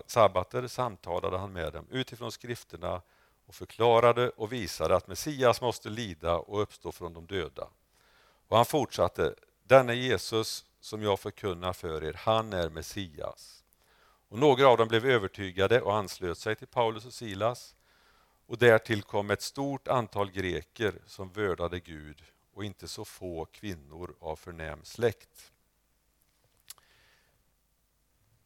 sabbater 0.07 0.66
samtalade 0.66 1.38
han 1.38 1.53
med 1.53 1.72
dem 1.72 1.87
utifrån 1.90 2.33
skrifterna 2.33 3.03
och 3.46 3.54
förklarade 3.54 4.30
och 4.30 4.52
visade 4.52 4.96
att 4.96 5.09
Messias 5.09 5.61
måste 5.61 5.88
lida 5.88 6.37
och 6.37 6.62
uppstå 6.62 6.92
från 6.92 7.12
de 7.12 7.26
döda. 7.26 7.68
Och 8.48 8.56
han 8.56 8.66
fortsatte, 8.66 9.35
denne 9.62 9.94
Jesus 9.94 10.64
som 10.80 11.02
jag 11.02 11.20
förkunnar 11.20 11.72
för 11.72 12.04
er, 12.04 12.12
han 12.18 12.52
är 12.52 12.68
Messias. 12.68 13.64
Och 14.28 14.38
några 14.38 14.68
av 14.68 14.76
dem 14.76 14.88
blev 14.88 15.06
övertygade 15.06 15.80
och 15.80 15.94
anslöt 15.94 16.38
sig 16.38 16.56
till 16.56 16.66
Paulus 16.66 17.06
och 17.06 17.12
Silas. 17.12 17.74
Och 18.46 18.59
därtill 18.59 19.02
kom 19.02 19.30
ett 19.30 19.42
stort 19.42 19.88
antal 19.88 20.30
greker 20.30 20.98
som 21.06 21.32
vördade 21.32 21.80
Gud 21.80 22.22
och 22.54 22.64
inte 22.64 22.88
så 22.88 23.04
få 23.04 23.44
kvinnor 23.44 24.16
av 24.20 24.37
förnäm 24.37 24.85
släkt. 24.85 25.52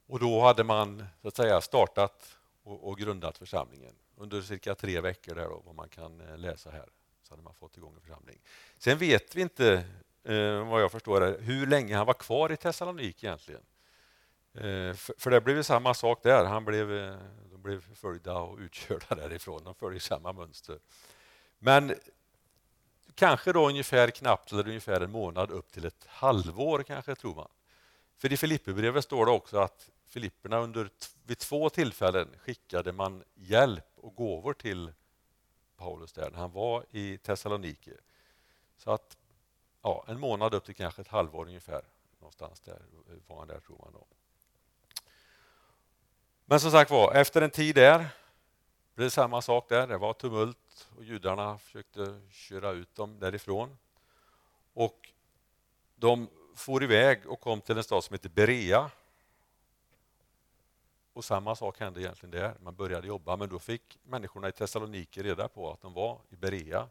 Och 0.07 0.19
då 0.19 0.41
hade 0.41 0.65
man 0.65 1.05
så 1.23 1.29
att 1.29 1.37
säga 1.37 1.61
startat 1.61 2.39
och, 2.63 2.89
och 2.89 2.99
grundat 2.99 3.39
församlingen 3.39 3.95
under 4.21 4.43
cirka 4.43 4.75
tre 4.75 5.01
veckor 5.01 5.35
där 5.35 5.45
då, 5.45 5.63
vad 5.67 5.75
man 5.75 5.89
kan 5.89 6.21
eh, 6.21 6.39
läsa 6.39 6.71
här. 6.71 6.89
Så 7.23 7.33
hade 7.33 7.43
man 7.43 7.55
fått 7.55 7.77
igång 7.77 7.95
en 7.95 8.01
församling. 8.01 8.39
Sen 8.79 8.99
vet 8.99 9.37
vi 9.37 9.41
inte, 9.41 9.85
eh, 10.25 10.69
vad 10.69 10.83
jag 10.83 10.93
förstår, 10.93 11.41
hur 11.41 11.67
länge 11.67 11.97
han 11.97 12.07
var 12.07 12.15
kvar 12.15 12.53
i 12.53 12.57
Thessalonik 12.57 13.25
egentligen. 13.25 13.63
Eh, 14.55 14.95
för, 14.95 15.15
för 15.19 15.31
det 15.31 15.41
blev 15.41 15.63
samma 15.63 15.95
sak 15.95 16.23
där. 16.23 16.45
Han 16.45 16.65
blev, 16.65 16.93
eh, 16.93 17.17
de 17.51 17.63
blev 17.63 17.81
förföljda 17.81 18.39
och 18.39 18.59
utkörda 18.59 19.15
därifrån. 19.15 19.65
De 19.65 19.75
följer 19.75 20.01
samma 20.01 20.33
mönster. 20.33 20.79
Men 21.59 21.95
kanske 23.15 23.53
då 23.53 23.69
ungefär 23.69 24.11
knappt 24.11 24.53
eller 24.53 24.69
ungefär 24.69 25.01
en 25.01 25.11
månad 25.11 25.51
upp 25.51 25.73
till 25.73 25.85
ett 25.85 26.07
halvår 26.09 26.83
kanske 26.83 27.15
tror 27.15 27.35
man. 27.35 27.49
För 28.17 28.33
i 28.33 28.37
Filipperbrevet 28.37 29.05
står 29.05 29.27
det 29.27 29.33
också 29.33 29.59
att 29.59 29.91
Filipperna 30.11 30.59
under, 30.59 30.91
vid 31.27 31.39
två 31.39 31.71
tillfällen 31.71 32.29
skickade 32.39 32.93
man 32.93 33.25
hjälp 33.35 33.87
och 33.95 34.15
gåvor 34.15 34.53
till 34.53 34.93
Paulus 35.77 36.13
där 36.13 36.31
när 36.31 36.39
han 36.39 36.53
var 36.53 36.87
i 36.91 37.19
Thessaloniki. 37.19 37.93
Så 38.77 38.91
att 38.91 39.17
ja, 39.83 40.05
en 40.09 40.21
månad 40.21 40.55
upp 40.55 40.65
till 40.65 40.75
kanske 40.75 41.03
ett 41.03 41.09
halvår 41.09 41.47
ungefär. 41.47 41.85
Någonstans 42.19 42.61
där 42.61 42.83
eh, 43.09 43.17
var 43.27 43.39
han 43.39 43.49
där 43.49 43.61
tror 43.61 43.79
man. 43.79 43.93
Då. 43.93 44.07
Men 46.45 46.61
som 46.61 46.71
sagt 46.71 46.91
var, 46.91 47.15
efter 47.15 47.43
en 47.43 47.51
tid 47.51 47.75
där 47.75 48.09
blev 48.95 49.07
det 49.07 49.11
samma 49.11 49.43
sak 49.43 49.69
där. 49.69 49.87
Det 49.87 49.99
var 49.99 50.13
tumult 50.13 50.89
och 50.97 51.05
judarna 51.05 51.59
försökte 51.59 52.21
köra 52.31 52.71
ut 52.71 52.95
dem 52.95 53.19
därifrån. 53.19 53.77
Och 54.73 55.13
de 55.97 56.29
for 56.55 56.83
iväg 56.83 57.27
och 57.27 57.41
kom 57.41 57.61
till 57.61 57.77
en 57.77 57.85
stad 57.85 58.05
som 58.05 58.15
heter 58.15 58.29
Berea 58.29 58.91
och 61.13 61.25
samma 61.25 61.55
sak 61.55 61.81
hände 61.81 62.01
egentligen 62.01 62.31
där. 62.31 62.55
Man 62.61 62.75
började 62.75 63.07
jobba, 63.07 63.37
men 63.37 63.49
då 63.49 63.59
fick 63.59 63.99
människorna 64.03 64.49
i 64.49 64.53
Thessaloniki 64.53 65.23
reda 65.23 65.49
på 65.49 65.71
att 65.73 65.81
de 65.81 65.93
var 65.93 66.21
i 66.31 66.37
Berea. 66.37 66.89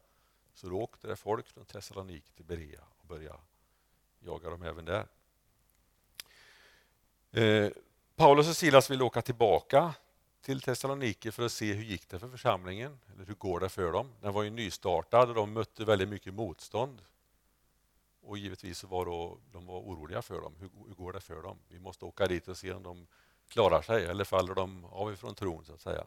Så 0.53 0.69
då 0.69 0.81
åkte 0.81 1.07
det 1.07 1.15
folk 1.15 1.47
från 1.47 1.65
Thessaloniki 1.65 2.31
till 2.31 2.45
Berea 2.45 2.81
och 2.97 3.07
började 3.07 3.39
jaga 4.19 4.49
dem 4.49 4.63
även 4.63 4.85
där. 4.85 5.07
Eh, 7.31 7.71
Paulus 8.15 8.49
och 8.49 8.55
Silas 8.55 8.91
ville 8.91 9.03
åka 9.03 9.21
tillbaka 9.21 9.93
till 10.41 10.61
Thessaloniki 10.61 11.31
för 11.31 11.45
att 11.45 11.51
se 11.51 11.73
hur 11.73 11.83
gick 11.83 12.09
det 12.09 12.19
för 12.19 12.29
församlingen, 12.29 12.99
eller 13.13 13.25
hur 13.25 13.33
går 13.33 13.59
det 13.59 13.69
för 13.69 13.91
dem. 13.91 14.13
Den 14.21 14.33
var 14.33 14.43
ju 14.43 14.49
nystartad 14.49 15.29
och 15.29 15.35
de 15.35 15.53
mötte 15.53 15.85
väldigt 15.85 16.09
mycket 16.09 16.33
motstånd. 16.33 17.01
Och 18.21 18.37
givetvis 18.37 18.83
var 18.83 19.05
då, 19.05 19.37
de 19.51 19.65
var 19.65 19.79
oroliga 19.79 20.21
för 20.21 20.41
dem. 20.41 20.55
Hur, 20.59 20.69
hur 20.87 20.95
går 20.95 21.13
det 21.13 21.21
för 21.21 21.41
dem? 21.41 21.57
Vi 21.67 21.79
måste 21.79 22.05
åka 22.05 22.27
dit 22.27 22.47
och 22.47 22.57
se 22.57 22.73
om 22.73 22.83
de 22.83 23.07
klarar 23.49 23.81
sig 23.81 24.05
eller 24.05 24.23
faller 24.23 24.55
de 24.55 24.85
av 24.85 25.13
ifrån 25.13 25.35
tron 25.35 25.65
så 25.65 25.73
att 25.73 25.81
säga. 25.81 26.03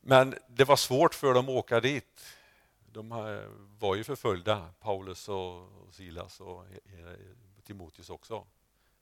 Men 0.00 0.34
det 0.48 0.64
var 0.64 0.76
svårt 0.76 1.14
för 1.14 1.34
dem 1.34 1.44
att 1.44 1.54
åka 1.54 1.80
dit. 1.80 2.24
De 2.92 3.08
var 3.78 3.94
ju 3.94 4.04
förföljda, 4.04 4.68
Paulus 4.80 5.28
och 5.28 5.68
Silas 5.90 6.40
och 6.40 6.64
Timoteus 7.64 8.10
också. 8.10 8.46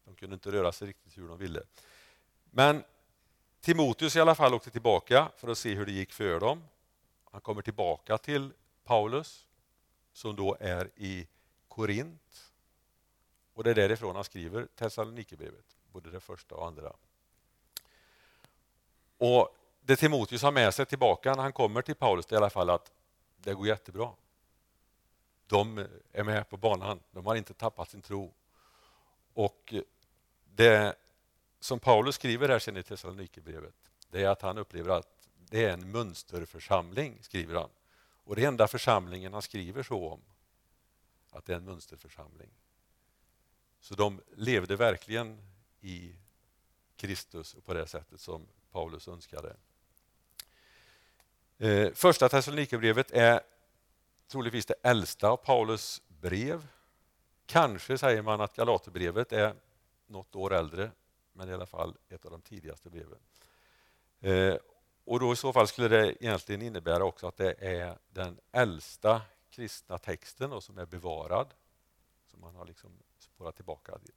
De 0.05 0.15
kunde 0.15 0.35
inte 0.35 0.53
röra 0.53 0.73
sig 0.73 0.89
riktigt 0.89 1.19
hur 1.19 1.29
de 1.29 1.39
ville. 1.39 1.63
Men 2.51 2.85
Timoteus 3.61 4.17
i 4.17 4.21
alla 4.21 4.35
fall 4.35 4.55
åkte 4.55 4.71
tillbaka 4.71 5.29
för 5.37 5.49
att 5.49 5.59
se 5.59 5.75
hur 5.75 5.87
det 5.87 5.93
gick 5.93 6.13
för 6.13 6.41
dem. 6.41 6.65
Han 7.25 7.41
kommer 7.41 7.63
tillbaka 7.63 8.19
till 8.19 8.53
Paulus 8.85 9.47
som 10.13 10.37
då 10.37 10.57
är 10.61 10.91
i 10.97 11.27
Korint. 11.69 12.53
Och 13.55 13.65
det 13.65 13.71
är 13.71 13.75
därifrån 13.75 14.15
han 14.15 14.25
skriver 14.25 14.69
Thessalonikerbrevet 14.77 15.77
både 15.93 16.11
det 16.11 16.21
första 16.21 16.55
och 16.55 16.67
andra. 16.67 16.93
Och 19.19 19.57
Det 19.81 19.97
Timoteus 19.97 20.43
har 20.43 20.53
med 20.53 20.75
sig 20.75 20.87
tillbaka 20.87 21.35
när 21.35 21.43
han 21.43 21.53
kommer 21.53 21.83
till 21.83 21.95
Paulus 21.95 22.27
det 22.27 22.35
är 22.35 22.37
i 22.37 22.43
alla 22.43 22.51
fall 22.51 22.71
att 22.71 22.93
det 23.37 23.55
går 23.55 23.67
jättebra. 23.67 24.13
De 25.47 25.87
är 26.13 26.25
med 26.25 26.49
på 26.49 26.57
banan, 26.57 27.01
de 27.11 27.27
har 27.27 27.35
inte 27.35 27.55
tappat 27.55 27.91
sin 27.91 28.03
tro. 28.03 28.33
Och 29.35 29.75
det 30.45 30.97
som 31.61 31.79
Paulus 31.79 32.15
skriver 32.15 32.49
här 32.49 32.59
sen 32.59 32.77
i 32.77 32.83
Thessalonikerbrevet, 32.83 33.75
det 34.11 34.23
är 34.23 34.29
att 34.29 34.43
han 34.43 34.59
upplever 34.59 34.91
att 34.91 35.29
det 35.37 35.65
är 35.65 35.73
en 35.73 35.91
mönsterförsamling, 35.91 37.19
skriver 37.23 37.55
han. 37.55 37.71
Och 38.25 38.37
det 38.37 38.45
enda 38.45 38.69
församlingen 38.69 39.33
han 39.33 39.43
skriver 39.43 39.83
så 39.83 40.09
om, 40.09 40.21
att 41.31 41.45
det 41.45 41.53
är 41.53 41.57
en 41.57 41.65
mönsterförsamling. 41.65 42.51
Så 43.81 43.95
de 43.95 44.21
levde 44.37 44.77
verkligen 44.77 45.52
i 45.83 46.15
Kristus 46.97 47.57
på 47.65 47.75
det 47.75 47.87
sättet 47.87 48.21
som 48.21 48.47
Paulus 48.73 49.09
önskade. 49.09 49.57
Eh, 51.59 51.93
första 51.93 52.29
Thessalonikerbrevet 52.29 53.11
är 53.11 53.41
troligtvis 54.29 54.67
det 54.67 54.75
äldsta 54.83 55.29
av 55.29 55.37
Paulus 55.37 56.03
brev. 56.09 56.67
Kanske 57.47 57.99
säger 57.99 58.23
man 58.23 58.41
att 58.41 58.57
Galaterbrevet 58.57 59.33
är 59.33 59.55
något 60.07 60.37
år 60.37 60.55
äldre, 60.55 60.91
men 61.33 61.49
i 61.49 61.53
alla 61.53 61.67
fall 61.67 61.97
ett 62.09 62.25
av 62.25 62.31
de 62.31 62.41
tidigaste 62.41 62.91
breven. 62.91 63.19
Eh, 64.21 64.57
och 65.05 65.21
då 65.21 65.33
i 65.33 65.37
så 65.37 65.53
fall 65.53 65.69
skulle 65.69 65.89
det 65.89 66.25
egentligen 66.25 66.63
innebära 66.63 67.05
också 67.05 67.27
att 67.27 67.37
det 67.37 67.55
är 67.59 67.99
den 68.11 68.41
äldsta 68.53 69.23
kristna 69.51 69.99
texten 69.99 70.53
och 70.53 70.63
som 70.63 70.79
är 70.79 70.87
bevarad, 70.87 71.55
som 72.27 72.41
man 72.41 72.55
har 72.55 72.67
liksom 72.67 72.91
spårat 73.19 73.57
tillbaka 73.57 73.99
till. 73.99 74.15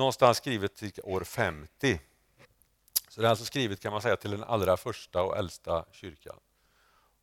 Någonstans 0.00 0.36
skrivet 0.36 0.74
till 0.74 0.92
år 1.02 1.24
50. 1.24 2.00
Så 3.08 3.20
det 3.20 3.26
är 3.26 3.30
alltså 3.30 3.44
skrivet 3.44 3.80
kan 3.80 3.92
man 3.92 4.02
säga 4.02 4.16
till 4.16 4.30
den 4.30 4.44
allra 4.44 4.76
första 4.76 5.22
och 5.22 5.36
äldsta 5.36 5.84
kyrkan. 5.92 6.36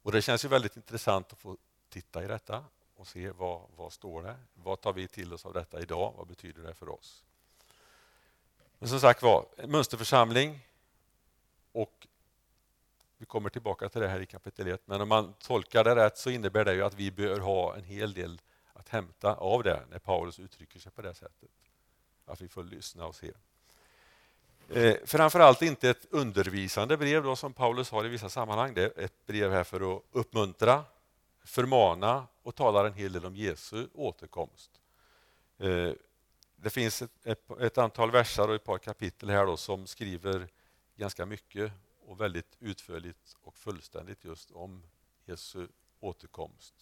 Och 0.01 0.11
Det 0.11 0.21
känns 0.21 0.45
ju 0.45 0.49
väldigt 0.49 0.75
intressant 0.75 1.33
att 1.33 1.39
få 1.39 1.57
titta 1.89 2.23
i 2.23 2.27
detta 2.27 2.65
och 2.95 3.07
se 3.07 3.31
vad, 3.31 3.61
vad 3.75 3.93
står 3.93 4.23
det? 4.23 4.35
Vad 4.53 4.81
tar 4.81 4.93
vi 4.93 5.07
till 5.07 5.33
oss 5.33 5.45
av 5.45 5.53
detta 5.53 5.81
idag? 5.81 6.13
Vad 6.17 6.27
betyder 6.27 6.63
det 6.63 6.73
för 6.73 6.89
oss? 6.89 7.23
Men 8.79 8.89
som 8.89 8.99
sagt 8.99 9.21
var, 9.21 9.45
mönsterförsamling 9.67 10.67
och 11.71 12.07
vi 13.17 13.25
kommer 13.25 13.49
tillbaka 13.49 13.89
till 13.89 14.01
det 14.01 14.07
här 14.07 14.19
i 14.19 14.25
kapitel 14.25 14.67
1. 14.67 14.81
Men 14.85 15.01
om 15.01 15.09
man 15.09 15.33
tolkar 15.33 15.83
det 15.83 15.95
rätt 15.95 16.17
så 16.17 16.29
innebär 16.29 16.65
det 16.65 16.73
ju 16.73 16.83
att 16.83 16.93
vi 16.93 17.11
bör 17.11 17.39
ha 17.39 17.75
en 17.75 17.83
hel 17.83 18.13
del 18.13 18.41
att 18.73 18.89
hämta 18.89 19.35
av 19.35 19.63
det 19.63 19.85
när 19.89 19.99
Paulus 19.99 20.39
uttrycker 20.39 20.79
sig 20.79 20.91
på 20.91 21.01
det 21.01 21.13
sättet. 21.13 21.49
Att 22.27 22.41
vi 22.41 22.47
får 22.47 22.63
lyssna 22.63 23.05
och 23.05 23.15
se. 23.15 23.31
Eh, 24.69 24.95
framförallt 25.05 25.61
inte 25.61 25.89
ett 25.89 26.05
undervisande 26.09 26.97
brev 26.97 27.23
då, 27.23 27.35
som 27.35 27.53
Paulus 27.53 27.91
har 27.91 28.05
i 28.05 28.09
vissa 28.09 28.29
sammanhang. 28.29 28.73
Det 28.73 28.83
är 28.83 29.03
ett 29.03 29.25
brev 29.25 29.51
här 29.51 29.63
för 29.63 29.95
att 29.95 30.03
uppmuntra, 30.11 30.83
förmana 31.43 32.27
och 32.43 32.55
talar 32.55 32.85
en 32.85 32.93
hel 32.93 33.11
del 33.13 33.25
om 33.25 33.35
Jesu 33.35 33.87
återkomst. 33.93 34.71
Eh, 35.57 35.91
det 36.55 36.69
finns 36.69 37.01
ett, 37.01 37.11
ett, 37.23 37.51
ett, 37.59 37.77
antal 37.77 38.11
versar 38.11 38.47
och 38.47 38.55
ett 38.55 38.63
par 38.63 38.77
kapitel 38.77 39.29
här 39.29 39.45
då 39.45 39.57
som 39.57 39.87
skriver 39.87 40.47
ganska 40.95 41.25
mycket 41.25 41.71
och 42.05 42.21
väldigt 42.21 42.57
utförligt 42.59 43.35
och 43.41 43.57
fullständigt 43.57 44.23
just 44.23 44.51
om 44.51 44.83
Jesu 45.25 45.67
återkomst. 45.99 46.73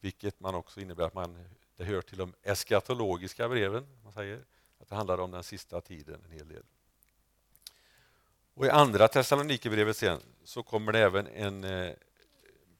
Vilket 0.00 0.40
man 0.40 0.54
också 0.54 0.80
innebär 0.80 1.04
att 1.04 1.14
man, 1.14 1.44
det 1.76 1.84
hör 1.84 2.02
till 2.02 2.18
de 2.18 2.34
eskatologiska 2.42 3.48
breven. 3.48 3.86
Man 4.04 4.12
säger, 4.12 4.44
att 4.78 4.88
det 4.88 4.94
handlar 4.94 5.18
om 5.18 5.30
den 5.30 5.42
sista 5.42 5.80
tiden 5.80 6.24
en 6.24 6.30
hel 6.30 6.48
del. 6.48 6.62
Och 8.54 8.66
I 8.66 8.70
andra 8.70 9.08
Thessalonikerbrevet 9.08 9.96
sen 9.96 10.20
så 10.44 10.62
kommer 10.62 10.92
det 10.92 10.98
även 10.98 11.26
en 11.26 11.64
eh, 11.64 11.94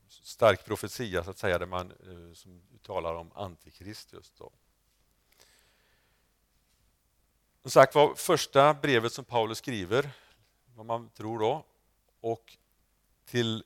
stark 0.09 0.65
profetia 0.65 1.25
så 1.25 1.31
att 1.31 1.39
säga, 1.39 1.59
där 1.59 1.67
man 1.67 1.91
eh, 1.91 2.35
som 2.35 2.63
talar 2.83 3.15
om 3.15 3.33
Antikrist. 3.35 4.13
just 4.13 4.39
då. 4.39 4.53
Som 7.63 7.71
sagt 7.71 7.95
var, 7.95 8.15
första 8.15 8.75
brevet 8.75 9.13
som 9.13 9.25
Paulus 9.25 9.59
skriver, 9.59 10.11
vad 10.75 10.87
man 10.87 11.09
tror 11.09 11.39
då, 11.39 11.65
och 12.21 12.57
till 13.25 13.65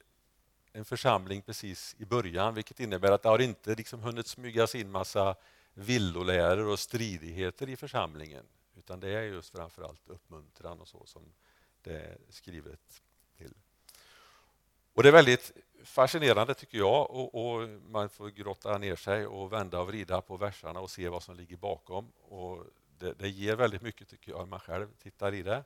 en 0.73 0.85
församling 0.85 1.43
precis 1.43 1.97
i 1.99 2.05
början, 2.05 2.55
vilket 2.55 2.81
innebär 2.81 3.13
att 3.13 3.23
det 3.23 3.29
har 3.29 3.39
inte 3.39 3.75
liksom 3.75 4.01
hunnit 4.01 4.27
smygas 4.27 4.75
in 4.75 4.91
massa 4.91 5.37
villoläror 5.81 6.69
och 6.69 6.79
stridigheter 6.79 7.69
i 7.69 7.77
församlingen, 7.77 8.45
utan 8.77 9.01
det 9.01 9.09
är 9.09 9.23
just 9.23 9.57
framförallt 9.57 10.09
uppmuntran 10.09 10.81
och 10.81 10.89
så 10.89 11.07
som 11.07 11.23
det 11.83 11.93
är 11.93 12.19
skrivet 12.29 13.03
till. 13.37 13.55
Och 14.93 15.03
Det 15.03 15.09
är 15.09 15.13
väldigt 15.13 15.53
fascinerande 15.85 16.55
tycker 16.55 16.79
jag 16.79 17.11
och, 17.11 17.35
och, 17.35 17.69
man 17.69 18.09
får 18.09 18.29
grotta 18.29 18.79
ner 18.79 18.97
sig 18.97 19.27
och 19.27 19.53
vända 19.53 19.81
och 19.81 19.87
vrida 19.87 20.21
på 20.21 20.37
verserna 20.37 20.81
och 20.81 20.91
se 20.91 21.09
vad 21.09 21.23
som 21.23 21.37
ligger 21.37 21.57
bakom. 21.57 22.13
Och 22.29 22.65
det, 22.99 23.13
det 23.13 23.29
ger 23.29 23.57
väldigt 23.57 23.83
mycket 23.83 24.09
tycker 24.09 24.33
jag, 24.33 24.49
man 24.49 24.61
själv 24.61 24.89
tittar 25.03 25.35
i 25.35 25.43
det. 25.43 25.65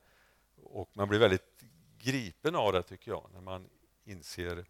Och 0.63 0.91
man 0.93 1.09
blir 1.09 1.19
väldigt 1.19 1.65
gripen 1.99 2.55
av 2.55 2.73
det 2.73 2.83
tycker 2.83 3.11
jag, 3.11 3.31
när 3.33 3.41
man 3.41 3.69
inser 4.05 4.65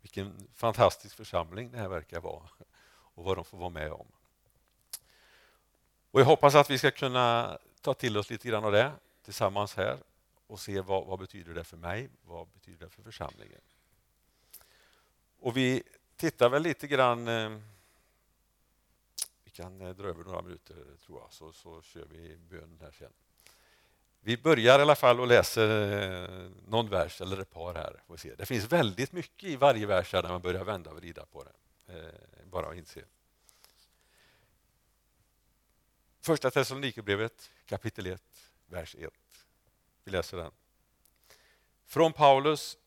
vilken 0.00 0.48
fantastisk 0.54 1.16
församling 1.16 1.70
det 1.70 1.78
här 1.78 1.88
verkar 1.88 2.20
vara 2.20 2.48
och 2.88 3.24
vad 3.24 3.36
de 3.36 3.44
får 3.44 3.58
vara 3.58 3.70
med 3.70 3.92
om. 3.92 4.06
Och 6.10 6.20
Jag 6.20 6.24
hoppas 6.24 6.54
att 6.54 6.70
vi 6.70 6.78
ska 6.78 6.90
kunna 6.90 7.58
ta 7.80 7.94
till 7.94 8.16
oss 8.16 8.30
lite 8.30 8.48
grann 8.48 8.64
av 8.64 8.72
det 8.72 8.92
tillsammans 9.24 9.74
här 9.74 9.98
och 10.46 10.60
se 10.60 10.80
vad, 10.80 11.06
vad 11.06 11.18
betyder 11.18 11.54
det 11.54 11.64
för 11.64 11.76
mig, 11.76 12.08
vad 12.24 12.48
betyder 12.48 12.84
det 12.84 12.90
för 12.90 13.02
församlingen. 13.02 13.60
Och 15.40 15.56
vi 15.56 15.82
tittar 16.16 16.48
väl 16.48 16.62
lite 16.62 16.86
grann 16.86 17.28
eh, 17.28 17.58
Vi 19.44 19.50
kan 19.50 19.80
eh, 19.80 19.88
dra 19.88 20.08
över 20.08 20.24
några 20.24 20.42
minuter 20.42 20.76
tror 21.06 21.20
jag, 21.20 21.32
så, 21.32 21.52
så 21.52 21.82
kör 21.82 22.06
vi 22.10 22.36
bönen 22.36 22.78
här 22.80 22.92
sen. 22.98 23.12
Vi 24.20 24.36
börjar 24.36 24.78
i 24.78 24.82
alla 24.82 24.94
fall 24.94 25.20
och 25.20 25.26
läser 25.26 25.68
eh, 26.24 26.50
någon 26.68 26.88
vers 26.88 27.20
eller 27.20 27.40
ett 27.40 27.50
par 27.50 27.74
här. 27.74 28.02
Får 28.06 28.16
se. 28.16 28.34
Det 28.34 28.46
finns 28.46 28.72
väldigt 28.72 29.12
mycket 29.12 29.48
i 29.48 29.56
varje 29.56 29.86
vers 29.86 30.12
när 30.12 30.22
man 30.22 30.42
börjar 30.42 30.64
vända 30.64 30.90
och 30.90 30.96
vrida 30.96 31.26
på 31.26 31.44
det. 31.44 31.52
Eh, 31.94 32.46
bara 32.50 32.66
att 32.66 32.76
inse. 32.76 33.00
Första 36.26 36.50
Thessalonikerbrevet 36.50 37.50
kapitel 37.66 38.06
1, 38.06 38.22
vers 38.66 38.96
1. 38.98 39.12
Vi 40.04 40.10
läser 40.10 40.36
den. 40.36 40.50
Från 41.84 42.12
Paulus, 42.12 42.78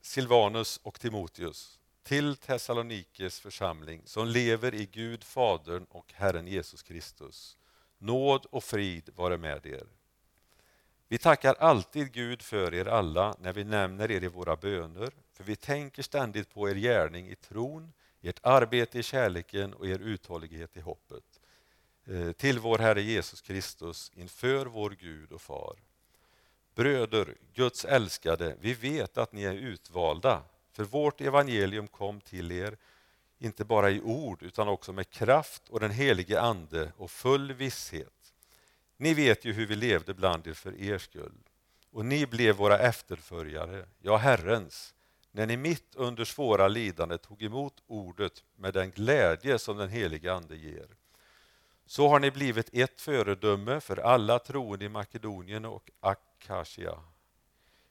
Silvanus 0.00 0.80
och 0.82 1.00
Timoteus 1.00 1.78
till 2.02 2.36
Thessalonikes 2.36 3.40
församling 3.40 4.02
som 4.04 4.28
lever 4.28 4.74
i 4.74 4.86
Gud 4.86 5.24
Fadern 5.24 5.86
och 5.90 6.12
Herren 6.12 6.46
Jesus 6.46 6.82
Kristus. 6.82 7.56
Nåd 7.98 8.46
och 8.50 8.64
frid 8.64 9.10
vare 9.14 9.38
med 9.38 9.66
er. 9.66 9.86
Vi 11.08 11.18
tackar 11.18 11.54
alltid 11.54 12.12
Gud 12.12 12.42
för 12.42 12.74
er 12.74 12.88
alla 12.88 13.34
när 13.38 13.52
vi 13.52 13.64
nämner 13.64 14.10
er 14.10 14.24
i 14.24 14.28
våra 14.28 14.56
böner, 14.56 15.10
för 15.32 15.44
vi 15.44 15.56
tänker 15.56 16.02
ständigt 16.02 16.54
på 16.54 16.70
er 16.70 16.74
gärning 16.74 17.28
i 17.28 17.34
tron, 17.34 17.92
ert 18.22 18.40
arbete 18.42 18.98
i 18.98 19.02
kärleken 19.02 19.74
och 19.74 19.86
er 19.86 19.98
uthållighet 19.98 20.76
i 20.76 20.80
hoppet. 20.80 21.29
Eh, 22.06 22.32
till 22.32 22.58
vår 22.58 22.78
Herre 22.78 23.02
Jesus 23.02 23.40
Kristus 23.40 24.12
inför 24.14 24.66
vår 24.66 24.90
Gud 24.90 25.32
och 25.32 25.42
Far. 25.42 25.76
Bröder, 26.74 27.36
Guds 27.54 27.84
älskade, 27.84 28.56
vi 28.60 28.74
vet 28.74 29.18
att 29.18 29.32
ni 29.32 29.42
är 29.42 29.54
utvalda, 29.54 30.42
för 30.72 30.84
vårt 30.84 31.20
evangelium 31.20 31.88
kom 31.88 32.20
till 32.20 32.52
er, 32.52 32.76
inte 33.38 33.64
bara 33.64 33.90
i 33.90 34.00
ord 34.00 34.42
utan 34.42 34.68
också 34.68 34.92
med 34.92 35.10
kraft 35.10 35.68
och 35.68 35.80
den 35.80 35.90
helige 35.90 36.40
Ande 36.40 36.92
och 36.96 37.10
full 37.10 37.52
visshet. 37.52 38.34
Ni 38.96 39.14
vet 39.14 39.44
ju 39.44 39.52
hur 39.52 39.66
vi 39.66 39.76
levde 39.76 40.14
bland 40.14 40.46
er 40.46 40.52
för 40.52 40.80
er 40.80 40.98
skull, 40.98 41.38
och 41.90 42.04
ni 42.04 42.26
blev 42.26 42.56
våra 42.56 42.78
efterföljare, 42.78 43.86
ja, 44.02 44.16
Herrens, 44.16 44.94
när 45.32 45.46
ni 45.46 45.56
mitt 45.56 45.94
under 45.94 46.24
svåra 46.24 46.68
lidande 46.68 47.18
tog 47.18 47.42
emot 47.42 47.82
ordet 47.86 48.44
med 48.56 48.74
den 48.74 48.90
glädje 48.90 49.58
som 49.58 49.76
den 49.76 49.88
helige 49.88 50.32
Ande 50.32 50.56
ger. 50.56 50.99
Så 51.90 52.08
har 52.08 52.20
ni 52.20 52.30
blivit 52.30 52.70
ett 52.72 53.00
föredöme 53.00 53.80
för 53.80 53.96
alla 53.96 54.38
troende 54.38 54.84
i 54.84 54.88
Makedonien 54.88 55.64
och 55.64 55.90
Akasia. 56.00 56.98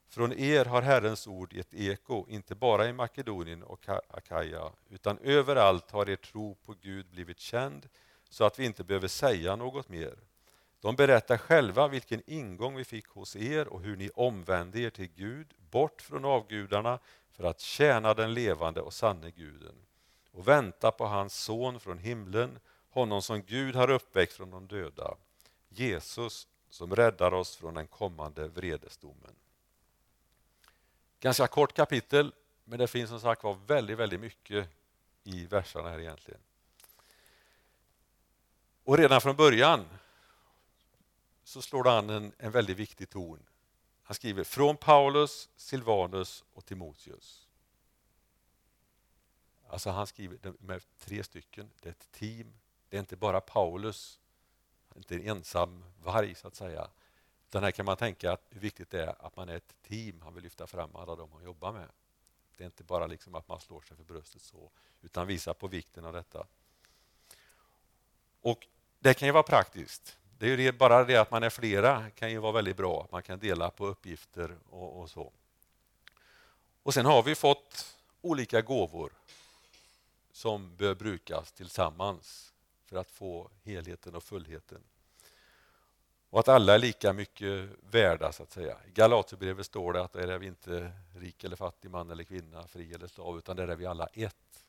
Från 0.09 0.33
er 0.33 0.65
har 0.65 0.81
Herrens 0.81 1.27
ord 1.27 1.53
gett 1.53 1.73
eko, 1.73 2.25
inte 2.29 2.55
bara 2.55 2.87
i 2.87 2.93
Makedonien 2.93 3.63
och 3.63 3.85
Akaja, 4.07 4.71
utan 4.89 5.17
överallt 5.17 5.91
har 5.91 6.09
er 6.09 6.15
tro 6.15 6.55
på 6.55 6.75
Gud 6.81 7.05
blivit 7.09 7.39
känd, 7.39 7.89
så 8.29 8.43
att 8.43 8.59
vi 8.59 8.65
inte 8.65 8.83
behöver 8.83 9.07
säga 9.07 9.55
något 9.55 9.89
mer. 9.89 10.15
De 10.81 10.95
berättar 10.95 11.37
själva 11.37 11.87
vilken 11.87 12.21
ingång 12.25 12.75
vi 12.75 12.83
fick 12.83 13.07
hos 13.07 13.35
er 13.35 13.67
och 13.67 13.81
hur 13.81 13.95
ni 13.95 14.09
omvände 14.15 14.79
er 14.79 14.89
till 14.89 15.09
Gud, 15.15 15.53
bort 15.71 16.01
från 16.01 16.25
avgudarna, 16.25 16.99
för 17.31 17.43
att 17.43 17.59
tjäna 17.59 18.13
den 18.13 18.33
levande 18.33 18.81
och 18.81 18.93
sanne 18.93 19.31
Guden 19.31 19.75
och 20.31 20.47
vänta 20.47 20.91
på 20.91 21.05
hans 21.05 21.35
son 21.35 21.79
från 21.79 21.97
himlen, 21.97 22.59
honom 22.89 23.21
som 23.21 23.41
Gud 23.41 23.75
har 23.75 23.89
uppväckt 23.89 24.33
från 24.33 24.49
de 24.49 24.67
döda, 24.67 25.17
Jesus 25.69 26.47
som 26.69 26.95
räddar 26.95 27.33
oss 27.33 27.55
från 27.55 27.73
den 27.73 27.87
kommande 27.87 28.47
vredesdomen. 28.47 29.35
Ganska 31.19 31.47
kort 31.47 31.73
kapitel, 31.73 32.33
men 32.63 32.79
det 32.79 32.87
finns 32.87 33.09
som 33.09 33.19
sagt 33.19 33.43
var 33.43 33.53
väldigt, 33.53 33.97
väldigt 33.97 34.19
mycket 34.19 34.69
i 35.23 35.45
verserna 35.45 35.89
här 35.89 35.99
egentligen. 35.99 36.41
Och 38.83 38.97
redan 38.97 39.21
från 39.21 39.35
början 39.35 39.85
så 41.43 41.61
slår 41.61 41.83
det 41.83 41.91
an 41.91 42.09
en, 42.09 42.31
en 42.37 42.51
väldigt 42.51 42.77
viktig 42.77 43.09
ton. 43.09 43.39
Han 44.03 44.15
skriver 44.15 44.43
från 44.43 44.77
Paulus, 44.77 45.49
Silvanus 45.55 46.43
och 46.53 46.65
Timoteus. 46.65 47.47
Alltså 49.67 49.89
han 49.89 50.07
skriver 50.07 50.53
med 50.59 50.81
tre 50.99 51.23
stycken, 51.23 51.69
det 51.81 51.89
är 51.89 51.91
ett 51.91 52.11
team 52.11 52.53
det 52.89 52.97
är 52.97 52.99
inte 52.99 53.15
bara 53.15 53.41
Paulus, 53.41 54.19
inte 54.95 55.15
en 55.15 55.27
ensam 55.27 55.83
varg 56.03 56.35
så 56.35 56.47
att 56.47 56.55
säga. 56.55 56.89
Utan 57.47 57.63
här 57.63 57.71
kan 57.71 57.85
man 57.85 57.97
tänka 57.97 58.31
att 58.31 58.47
hur 58.49 58.59
viktigt 58.59 58.89
det 58.89 59.03
är 59.03 59.25
att 59.25 59.35
man 59.35 59.49
är 59.49 59.55
ett 59.55 59.75
team. 59.87 60.21
Han 60.21 60.33
vill 60.33 60.43
lyfta 60.43 60.67
fram 60.67 60.95
alla 60.95 61.15
de 61.15 61.31
han 61.31 61.43
jobbar 61.43 61.71
med. 61.71 61.89
Det 62.57 62.63
är 62.63 62.65
inte 62.65 62.83
bara 62.83 63.07
liksom 63.07 63.35
att 63.35 63.47
man 63.47 63.59
slår 63.59 63.81
sig 63.81 63.97
för 63.97 64.03
bröstet 64.03 64.41
så, 64.41 64.71
utan 65.01 65.27
visar 65.27 65.53
på 65.53 65.67
vikten 65.67 66.05
av 66.05 66.13
detta. 66.13 66.45
Och 68.41 68.67
Det 68.99 69.13
kan 69.13 69.27
ju 69.27 69.31
vara 69.31 69.43
praktiskt. 69.43 70.17
Det 70.37 70.47
är 70.47 70.57
ju 70.57 70.71
bara 70.71 71.03
det 71.03 71.15
att 71.15 71.31
man 71.31 71.43
är 71.43 71.49
flera 71.49 72.09
kan 72.09 72.31
ju 72.31 72.37
vara 72.37 72.51
väldigt 72.51 72.77
bra. 72.77 73.07
Man 73.11 73.23
kan 73.23 73.39
dela 73.39 73.69
på 73.69 73.85
uppgifter 73.87 74.57
och, 74.69 75.01
och 75.01 75.09
så. 75.09 75.33
Och 76.83 76.93
Sen 76.93 77.05
har 77.05 77.23
vi 77.23 77.35
fått 77.35 77.97
olika 78.21 78.61
gåvor 78.61 79.13
som 80.31 80.75
bör 80.75 80.95
brukas 80.95 81.51
tillsammans 81.51 82.48
för 82.89 82.97
att 82.97 83.11
få 83.11 83.49
helheten 83.63 84.15
och 84.15 84.23
fullheten. 84.23 84.83
Och 86.29 86.39
att 86.39 86.47
alla 86.47 86.73
är 86.73 86.79
lika 86.79 87.13
mycket 87.13 87.69
värda, 87.81 88.31
så 88.31 88.43
att 88.43 88.51
säga. 88.51 88.77
I 88.87 88.91
Galaterbrevet 88.91 89.65
står 89.65 89.93
det 89.93 90.01
att 90.01 90.13
där 90.13 90.27
är 90.27 90.39
vi 90.39 90.47
inte 90.47 90.91
rik 91.15 91.43
eller 91.43 91.55
fattig, 91.55 91.91
man 91.91 92.11
eller 92.11 92.23
kvinna, 92.23 92.67
fri 92.67 92.93
eller 92.93 93.07
slav, 93.07 93.37
utan 93.37 93.55
där 93.55 93.67
är 93.67 93.75
vi 93.75 93.85
alla 93.85 94.05
ett. 94.05 94.65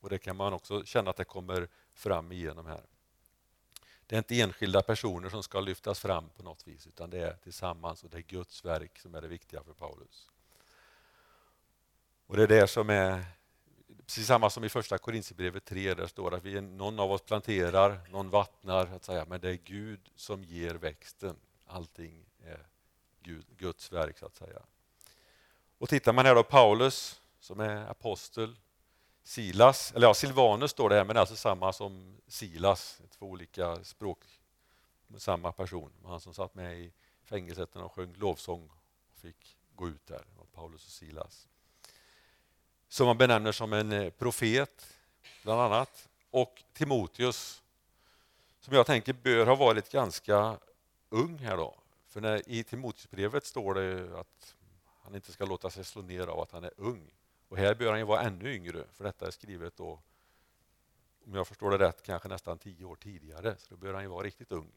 Och 0.00 0.10
Det 0.10 0.18
kan 0.18 0.36
man 0.36 0.52
också 0.52 0.84
känna 0.84 1.10
att 1.10 1.16
det 1.16 1.24
kommer 1.24 1.68
fram 1.94 2.32
igenom 2.32 2.66
här. 2.66 2.82
Det 4.06 4.16
är 4.16 4.18
inte 4.18 4.40
enskilda 4.40 4.82
personer 4.82 5.28
som 5.28 5.42
ska 5.42 5.60
lyftas 5.60 6.00
fram 6.00 6.28
på 6.28 6.42
något 6.42 6.68
vis, 6.68 6.86
utan 6.86 7.10
det 7.10 7.18
är 7.18 7.32
tillsammans 7.32 8.04
och 8.04 8.10
det 8.10 8.16
är 8.18 8.22
Guds 8.22 8.64
verk 8.64 8.98
som 8.98 9.14
är 9.14 9.20
det 9.20 9.28
viktiga 9.28 9.62
för 9.62 9.72
Paulus. 9.72 10.30
Och 12.26 12.36
Det 12.36 12.42
är 12.42 12.48
det 12.48 12.66
som 12.66 12.90
är 12.90 13.24
precis 14.10 14.26
samma 14.26 14.50
som 14.50 14.64
i 14.64 14.68
första 14.68 14.98
Korintierbrevet 14.98 15.64
3, 15.64 15.94
där 15.94 16.06
står 16.06 16.34
att 16.34 16.44
vi, 16.44 16.60
någon 16.60 17.00
av 17.00 17.12
oss 17.12 17.22
planterar, 17.22 18.00
någon 18.10 18.30
vattnar, 18.30 18.86
att 18.86 19.04
säga, 19.04 19.24
men 19.28 19.40
det 19.40 19.50
är 19.50 19.58
Gud 19.64 20.00
som 20.14 20.44
ger 20.44 20.74
växten. 20.74 21.36
Allting 21.66 22.24
är 22.44 22.66
Gud, 23.22 23.44
Guds 23.56 23.92
verk, 23.92 24.18
så 24.18 24.26
att 24.26 24.36
säga. 24.36 24.62
Och 25.78 25.88
tittar 25.88 26.12
man 26.12 26.26
här 26.26 26.34
då 26.34 26.42
Paulus, 26.42 27.20
som 27.40 27.60
är 27.60 27.86
apostel, 27.86 28.56
Silas, 29.22 29.92
eller 29.92 30.06
ja, 30.06 30.14
Silvanus 30.14 30.70
står 30.70 30.88
det 30.88 30.94
här, 30.94 31.04
men 31.04 31.14
det 31.14 31.18
är 31.18 31.20
alltså 31.20 31.36
samma 31.36 31.72
som 31.72 32.16
Silas, 32.28 33.00
två 33.10 33.26
olika 33.26 33.84
språk, 33.84 34.24
samma 35.16 35.52
person. 35.52 35.92
Han 36.04 36.20
som 36.20 36.34
satt 36.34 36.54
med 36.54 36.80
i 36.80 36.92
fängelset 37.24 37.76
och 37.76 37.92
sjöng 37.92 38.14
lovsång 38.14 38.70
och 38.70 39.20
fick 39.20 39.58
gå 39.74 39.88
ut 39.88 40.06
där, 40.06 40.24
Paulus 40.52 40.86
och 40.86 40.92
Silas 40.92 41.48
som 42.90 43.06
man 43.06 43.18
benämner 43.18 43.52
som 43.52 43.72
en 43.72 43.92
eh, 43.92 44.10
profet, 44.10 44.96
bland 45.42 45.60
annat. 45.60 46.08
Och 46.30 46.62
Timoteus, 46.72 47.62
som 48.60 48.74
jag 48.74 48.86
tänker 48.86 49.12
bör 49.12 49.46
ha 49.46 49.54
varit 49.54 49.92
ganska 49.92 50.58
ung 51.08 51.38
här 51.38 51.56
då. 51.56 51.78
För 52.06 52.20
när, 52.20 52.48
i 52.48 52.64
Timoteusbrevet 52.64 53.46
står 53.46 53.74
det 53.74 54.18
att 54.20 54.56
han 55.02 55.14
inte 55.14 55.32
ska 55.32 55.44
låta 55.44 55.70
sig 55.70 55.84
slå 55.84 56.02
ner 56.02 56.26
av 56.26 56.40
att 56.40 56.52
han 56.52 56.64
är 56.64 56.72
ung. 56.76 57.10
Och 57.48 57.56
här 57.56 57.74
bör 57.74 57.90
han 57.90 57.98
ju 57.98 58.04
vara 58.04 58.20
ännu 58.20 58.54
yngre, 58.54 58.84
för 58.92 59.04
detta 59.04 59.26
är 59.26 59.30
skrivet 59.30 59.76
då, 59.76 60.00
om 61.26 61.34
jag 61.34 61.46
förstår 61.46 61.70
det 61.70 61.78
rätt, 61.78 62.02
kanske 62.02 62.28
nästan 62.28 62.58
tio 62.58 62.84
år 62.84 62.96
tidigare. 62.96 63.56
Så 63.58 63.66
då 63.70 63.76
bör 63.76 63.94
han 63.94 64.02
ju 64.02 64.08
vara 64.08 64.26
riktigt 64.26 64.52
ung. 64.52 64.72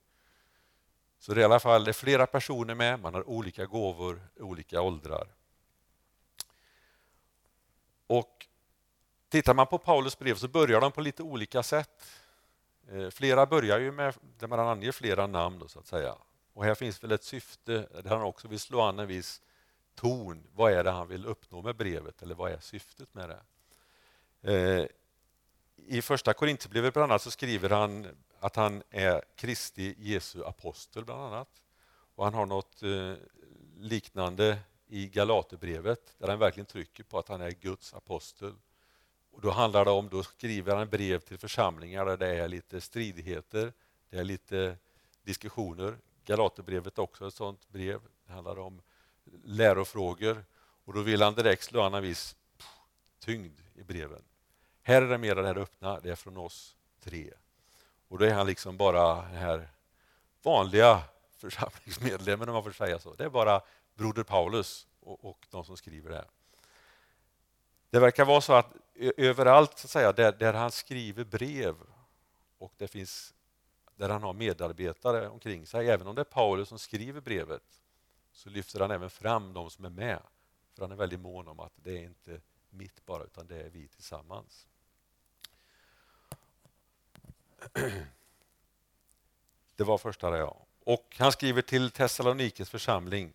Så 1.19 1.33
det 1.33 1.39
är 1.39 1.41
i 1.41 1.45
alla 1.45 1.59
fall 1.59 1.83
det 1.83 1.91
är 1.91 1.93
flera 1.93 2.27
personer 2.27 2.75
med, 2.75 2.99
man 2.99 3.13
har 3.13 3.29
olika 3.29 3.65
gåvor, 3.65 4.21
olika 4.39 4.81
åldrar. 4.81 5.27
Och 8.17 8.47
Tittar 9.29 9.53
man 9.53 9.67
på 9.67 9.77
Paulus 9.77 10.19
brev 10.19 10.35
så 10.35 10.47
börjar 10.47 10.81
de 10.81 10.91
på 10.91 11.01
lite 11.01 11.23
olika 11.23 11.63
sätt. 11.63 12.05
Eh, 12.91 13.09
flera 13.09 13.45
börjar 13.45 13.79
ju 13.79 13.91
med 13.91 14.15
där 14.39 14.47
man 14.47 14.59
anger 14.59 14.91
flera 14.91 15.27
namn, 15.27 15.59
då, 15.59 15.67
så 15.67 15.79
att 15.79 15.87
säga. 15.87 16.15
Och 16.53 16.65
här 16.65 16.75
finns 16.75 17.03
väl 17.03 17.11
ett 17.11 17.23
syfte 17.23 17.87
där 18.03 18.09
han 18.09 18.21
också 18.21 18.47
vill 18.47 18.59
slå 18.59 18.81
an 18.81 18.99
en 18.99 19.07
viss 19.07 19.41
ton. 19.95 20.43
Vad 20.55 20.71
är 20.71 20.83
det 20.83 20.91
han 20.91 21.07
vill 21.07 21.25
uppnå 21.25 21.61
med 21.61 21.75
brevet, 21.75 22.21
eller 22.21 22.35
vad 22.35 22.51
är 22.51 22.57
syftet 22.59 23.13
med 23.13 23.29
det? 23.29 23.41
Eh, 24.53 24.87
I 25.75 26.01
första 26.01 26.33
Korintierbrevet 26.33 26.93
bland 26.93 27.11
annat 27.11 27.21
så 27.21 27.31
skriver 27.31 27.69
han 27.69 28.07
att 28.39 28.55
han 28.55 28.83
är 28.89 29.21
Kristi 29.35 29.95
Jesu 29.97 30.43
apostel, 30.43 31.05
bland 31.05 31.21
annat. 31.21 31.61
Och 32.15 32.23
han 32.23 32.33
har 32.33 32.45
något 32.45 32.83
eh, 32.83 33.13
liknande 33.77 34.57
i 34.93 35.07
Galaterbrevet 35.07 36.15
där 36.17 36.27
han 36.27 36.39
verkligen 36.39 36.65
trycker 36.65 37.03
på 37.03 37.19
att 37.19 37.27
han 37.27 37.41
är 37.41 37.51
Guds 37.51 37.93
apostel. 37.93 38.53
Och 39.31 39.41
då 39.41 39.51
handlar 39.51 39.85
det 39.85 39.91
om, 39.91 40.09
då 40.09 40.23
skriver 40.23 40.75
han 40.75 40.89
brev 40.89 41.19
till 41.19 41.37
församlingar 41.37 42.05
där 42.05 42.17
det 42.17 42.27
är 42.27 42.47
lite 42.47 42.81
stridigheter, 42.81 43.73
det 44.09 44.17
är 44.17 44.23
lite 44.23 44.77
diskussioner. 45.23 45.97
Galaterbrevet 46.25 46.97
är 46.97 47.01
också 47.01 47.27
ett 47.27 47.33
sådant 47.33 47.69
brev. 47.69 47.99
Det 48.25 48.33
handlar 48.33 48.59
om 48.59 48.81
lärofrågor 49.43 50.45
och 50.85 50.93
då 50.93 51.01
vill 51.01 51.21
han 51.21 51.35
direkt 51.35 51.63
slå 51.63 51.81
an 51.81 51.93
en 51.93 52.03
viss 52.03 52.35
tyngd 53.19 53.59
i 53.75 53.83
breven. 53.83 54.23
Här 54.81 55.01
är 55.01 55.07
det 55.07 55.17
mer 55.17 55.35
det 55.35 55.47
här 55.47 55.57
öppna, 55.57 55.99
det 55.99 56.11
är 56.11 56.15
från 56.15 56.37
oss 56.37 56.75
tre. 57.03 57.33
Och 58.07 58.17
då 58.17 58.25
är 58.25 58.33
han 58.33 58.47
liksom 58.47 58.77
bara 58.77 59.15
den 59.15 59.35
här 59.35 59.69
vanliga 60.43 61.01
församlingsmedlemmen 61.37 62.49
om 62.49 62.53
man 62.53 62.63
får 62.63 62.71
säga 62.71 62.99
så. 62.99 63.13
Det 63.13 63.23
är 63.23 63.29
bara 63.29 63.61
broder 63.95 64.23
Paulus 64.23 64.87
och, 64.99 65.25
och 65.25 65.47
de 65.49 65.65
som 65.65 65.77
skriver 65.77 66.09
det 66.09 66.15
här. 66.15 66.29
Det 67.89 67.99
verkar 67.99 68.25
vara 68.25 68.41
så 68.41 68.53
att 68.53 68.73
överallt 69.17 69.77
så 69.77 69.87
att 69.87 69.91
säga, 69.91 70.11
där, 70.11 70.31
där 70.31 70.53
han 70.53 70.71
skriver 70.71 71.23
brev 71.23 71.75
och 72.57 72.73
det 72.77 72.87
finns 72.87 73.33
där 73.95 74.09
han 74.09 74.23
har 74.23 74.33
medarbetare 74.33 75.29
omkring 75.29 75.67
sig, 75.67 75.89
även 75.89 76.07
om 76.07 76.15
det 76.15 76.21
är 76.21 76.25
Paulus 76.25 76.69
som 76.69 76.79
skriver 76.79 77.21
brevet, 77.21 77.81
så 78.31 78.49
lyfter 78.49 78.79
han 78.79 78.91
även 78.91 79.09
fram 79.09 79.53
de 79.53 79.69
som 79.69 79.85
är 79.85 79.89
med. 79.89 80.19
För 80.73 80.81
han 80.81 80.91
är 80.91 80.95
väldigt 80.95 81.19
mån 81.19 81.47
om 81.47 81.59
att 81.59 81.73
det 81.75 81.91
är 81.91 82.03
inte 82.03 82.41
mitt 82.69 83.05
bara, 83.05 83.23
utan 83.23 83.47
det 83.47 83.61
är 83.61 83.69
vi 83.69 83.87
tillsammans. 83.87 84.67
Det 89.75 89.83
var 89.83 89.97
första 89.97 90.29
det, 90.29 90.37
ja. 90.37 90.65
Och 90.83 91.15
han 91.19 91.31
skriver 91.31 91.61
till 91.61 91.91
Thessalonikes 91.91 92.69
församling 92.69 93.33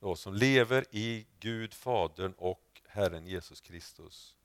då, 0.00 0.16
som 0.16 0.34
lever 0.34 0.84
i 0.90 1.26
Gud, 1.40 1.74
Fadern 1.74 2.34
och 2.38 2.80
Herren 2.88 3.26
Jesus 3.26 3.60
Kristus. 3.60 4.36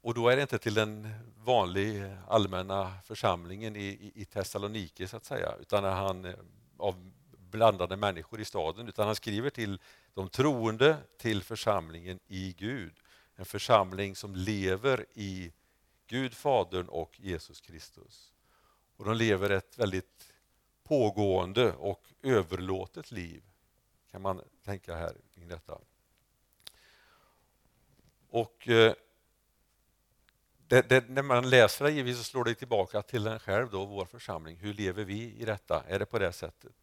Och 0.00 0.14
då 0.14 0.28
är 0.28 0.36
det 0.36 0.42
inte 0.42 0.58
till 0.58 0.74
den 0.74 1.08
vanliga 1.36 2.18
allmänna 2.28 2.92
församlingen 3.04 3.76
i, 3.76 3.84
i, 3.84 4.12
i 4.14 4.24
Thessalonike, 4.24 5.08
så 5.08 5.16
att 5.16 5.24
säga, 5.24 5.54
utan 5.60 5.84
han 5.84 6.24
eh, 6.24 6.34
av 6.76 7.10
blandade 7.50 7.96
människor 7.96 8.40
i 8.40 8.44
staden, 8.44 8.88
utan 8.88 9.06
han 9.06 9.16
skriver 9.16 9.50
till 9.50 9.80
de 10.14 10.28
troende, 10.28 10.96
till 11.18 11.42
församlingen 11.42 12.18
i 12.28 12.54
Gud. 12.58 12.92
En 13.36 13.44
församling 13.44 14.16
som 14.16 14.36
lever 14.36 15.06
i 15.14 15.52
Gud, 16.06 16.34
Fadern 16.34 16.88
och 16.88 17.20
Jesus 17.20 17.60
Kristus. 17.60 18.32
Och 18.96 19.04
De 19.04 19.16
lever 19.16 19.50
ett 19.50 19.78
väldigt 19.78 20.32
pågående 20.86 21.72
och 21.72 22.02
överlåtet 22.22 23.10
liv, 23.10 23.42
kan 24.10 24.22
man 24.22 24.42
tänka 24.64 24.96
här 24.96 25.16
kring 25.34 25.48
detta. 25.48 25.78
Och 28.30 28.68
eh, 28.68 28.94
det, 30.68 30.88
det, 30.88 31.08
när 31.08 31.22
man 31.22 31.50
läser 31.50 31.84
det 31.84 31.90
givetvis 31.90 32.18
så 32.18 32.24
slår 32.24 32.44
det 32.44 32.54
tillbaka 32.54 33.02
till 33.02 33.26
en 33.26 33.38
själv, 33.38 33.70
då, 33.70 33.84
vår 33.84 34.06
församling. 34.06 34.56
Hur 34.56 34.74
lever 34.74 35.04
vi 35.04 35.34
i 35.34 35.44
detta? 35.44 35.84
Är 35.88 35.98
det 35.98 36.06
på 36.06 36.18
det 36.18 36.32
sättet? 36.32 36.74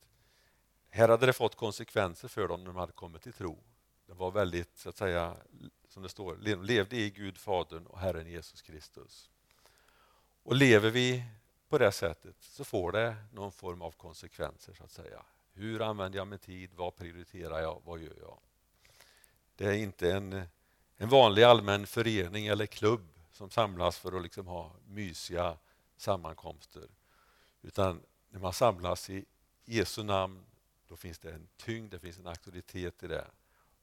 Här 0.89 1.10
hade 1.10 1.26
det 1.26 1.34
fått 1.34 1.56
konsekvenser 1.56 2.28
för 2.28 2.48
dem 2.48 2.60
när 2.60 2.68
de 2.68 2.76
hade 2.76 2.92
kommit 2.92 3.22
till 3.22 3.34
tro. 3.34 3.63
De 4.08 4.18
var 4.18 4.32
väldigt, 4.32 4.78
så 4.78 4.89
att 4.89 4.98
säga, 4.98 5.38
som 5.89 6.04
det 6.04 6.10
står, 6.10 6.36
levde 6.63 6.96
i 6.96 7.10
Gud, 7.10 7.38
Fadern 7.38 7.86
och 7.86 8.00
Herren 8.00 8.28
Jesus 8.28 8.62
Kristus. 8.62 9.30
Och 10.43 10.56
lever 10.56 10.89
vi 10.89 11.24
på 11.74 11.78
det 11.78 11.91
sättet 11.91 12.36
så 12.39 12.63
får 12.63 12.91
det 12.91 13.15
någon 13.32 13.51
form 13.51 13.82
av 13.82 13.91
konsekvenser. 13.91 14.74
så 14.74 14.84
att 14.84 14.91
säga. 14.91 15.26
Hur 15.53 15.82
använder 15.82 16.19
jag 16.19 16.28
min 16.28 16.39
tid? 16.39 16.69
Vad 16.74 16.95
prioriterar 16.95 17.61
jag? 17.61 17.82
Vad 17.86 17.99
gör 17.99 18.15
jag? 18.19 18.39
Det 19.55 19.65
är 19.65 19.74
inte 19.74 20.11
en, 20.11 20.43
en 20.97 21.09
vanlig 21.09 21.43
allmän 21.43 21.88
förening 21.88 22.47
eller 22.47 22.65
klubb 22.65 23.07
som 23.32 23.49
samlas 23.49 23.97
för 23.97 24.17
att 24.17 24.24
liksom 24.24 24.47
ha 24.47 24.71
mysiga 24.88 25.57
sammankomster. 25.97 26.88
Utan 27.61 28.01
när 28.30 28.39
man 28.39 28.53
samlas 28.53 29.09
i 29.09 29.26
Jesu 29.65 30.03
namn, 30.03 30.45
då 30.88 30.97
finns 30.97 31.19
det 31.19 31.32
en 31.32 31.47
tyngd, 31.57 31.91
det 31.91 31.99
finns 31.99 32.17
en 32.19 32.28
auktoritet 32.28 33.03
i 33.03 33.07
det. 33.07 33.28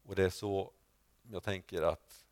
Och 0.02 0.14
det 0.14 0.24
är 0.24 0.30
så 0.30 0.72
jag 1.30 1.42
tänker 1.42 1.82
att 1.82 2.24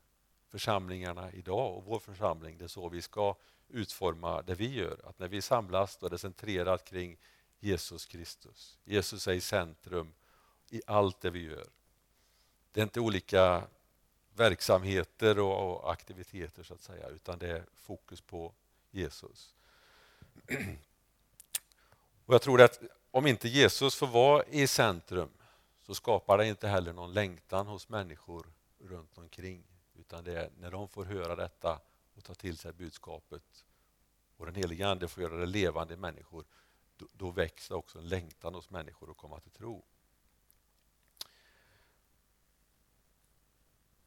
församlingarna 0.49 1.33
idag 1.33 1.77
och 1.77 1.85
vår 1.85 1.99
församling, 1.99 2.59
det 2.59 2.65
är 2.65 2.69
så 2.69 2.89
vi 2.89 3.03
ska 3.03 3.37
utforma 3.69 4.43
det 4.43 4.55
vi 4.55 4.75
gör. 4.75 5.01
Att 5.05 5.19
när 5.19 5.29
vi 5.29 5.43
samlas 5.43 5.97
då 5.97 6.07
är 6.07 6.11
det 6.11 6.19
centrerat 6.19 6.85
kring 6.85 7.17
Jesus 7.61 8.07
Kristus. 8.07 8.79
Jesus 8.85 9.29
är 9.29 9.33
i 9.33 9.41
centrum 9.41 10.13
i 10.71 10.83
allt 10.87 11.21
det 11.21 11.31
vi 11.31 11.43
gör. 11.43 11.67
Det 12.73 12.81
är 12.81 12.83
inte 12.83 13.01
olika 13.01 13.63
verksamheter 14.35 15.39
och 15.39 15.93
aktiviteter 15.93 16.63
så 16.63 16.75
att 16.75 16.83
säga, 16.83 17.09
utan 17.09 17.39
det 17.39 17.49
är 17.49 17.65
fokus 17.75 18.21
på 18.21 18.53
Jesus. 18.91 19.55
Och 22.27 22.35
Jag 22.35 22.43
tror 22.43 22.63
att 22.63 22.81
om 23.11 23.27
inte 23.27 23.49
Jesus 23.49 23.95
får 23.95 24.07
vara 24.07 24.45
i 24.45 24.67
centrum 24.67 25.31
så 25.83 25.95
skapar 25.95 26.39
det 26.39 26.47
inte 26.47 26.69
heller 26.69 26.93
någon 26.93 27.13
längtan 27.13 27.67
hos 27.67 27.89
människor 27.89 28.47
runt 28.79 29.19
omkring. 29.19 29.65
Utan 29.99 30.25
det 30.25 30.41
är 30.41 30.51
när 30.61 30.71
de 30.71 30.89
får 30.89 31.05
höra 31.05 31.37
detta 31.37 31.81
och 32.19 32.25
ta 32.25 32.35
till 32.35 32.59
sig 32.59 32.73
budskapet 32.73 33.65
och 34.37 34.47
den 34.47 34.55
heliga 34.55 34.89
Ande 34.89 35.09
får 35.09 35.23
göra 35.23 35.37
det 35.37 35.47
levande 35.47 35.95
i 35.95 35.97
människor, 35.97 36.45
då, 36.97 37.07
då 37.13 37.31
växer 37.31 37.75
också 37.75 37.99
en 37.99 38.09
längtan 38.09 38.55
hos 38.55 38.71
människor 38.71 39.11
att 39.11 39.17
komma 39.17 39.41
till 39.41 39.51
tro. 39.51 39.85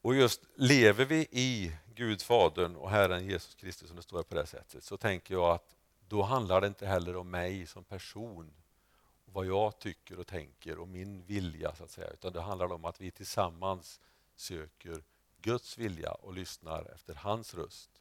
Och 0.02 0.16
just 0.16 0.42
lever 0.56 1.06
vi 1.06 1.28
i 1.32 1.76
Gud 1.96 2.22
Fadern 2.22 2.76
och 2.76 2.90
Herren 2.90 3.26
Jesus 3.26 3.56
Kristus, 3.56 3.88
som 3.88 3.96
det 3.96 4.04
står 4.04 4.24
på 4.24 4.36
det 4.36 4.46
sättet, 4.46 4.84
så 4.84 4.98
tänker 4.98 5.34
jag 5.34 5.50
att 5.50 5.76
då 6.08 6.22
handlar 6.22 6.62
det 6.62 6.68
inte 6.68 6.88
heller 6.88 7.16
om 7.16 7.30
mig 7.30 7.66
som 7.66 7.84
person, 7.84 8.54
vad 9.26 9.46
jag 9.46 9.80
tycker 9.80 10.20
och 10.20 10.28
tänker 10.28 10.80
och 10.80 10.88
min 10.88 11.26
vilja, 11.26 11.76
så 11.76 11.84
att 11.84 11.92
säga, 11.92 12.10
utan 12.10 12.34
det 12.34 12.42
handlar 12.42 12.72
om 12.72 12.86
att 12.86 13.02
vi 13.02 13.12
tillsammans 13.12 14.00
söker 14.36 15.04
Guds 15.42 15.78
vilja 15.78 16.12
och 16.12 16.34
lyssnar 16.34 16.92
efter 16.94 17.16
hans 17.16 17.54
röst. 17.54 18.01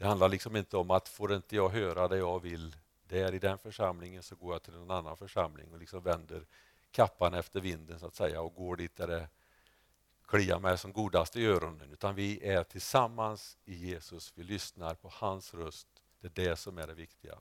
Det 0.00 0.06
handlar 0.06 0.28
liksom 0.28 0.56
inte 0.56 0.76
om 0.76 0.90
att 0.90 1.08
får 1.08 1.34
inte 1.34 1.56
jag 1.56 1.68
höra 1.68 2.08
det 2.08 2.16
jag 2.16 2.40
vill 2.40 2.76
där 3.08 3.34
i 3.34 3.38
den 3.38 3.58
församlingen 3.58 4.22
så 4.22 4.36
går 4.36 4.54
jag 4.54 4.62
till 4.62 4.74
en 4.74 4.90
annan 4.90 5.16
församling 5.16 5.72
och 5.72 5.78
liksom 5.78 6.02
vänder 6.02 6.46
kappan 6.90 7.34
efter 7.34 7.60
vinden 7.60 7.98
så 7.98 8.06
att 8.06 8.14
säga 8.14 8.40
och 8.40 8.54
går 8.54 8.76
dit 8.76 8.96
där 8.96 9.06
det 9.06 9.28
kliar 10.26 10.58
mig 10.58 10.78
som 10.78 10.92
godast 10.92 11.36
i 11.36 11.46
öronen. 11.46 11.92
Utan 11.92 12.14
vi 12.14 12.46
är 12.46 12.62
tillsammans 12.64 13.58
i 13.64 13.74
Jesus, 13.74 14.32
vi 14.34 14.42
lyssnar 14.42 14.94
på 14.94 15.08
hans 15.12 15.54
röst. 15.54 15.88
Det 16.20 16.26
är 16.26 16.48
det 16.48 16.56
som 16.56 16.78
är 16.78 16.86
det 16.86 16.94
viktiga. 16.94 17.34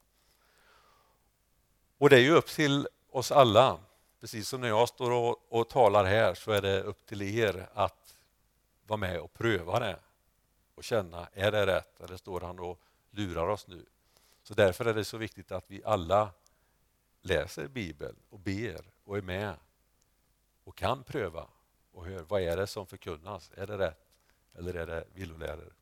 Och 1.97 2.09
det 2.09 2.15
är 2.15 2.21
ju 2.21 2.31
upp 2.31 2.47
till 2.47 2.87
oss 3.09 3.31
alla. 3.31 3.79
Precis 4.19 4.49
som 4.49 4.61
när 4.61 4.67
jag 4.67 4.89
står 4.89 5.11
och, 5.11 5.59
och 5.59 5.69
talar 5.69 6.05
här 6.05 6.33
så 6.33 6.51
är 6.51 6.61
det 6.61 6.81
upp 6.81 7.05
till 7.05 7.21
er 7.21 7.69
att 7.73 8.15
vara 8.87 8.97
med 8.97 9.19
och 9.19 9.33
pröva 9.33 9.79
det 9.79 9.99
och 10.79 10.83
känna, 10.83 11.29
är 11.33 11.51
det 11.51 11.65
rätt 11.65 12.01
eller 12.01 12.17
står 12.17 12.41
han 12.41 12.59
och 12.59 12.81
lurar 13.11 13.47
oss 13.47 13.67
nu? 13.67 13.85
Så 14.43 14.53
därför 14.53 14.85
är 14.85 14.93
det 14.93 15.05
så 15.05 15.17
viktigt 15.17 15.51
att 15.51 15.65
vi 15.67 15.83
alla 15.83 16.31
läser 17.21 17.67
Bibeln 17.67 18.15
och 18.29 18.39
ber 18.39 18.85
och 19.03 19.17
är 19.17 19.21
med 19.21 19.55
och 20.63 20.77
kan 20.77 21.03
pröva 21.03 21.47
och 21.91 22.05
hör 22.05 22.23
vad 22.23 22.41
är 22.41 22.57
det 22.57 22.67
som 22.67 22.87
förkunnas. 22.87 23.51
Är 23.55 23.67
det 23.67 23.77
rätt 23.77 24.09
eller 24.53 24.73
är 24.73 24.87
det 24.87 25.07
villoläror? 25.13 25.73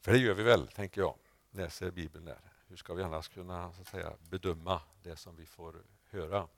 För 0.00 0.12
det 0.12 0.18
gör 0.18 0.34
vi 0.34 0.42
väl, 0.42 0.68
tänker 0.68 1.00
jag, 1.00 1.18
läser 1.50 1.90
Bibeln 1.90 2.24
där. 2.24 2.52
Hur 2.66 2.76
ska 2.76 2.94
vi 2.94 3.02
annars 3.02 3.28
kunna 3.28 3.72
så 3.72 3.80
att 3.80 3.88
säga, 3.88 4.12
bedöma 4.28 4.80
det 5.02 5.16
som 5.16 5.36
vi 5.36 5.46
får 5.46 5.82
höra? 6.10 6.48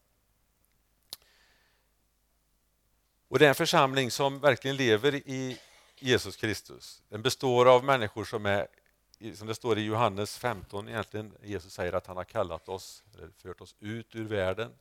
Och 3.32 3.38
Det 3.38 3.44
är 3.44 3.48
en 3.48 3.54
församling 3.54 4.10
som 4.10 4.40
verkligen 4.40 4.76
lever 4.76 5.14
i 5.14 5.58
Jesus 5.98 6.36
Kristus. 6.36 7.02
Den 7.08 7.22
består 7.22 7.74
av 7.74 7.84
människor 7.84 8.24
som 8.24 8.46
är, 8.46 8.66
som 9.34 9.46
det 9.46 9.54
står 9.54 9.78
i 9.78 9.82
Johannes 9.82 10.38
15, 10.38 10.88
egentligen, 10.88 11.34
Jesus 11.42 11.72
säger 11.72 11.92
att 11.92 12.06
han 12.06 12.16
har 12.16 12.24
kallat 12.24 12.68
oss, 12.68 13.04
eller 13.14 13.28
fört 13.42 13.60
oss 13.60 13.74
ut 13.80 14.14
ur 14.14 14.24
världen. 14.24 14.72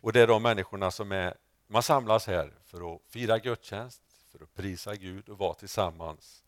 Och 0.00 0.12
det 0.12 0.20
är 0.20 0.26
de 0.26 0.42
människorna 0.42 0.90
som 0.90 1.12
är, 1.12 1.34
man 1.66 1.82
samlas 1.82 2.26
här 2.26 2.52
för 2.64 2.94
att 2.94 3.00
fira 3.08 3.38
gudstjänst, 3.38 4.02
för 4.32 4.42
att 4.42 4.54
prisa 4.54 4.96
Gud 4.96 5.28
och 5.28 5.38
vara 5.38 5.54
tillsammans. 5.54 6.42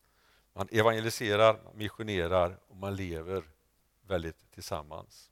Man 0.53 0.69
evangeliserar, 0.71 1.61
missionerar 1.75 2.57
och 2.69 2.77
man 2.77 2.97
lever 2.97 3.43
väldigt 4.07 4.53
tillsammans. 4.55 5.31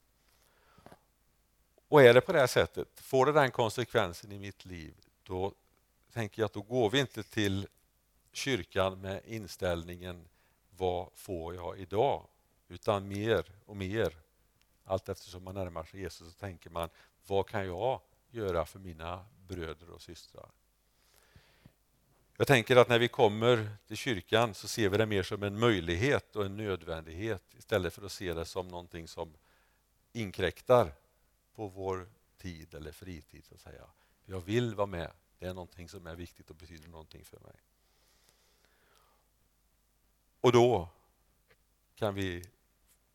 Och 1.88 2.02
är 2.02 2.14
det 2.14 2.20
på 2.20 2.32
det 2.32 2.40
här 2.40 2.46
sättet, 2.46 2.88
får 3.00 3.26
det 3.26 3.32
den 3.32 3.50
konsekvensen 3.50 4.32
i 4.32 4.38
mitt 4.38 4.64
liv, 4.64 4.94
då 5.22 5.54
tänker 6.18 6.42
jag 6.42 6.46
att 6.46 6.52
då 6.52 6.62
går 6.62 6.90
vi 6.90 7.00
inte 7.00 7.22
till 7.22 7.66
kyrkan 8.32 9.00
med 9.00 9.22
inställningen 9.24 10.28
vad 10.76 11.10
får 11.14 11.54
jag 11.54 11.78
idag? 11.78 12.26
Utan 12.68 13.08
mer 13.08 13.44
och 13.66 13.76
mer, 13.76 14.16
allt 14.84 15.08
eftersom 15.08 15.44
man 15.44 15.54
närmar 15.54 15.84
sig 15.84 16.00
Jesus, 16.00 16.32
så 16.32 16.38
tänker 16.38 16.70
man 16.70 16.88
vad 17.26 17.46
kan 17.46 17.66
jag 17.66 18.00
göra 18.30 18.66
för 18.66 18.78
mina 18.78 19.24
bröder 19.48 19.90
och 19.90 20.02
systrar? 20.02 20.50
Jag 22.36 22.46
tänker 22.46 22.76
att 22.76 22.88
när 22.88 22.98
vi 22.98 23.08
kommer 23.08 23.76
till 23.86 23.96
kyrkan 23.96 24.54
så 24.54 24.68
ser 24.68 24.88
vi 24.88 24.98
det 24.98 25.06
mer 25.06 25.22
som 25.22 25.42
en 25.42 25.58
möjlighet 25.58 26.36
och 26.36 26.44
en 26.44 26.56
nödvändighet 26.56 27.42
istället 27.58 27.94
för 27.94 28.06
att 28.06 28.12
se 28.12 28.34
det 28.34 28.44
som 28.44 28.68
någonting 28.68 29.08
som 29.08 29.34
inkräktar 30.12 30.92
på 31.54 31.68
vår 31.68 32.08
tid 32.38 32.74
eller 32.74 32.92
fritid. 32.92 33.44
så 33.44 33.54
att 33.54 33.60
säga. 33.60 33.84
Jag 34.24 34.40
vill 34.40 34.74
vara 34.74 34.86
med. 34.86 35.10
Det 35.38 35.46
är 35.46 35.54
någonting 35.54 35.88
som 35.88 36.06
är 36.06 36.14
viktigt 36.14 36.50
och 36.50 36.56
betyder 36.56 36.88
någonting 36.88 37.24
för 37.24 37.40
mig. 37.40 37.56
Och 40.40 40.52
då 40.52 40.88
kan 41.94 42.14
vi 42.14 42.44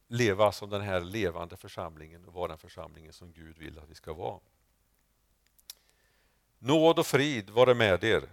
leva 0.07 0.51
som 0.51 0.69
den 0.69 0.81
här 0.81 1.01
levande 1.01 1.57
församlingen 1.57 2.25
och 2.25 2.33
vara 2.33 2.47
den 2.47 2.57
församlingen 2.57 3.13
som 3.13 3.31
Gud 3.31 3.57
vill 3.57 3.79
att 3.79 3.89
vi 3.89 3.95
ska 3.95 4.13
vara. 4.13 4.39
Nåd 6.59 6.99
och 6.99 7.07
frid 7.07 7.49
vare 7.49 7.73
med 7.73 8.03
er, 8.03 8.29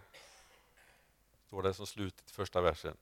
står 1.47 1.63
det 1.63 1.75
som 1.75 1.87
slut 1.87 2.23
i 2.27 2.31
första 2.31 2.61
versen. 2.61 2.97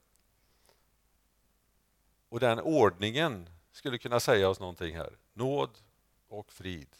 Och 2.28 2.40
den 2.40 2.60
ordningen 2.60 3.50
skulle 3.72 3.98
kunna 3.98 4.20
säga 4.20 4.48
oss 4.48 4.60
någonting 4.60 4.96
här. 4.96 5.16
Nåd 5.32 5.78
och 6.28 6.52
frid. 6.52 6.96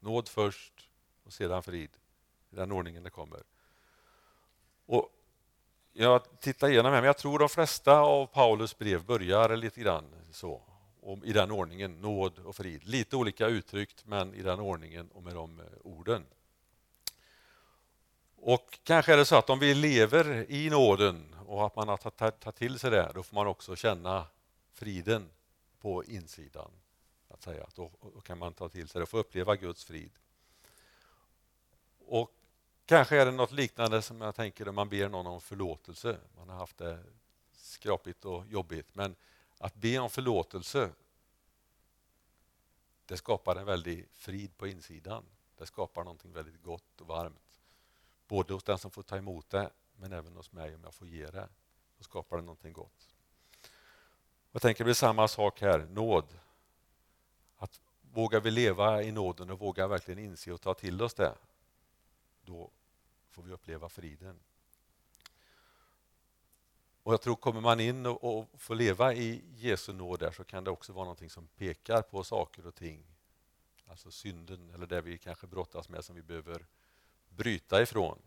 Nåd 0.00 0.28
först 0.28 0.88
och 1.24 1.32
sedan 1.32 1.62
frid. 1.62 1.90
I 2.52 2.56
den 2.56 2.72
ordningen 2.72 3.02
det 3.02 3.10
kommer. 3.10 3.42
Och 4.86 5.10
jag 5.92 6.40
tittar 6.40 6.68
igenom 6.68 6.92
här, 6.92 7.00
men 7.00 7.06
jag 7.06 7.18
tror 7.18 7.38
de 7.38 7.48
flesta 7.48 7.98
av 8.00 8.26
Paulus 8.26 8.78
brev 8.78 9.04
börjar 9.04 9.56
lite 9.56 9.80
grann 9.80 10.04
så. 10.30 10.62
I 11.24 11.32
den 11.32 11.50
ordningen, 11.50 12.00
nåd 12.00 12.38
och 12.38 12.56
frid. 12.56 12.84
Lite 12.84 13.16
olika 13.16 13.46
uttryckt, 13.46 14.06
men 14.06 14.34
i 14.34 14.42
den 14.42 14.60
ordningen 14.60 15.08
och 15.10 15.22
med 15.22 15.34
de 15.34 15.60
eh, 15.60 15.66
orden. 15.82 16.26
Och 18.36 18.78
kanske 18.82 19.12
är 19.12 19.16
det 19.16 19.24
så 19.24 19.36
att 19.36 19.50
om 19.50 19.58
vi 19.58 19.74
lever 19.74 20.50
i 20.50 20.70
nåden 20.70 21.36
och 21.46 21.66
att 21.66 21.76
man 21.76 21.88
har 21.88 21.96
tagit 21.96 22.56
till 22.56 22.78
sig 22.78 22.90
det, 22.90 23.12
då 23.14 23.22
får 23.22 23.34
man 23.34 23.46
också 23.46 23.76
känna 23.76 24.26
friden 24.72 25.30
på 25.80 26.04
insidan. 26.04 26.70
Att 27.28 27.42
säga. 27.42 27.66
Då, 27.74 27.90
då 28.14 28.20
kan 28.20 28.38
man 28.38 28.54
ta 28.54 28.68
till 28.68 28.88
sig 28.88 28.98
det 28.98 29.02
och 29.02 29.08
få 29.08 29.18
uppleva 29.18 29.56
Guds 29.56 29.84
frid. 29.84 30.10
Och 32.06 32.30
Kanske 32.92 33.20
är 33.20 33.26
det 33.26 33.32
något 33.32 33.52
liknande 33.52 34.02
som 34.02 34.20
jag 34.20 34.34
tänker 34.34 34.64
när 34.64 34.72
man 34.72 34.88
ber 34.88 35.08
någon 35.08 35.26
om 35.26 35.40
förlåtelse. 35.40 36.18
Man 36.36 36.48
har 36.48 36.56
haft 36.56 36.78
det 36.78 36.98
skrapigt 37.52 38.24
och 38.24 38.46
jobbigt. 38.46 38.94
Men 38.94 39.16
att 39.58 39.74
be 39.74 39.98
om 39.98 40.10
förlåtelse, 40.10 40.90
det 43.06 43.16
skapar 43.16 43.56
en 43.56 43.66
väldig 43.66 44.08
frid 44.12 44.56
på 44.56 44.66
insidan. 44.66 45.24
Det 45.58 45.66
skapar 45.66 46.04
någonting 46.04 46.32
väldigt 46.32 46.62
gott 46.62 47.00
och 47.00 47.06
varmt. 47.06 47.60
Både 48.28 48.54
hos 48.54 48.64
den 48.64 48.78
som 48.78 48.90
får 48.90 49.02
ta 49.02 49.16
emot 49.16 49.50
det, 49.50 49.70
men 49.96 50.12
även 50.12 50.36
hos 50.36 50.52
mig 50.52 50.74
om 50.74 50.84
jag 50.84 50.94
får 50.94 51.06
ge 51.06 51.26
det. 51.26 51.48
Då 51.98 52.04
skapar 52.04 52.36
det 52.36 52.42
någonting 52.42 52.72
gott. 52.72 53.14
Jag 54.52 54.62
tänker 54.62 54.84
det 54.84 54.86
blir 54.86 54.94
samma 54.94 55.28
sak 55.28 55.60
här, 55.60 55.78
nåd. 55.78 56.38
Att 57.56 57.80
vågar 58.00 58.40
vi 58.40 58.50
leva 58.50 59.02
i 59.02 59.12
nåden 59.12 59.50
och 59.50 59.58
våga 59.58 59.86
verkligen 59.86 60.18
inse 60.24 60.52
och 60.52 60.60
ta 60.60 60.74
till 60.74 61.02
oss 61.02 61.14
det, 61.14 61.34
då 62.44 62.70
får 63.32 63.42
vi 63.42 63.52
uppleva 63.52 63.88
friden. 63.88 64.40
Och 67.02 67.12
jag 67.12 67.22
tror 67.22 67.36
kommer 67.36 67.60
man 67.60 67.80
in 67.80 68.06
och, 68.06 68.38
och 68.38 68.60
får 68.60 68.74
leva 68.74 69.14
i 69.14 69.44
Jesu 69.56 69.92
nåd 69.92 70.20
där 70.20 70.30
så 70.30 70.44
kan 70.44 70.64
det 70.64 70.70
också 70.70 70.92
vara 70.92 71.04
någonting 71.04 71.30
som 71.30 71.46
pekar 71.46 72.02
på 72.02 72.24
saker 72.24 72.66
och 72.66 72.74
ting. 72.74 73.04
Alltså 73.86 74.10
synden 74.10 74.70
eller 74.74 74.86
det 74.86 75.00
vi 75.00 75.18
kanske 75.18 75.46
brottas 75.46 75.88
med 75.88 76.04
som 76.04 76.16
vi 76.16 76.22
behöver 76.22 76.66
bryta 77.28 77.82
ifrån. 77.82 78.18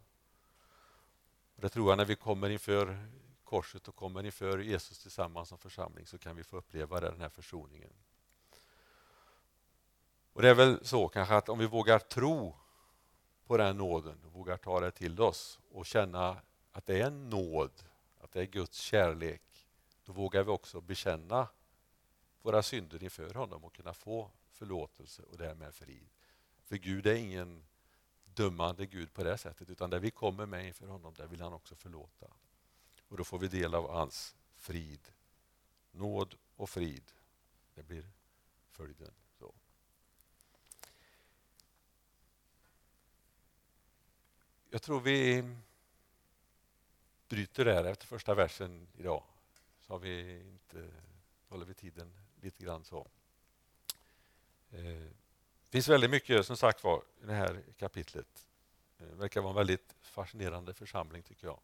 Och 1.56 1.62
det 1.62 1.70
tror 1.70 1.92
jag 1.92 1.98
när 1.98 2.06
vi 2.06 2.16
kommer 2.16 2.50
inför 2.50 3.08
korset 3.44 3.88
och 3.88 3.96
kommer 3.96 4.26
inför 4.26 4.58
Jesus 4.58 5.00
tillsammans 5.00 5.50
som 5.50 5.58
församling 5.58 6.06
så 6.06 6.18
kan 6.18 6.36
vi 6.36 6.44
få 6.44 6.58
uppleva 6.58 7.00
den 7.00 7.22
här 7.22 7.30
försoningen. 7.30 7.94
Och 10.34 10.42
Det 10.42 10.50
är 10.50 10.56
väl 10.56 10.86
så 10.86 11.08
kanske 11.08 11.36
att 11.36 11.50
om 11.50 11.60
vi 11.60 11.68
vågar 11.68 12.00
tro 12.00 12.56
på 13.46 13.58
den 13.58 13.78
nåden 13.78 14.20
och 14.26 14.32
vågar 14.32 14.58
ta 14.58 14.80
det 14.80 14.92
till 14.92 15.22
oss 15.22 15.60
och 15.72 15.86
känna 15.86 16.42
att 16.72 16.86
det 16.86 17.02
är 17.02 17.08
en 17.08 17.30
nåd, 17.30 17.72
att 18.20 18.32
det 18.32 18.42
är 18.42 18.46
Guds 18.46 18.80
kärlek, 18.80 19.68
då 20.06 20.14
vågar 20.14 20.44
vi 20.44 20.52
också 20.52 20.82
bekänna 20.82 21.48
våra 22.42 22.64
synder 22.64 23.04
inför 23.04 23.34
honom 23.34 23.64
och 23.64 23.76
kunna 23.76 23.94
få 23.94 24.32
förlåtelse 24.52 25.22
och 25.22 25.38
därmed 25.38 25.74
frid. 25.74 26.10
För 26.64 26.76
Gud 26.76 27.08
är 27.08 27.16
ingen 27.16 27.66
dömande 28.26 28.86
Gud 28.86 29.14
på 29.14 29.24
det 29.24 29.38
sättet, 29.38 29.70
utan 29.70 29.90
där 29.90 30.00
vi 30.00 30.12
kommer 30.12 30.46
med 30.46 30.68
inför 30.68 30.88
honom, 30.88 31.14
där 31.14 31.28
vill 31.28 31.42
han 31.42 31.54
också 31.54 31.76
förlåta. 31.76 32.28
Och 33.08 33.18
då 33.18 33.24
får 33.24 33.40
vi 33.40 33.48
del 33.48 33.76
av 33.76 33.90
hans 33.90 34.36
frid. 34.56 35.12
Nåd 35.92 36.36
och 36.56 36.70
frid, 36.70 37.12
det 37.76 37.84
blir 37.84 38.10
följden. 38.70 39.12
Jag 44.76 44.82
tror 44.82 45.00
vi 45.00 45.44
bryter 47.28 47.66
där 47.66 47.86
efter 47.86 48.08
första 48.08 48.36
versen 48.36 48.88
idag. 48.98 49.24
Så 49.82 49.94
har 49.94 50.00
vi 50.00 50.40
inte, 50.40 50.90
håller 51.50 51.66
vi 51.66 51.74
tiden 51.74 52.14
lite 52.42 52.64
grann 52.64 52.84
så. 52.84 53.08
Eh, 54.72 54.82
det 55.64 55.70
finns 55.70 55.88
väldigt 55.88 56.10
mycket 56.10 56.46
som 56.46 56.58
sagt 56.58 56.84
var 56.84 57.04
i 57.22 57.26
det 57.26 57.34
här 57.34 57.64
kapitlet. 57.78 58.48
Eh, 58.98 59.08
det 59.08 59.16
verkar 59.16 59.42
vara 59.42 59.50
en 59.50 59.56
väldigt 59.56 59.96
fascinerande 60.02 60.74
församling 60.74 61.24
tycker 61.24 61.48
jag. 61.48 61.60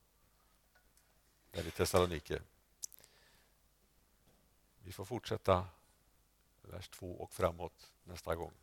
Där 1.51 1.67
i 1.67 1.71
Thessalonike. 1.71 2.41
Vi 4.83 4.91
får 4.91 5.05
fortsätta 5.05 5.67
vers 6.61 6.89
två 6.89 7.21
och 7.21 7.33
framåt 7.33 7.91
nästa 8.03 8.35
gång. 8.35 8.53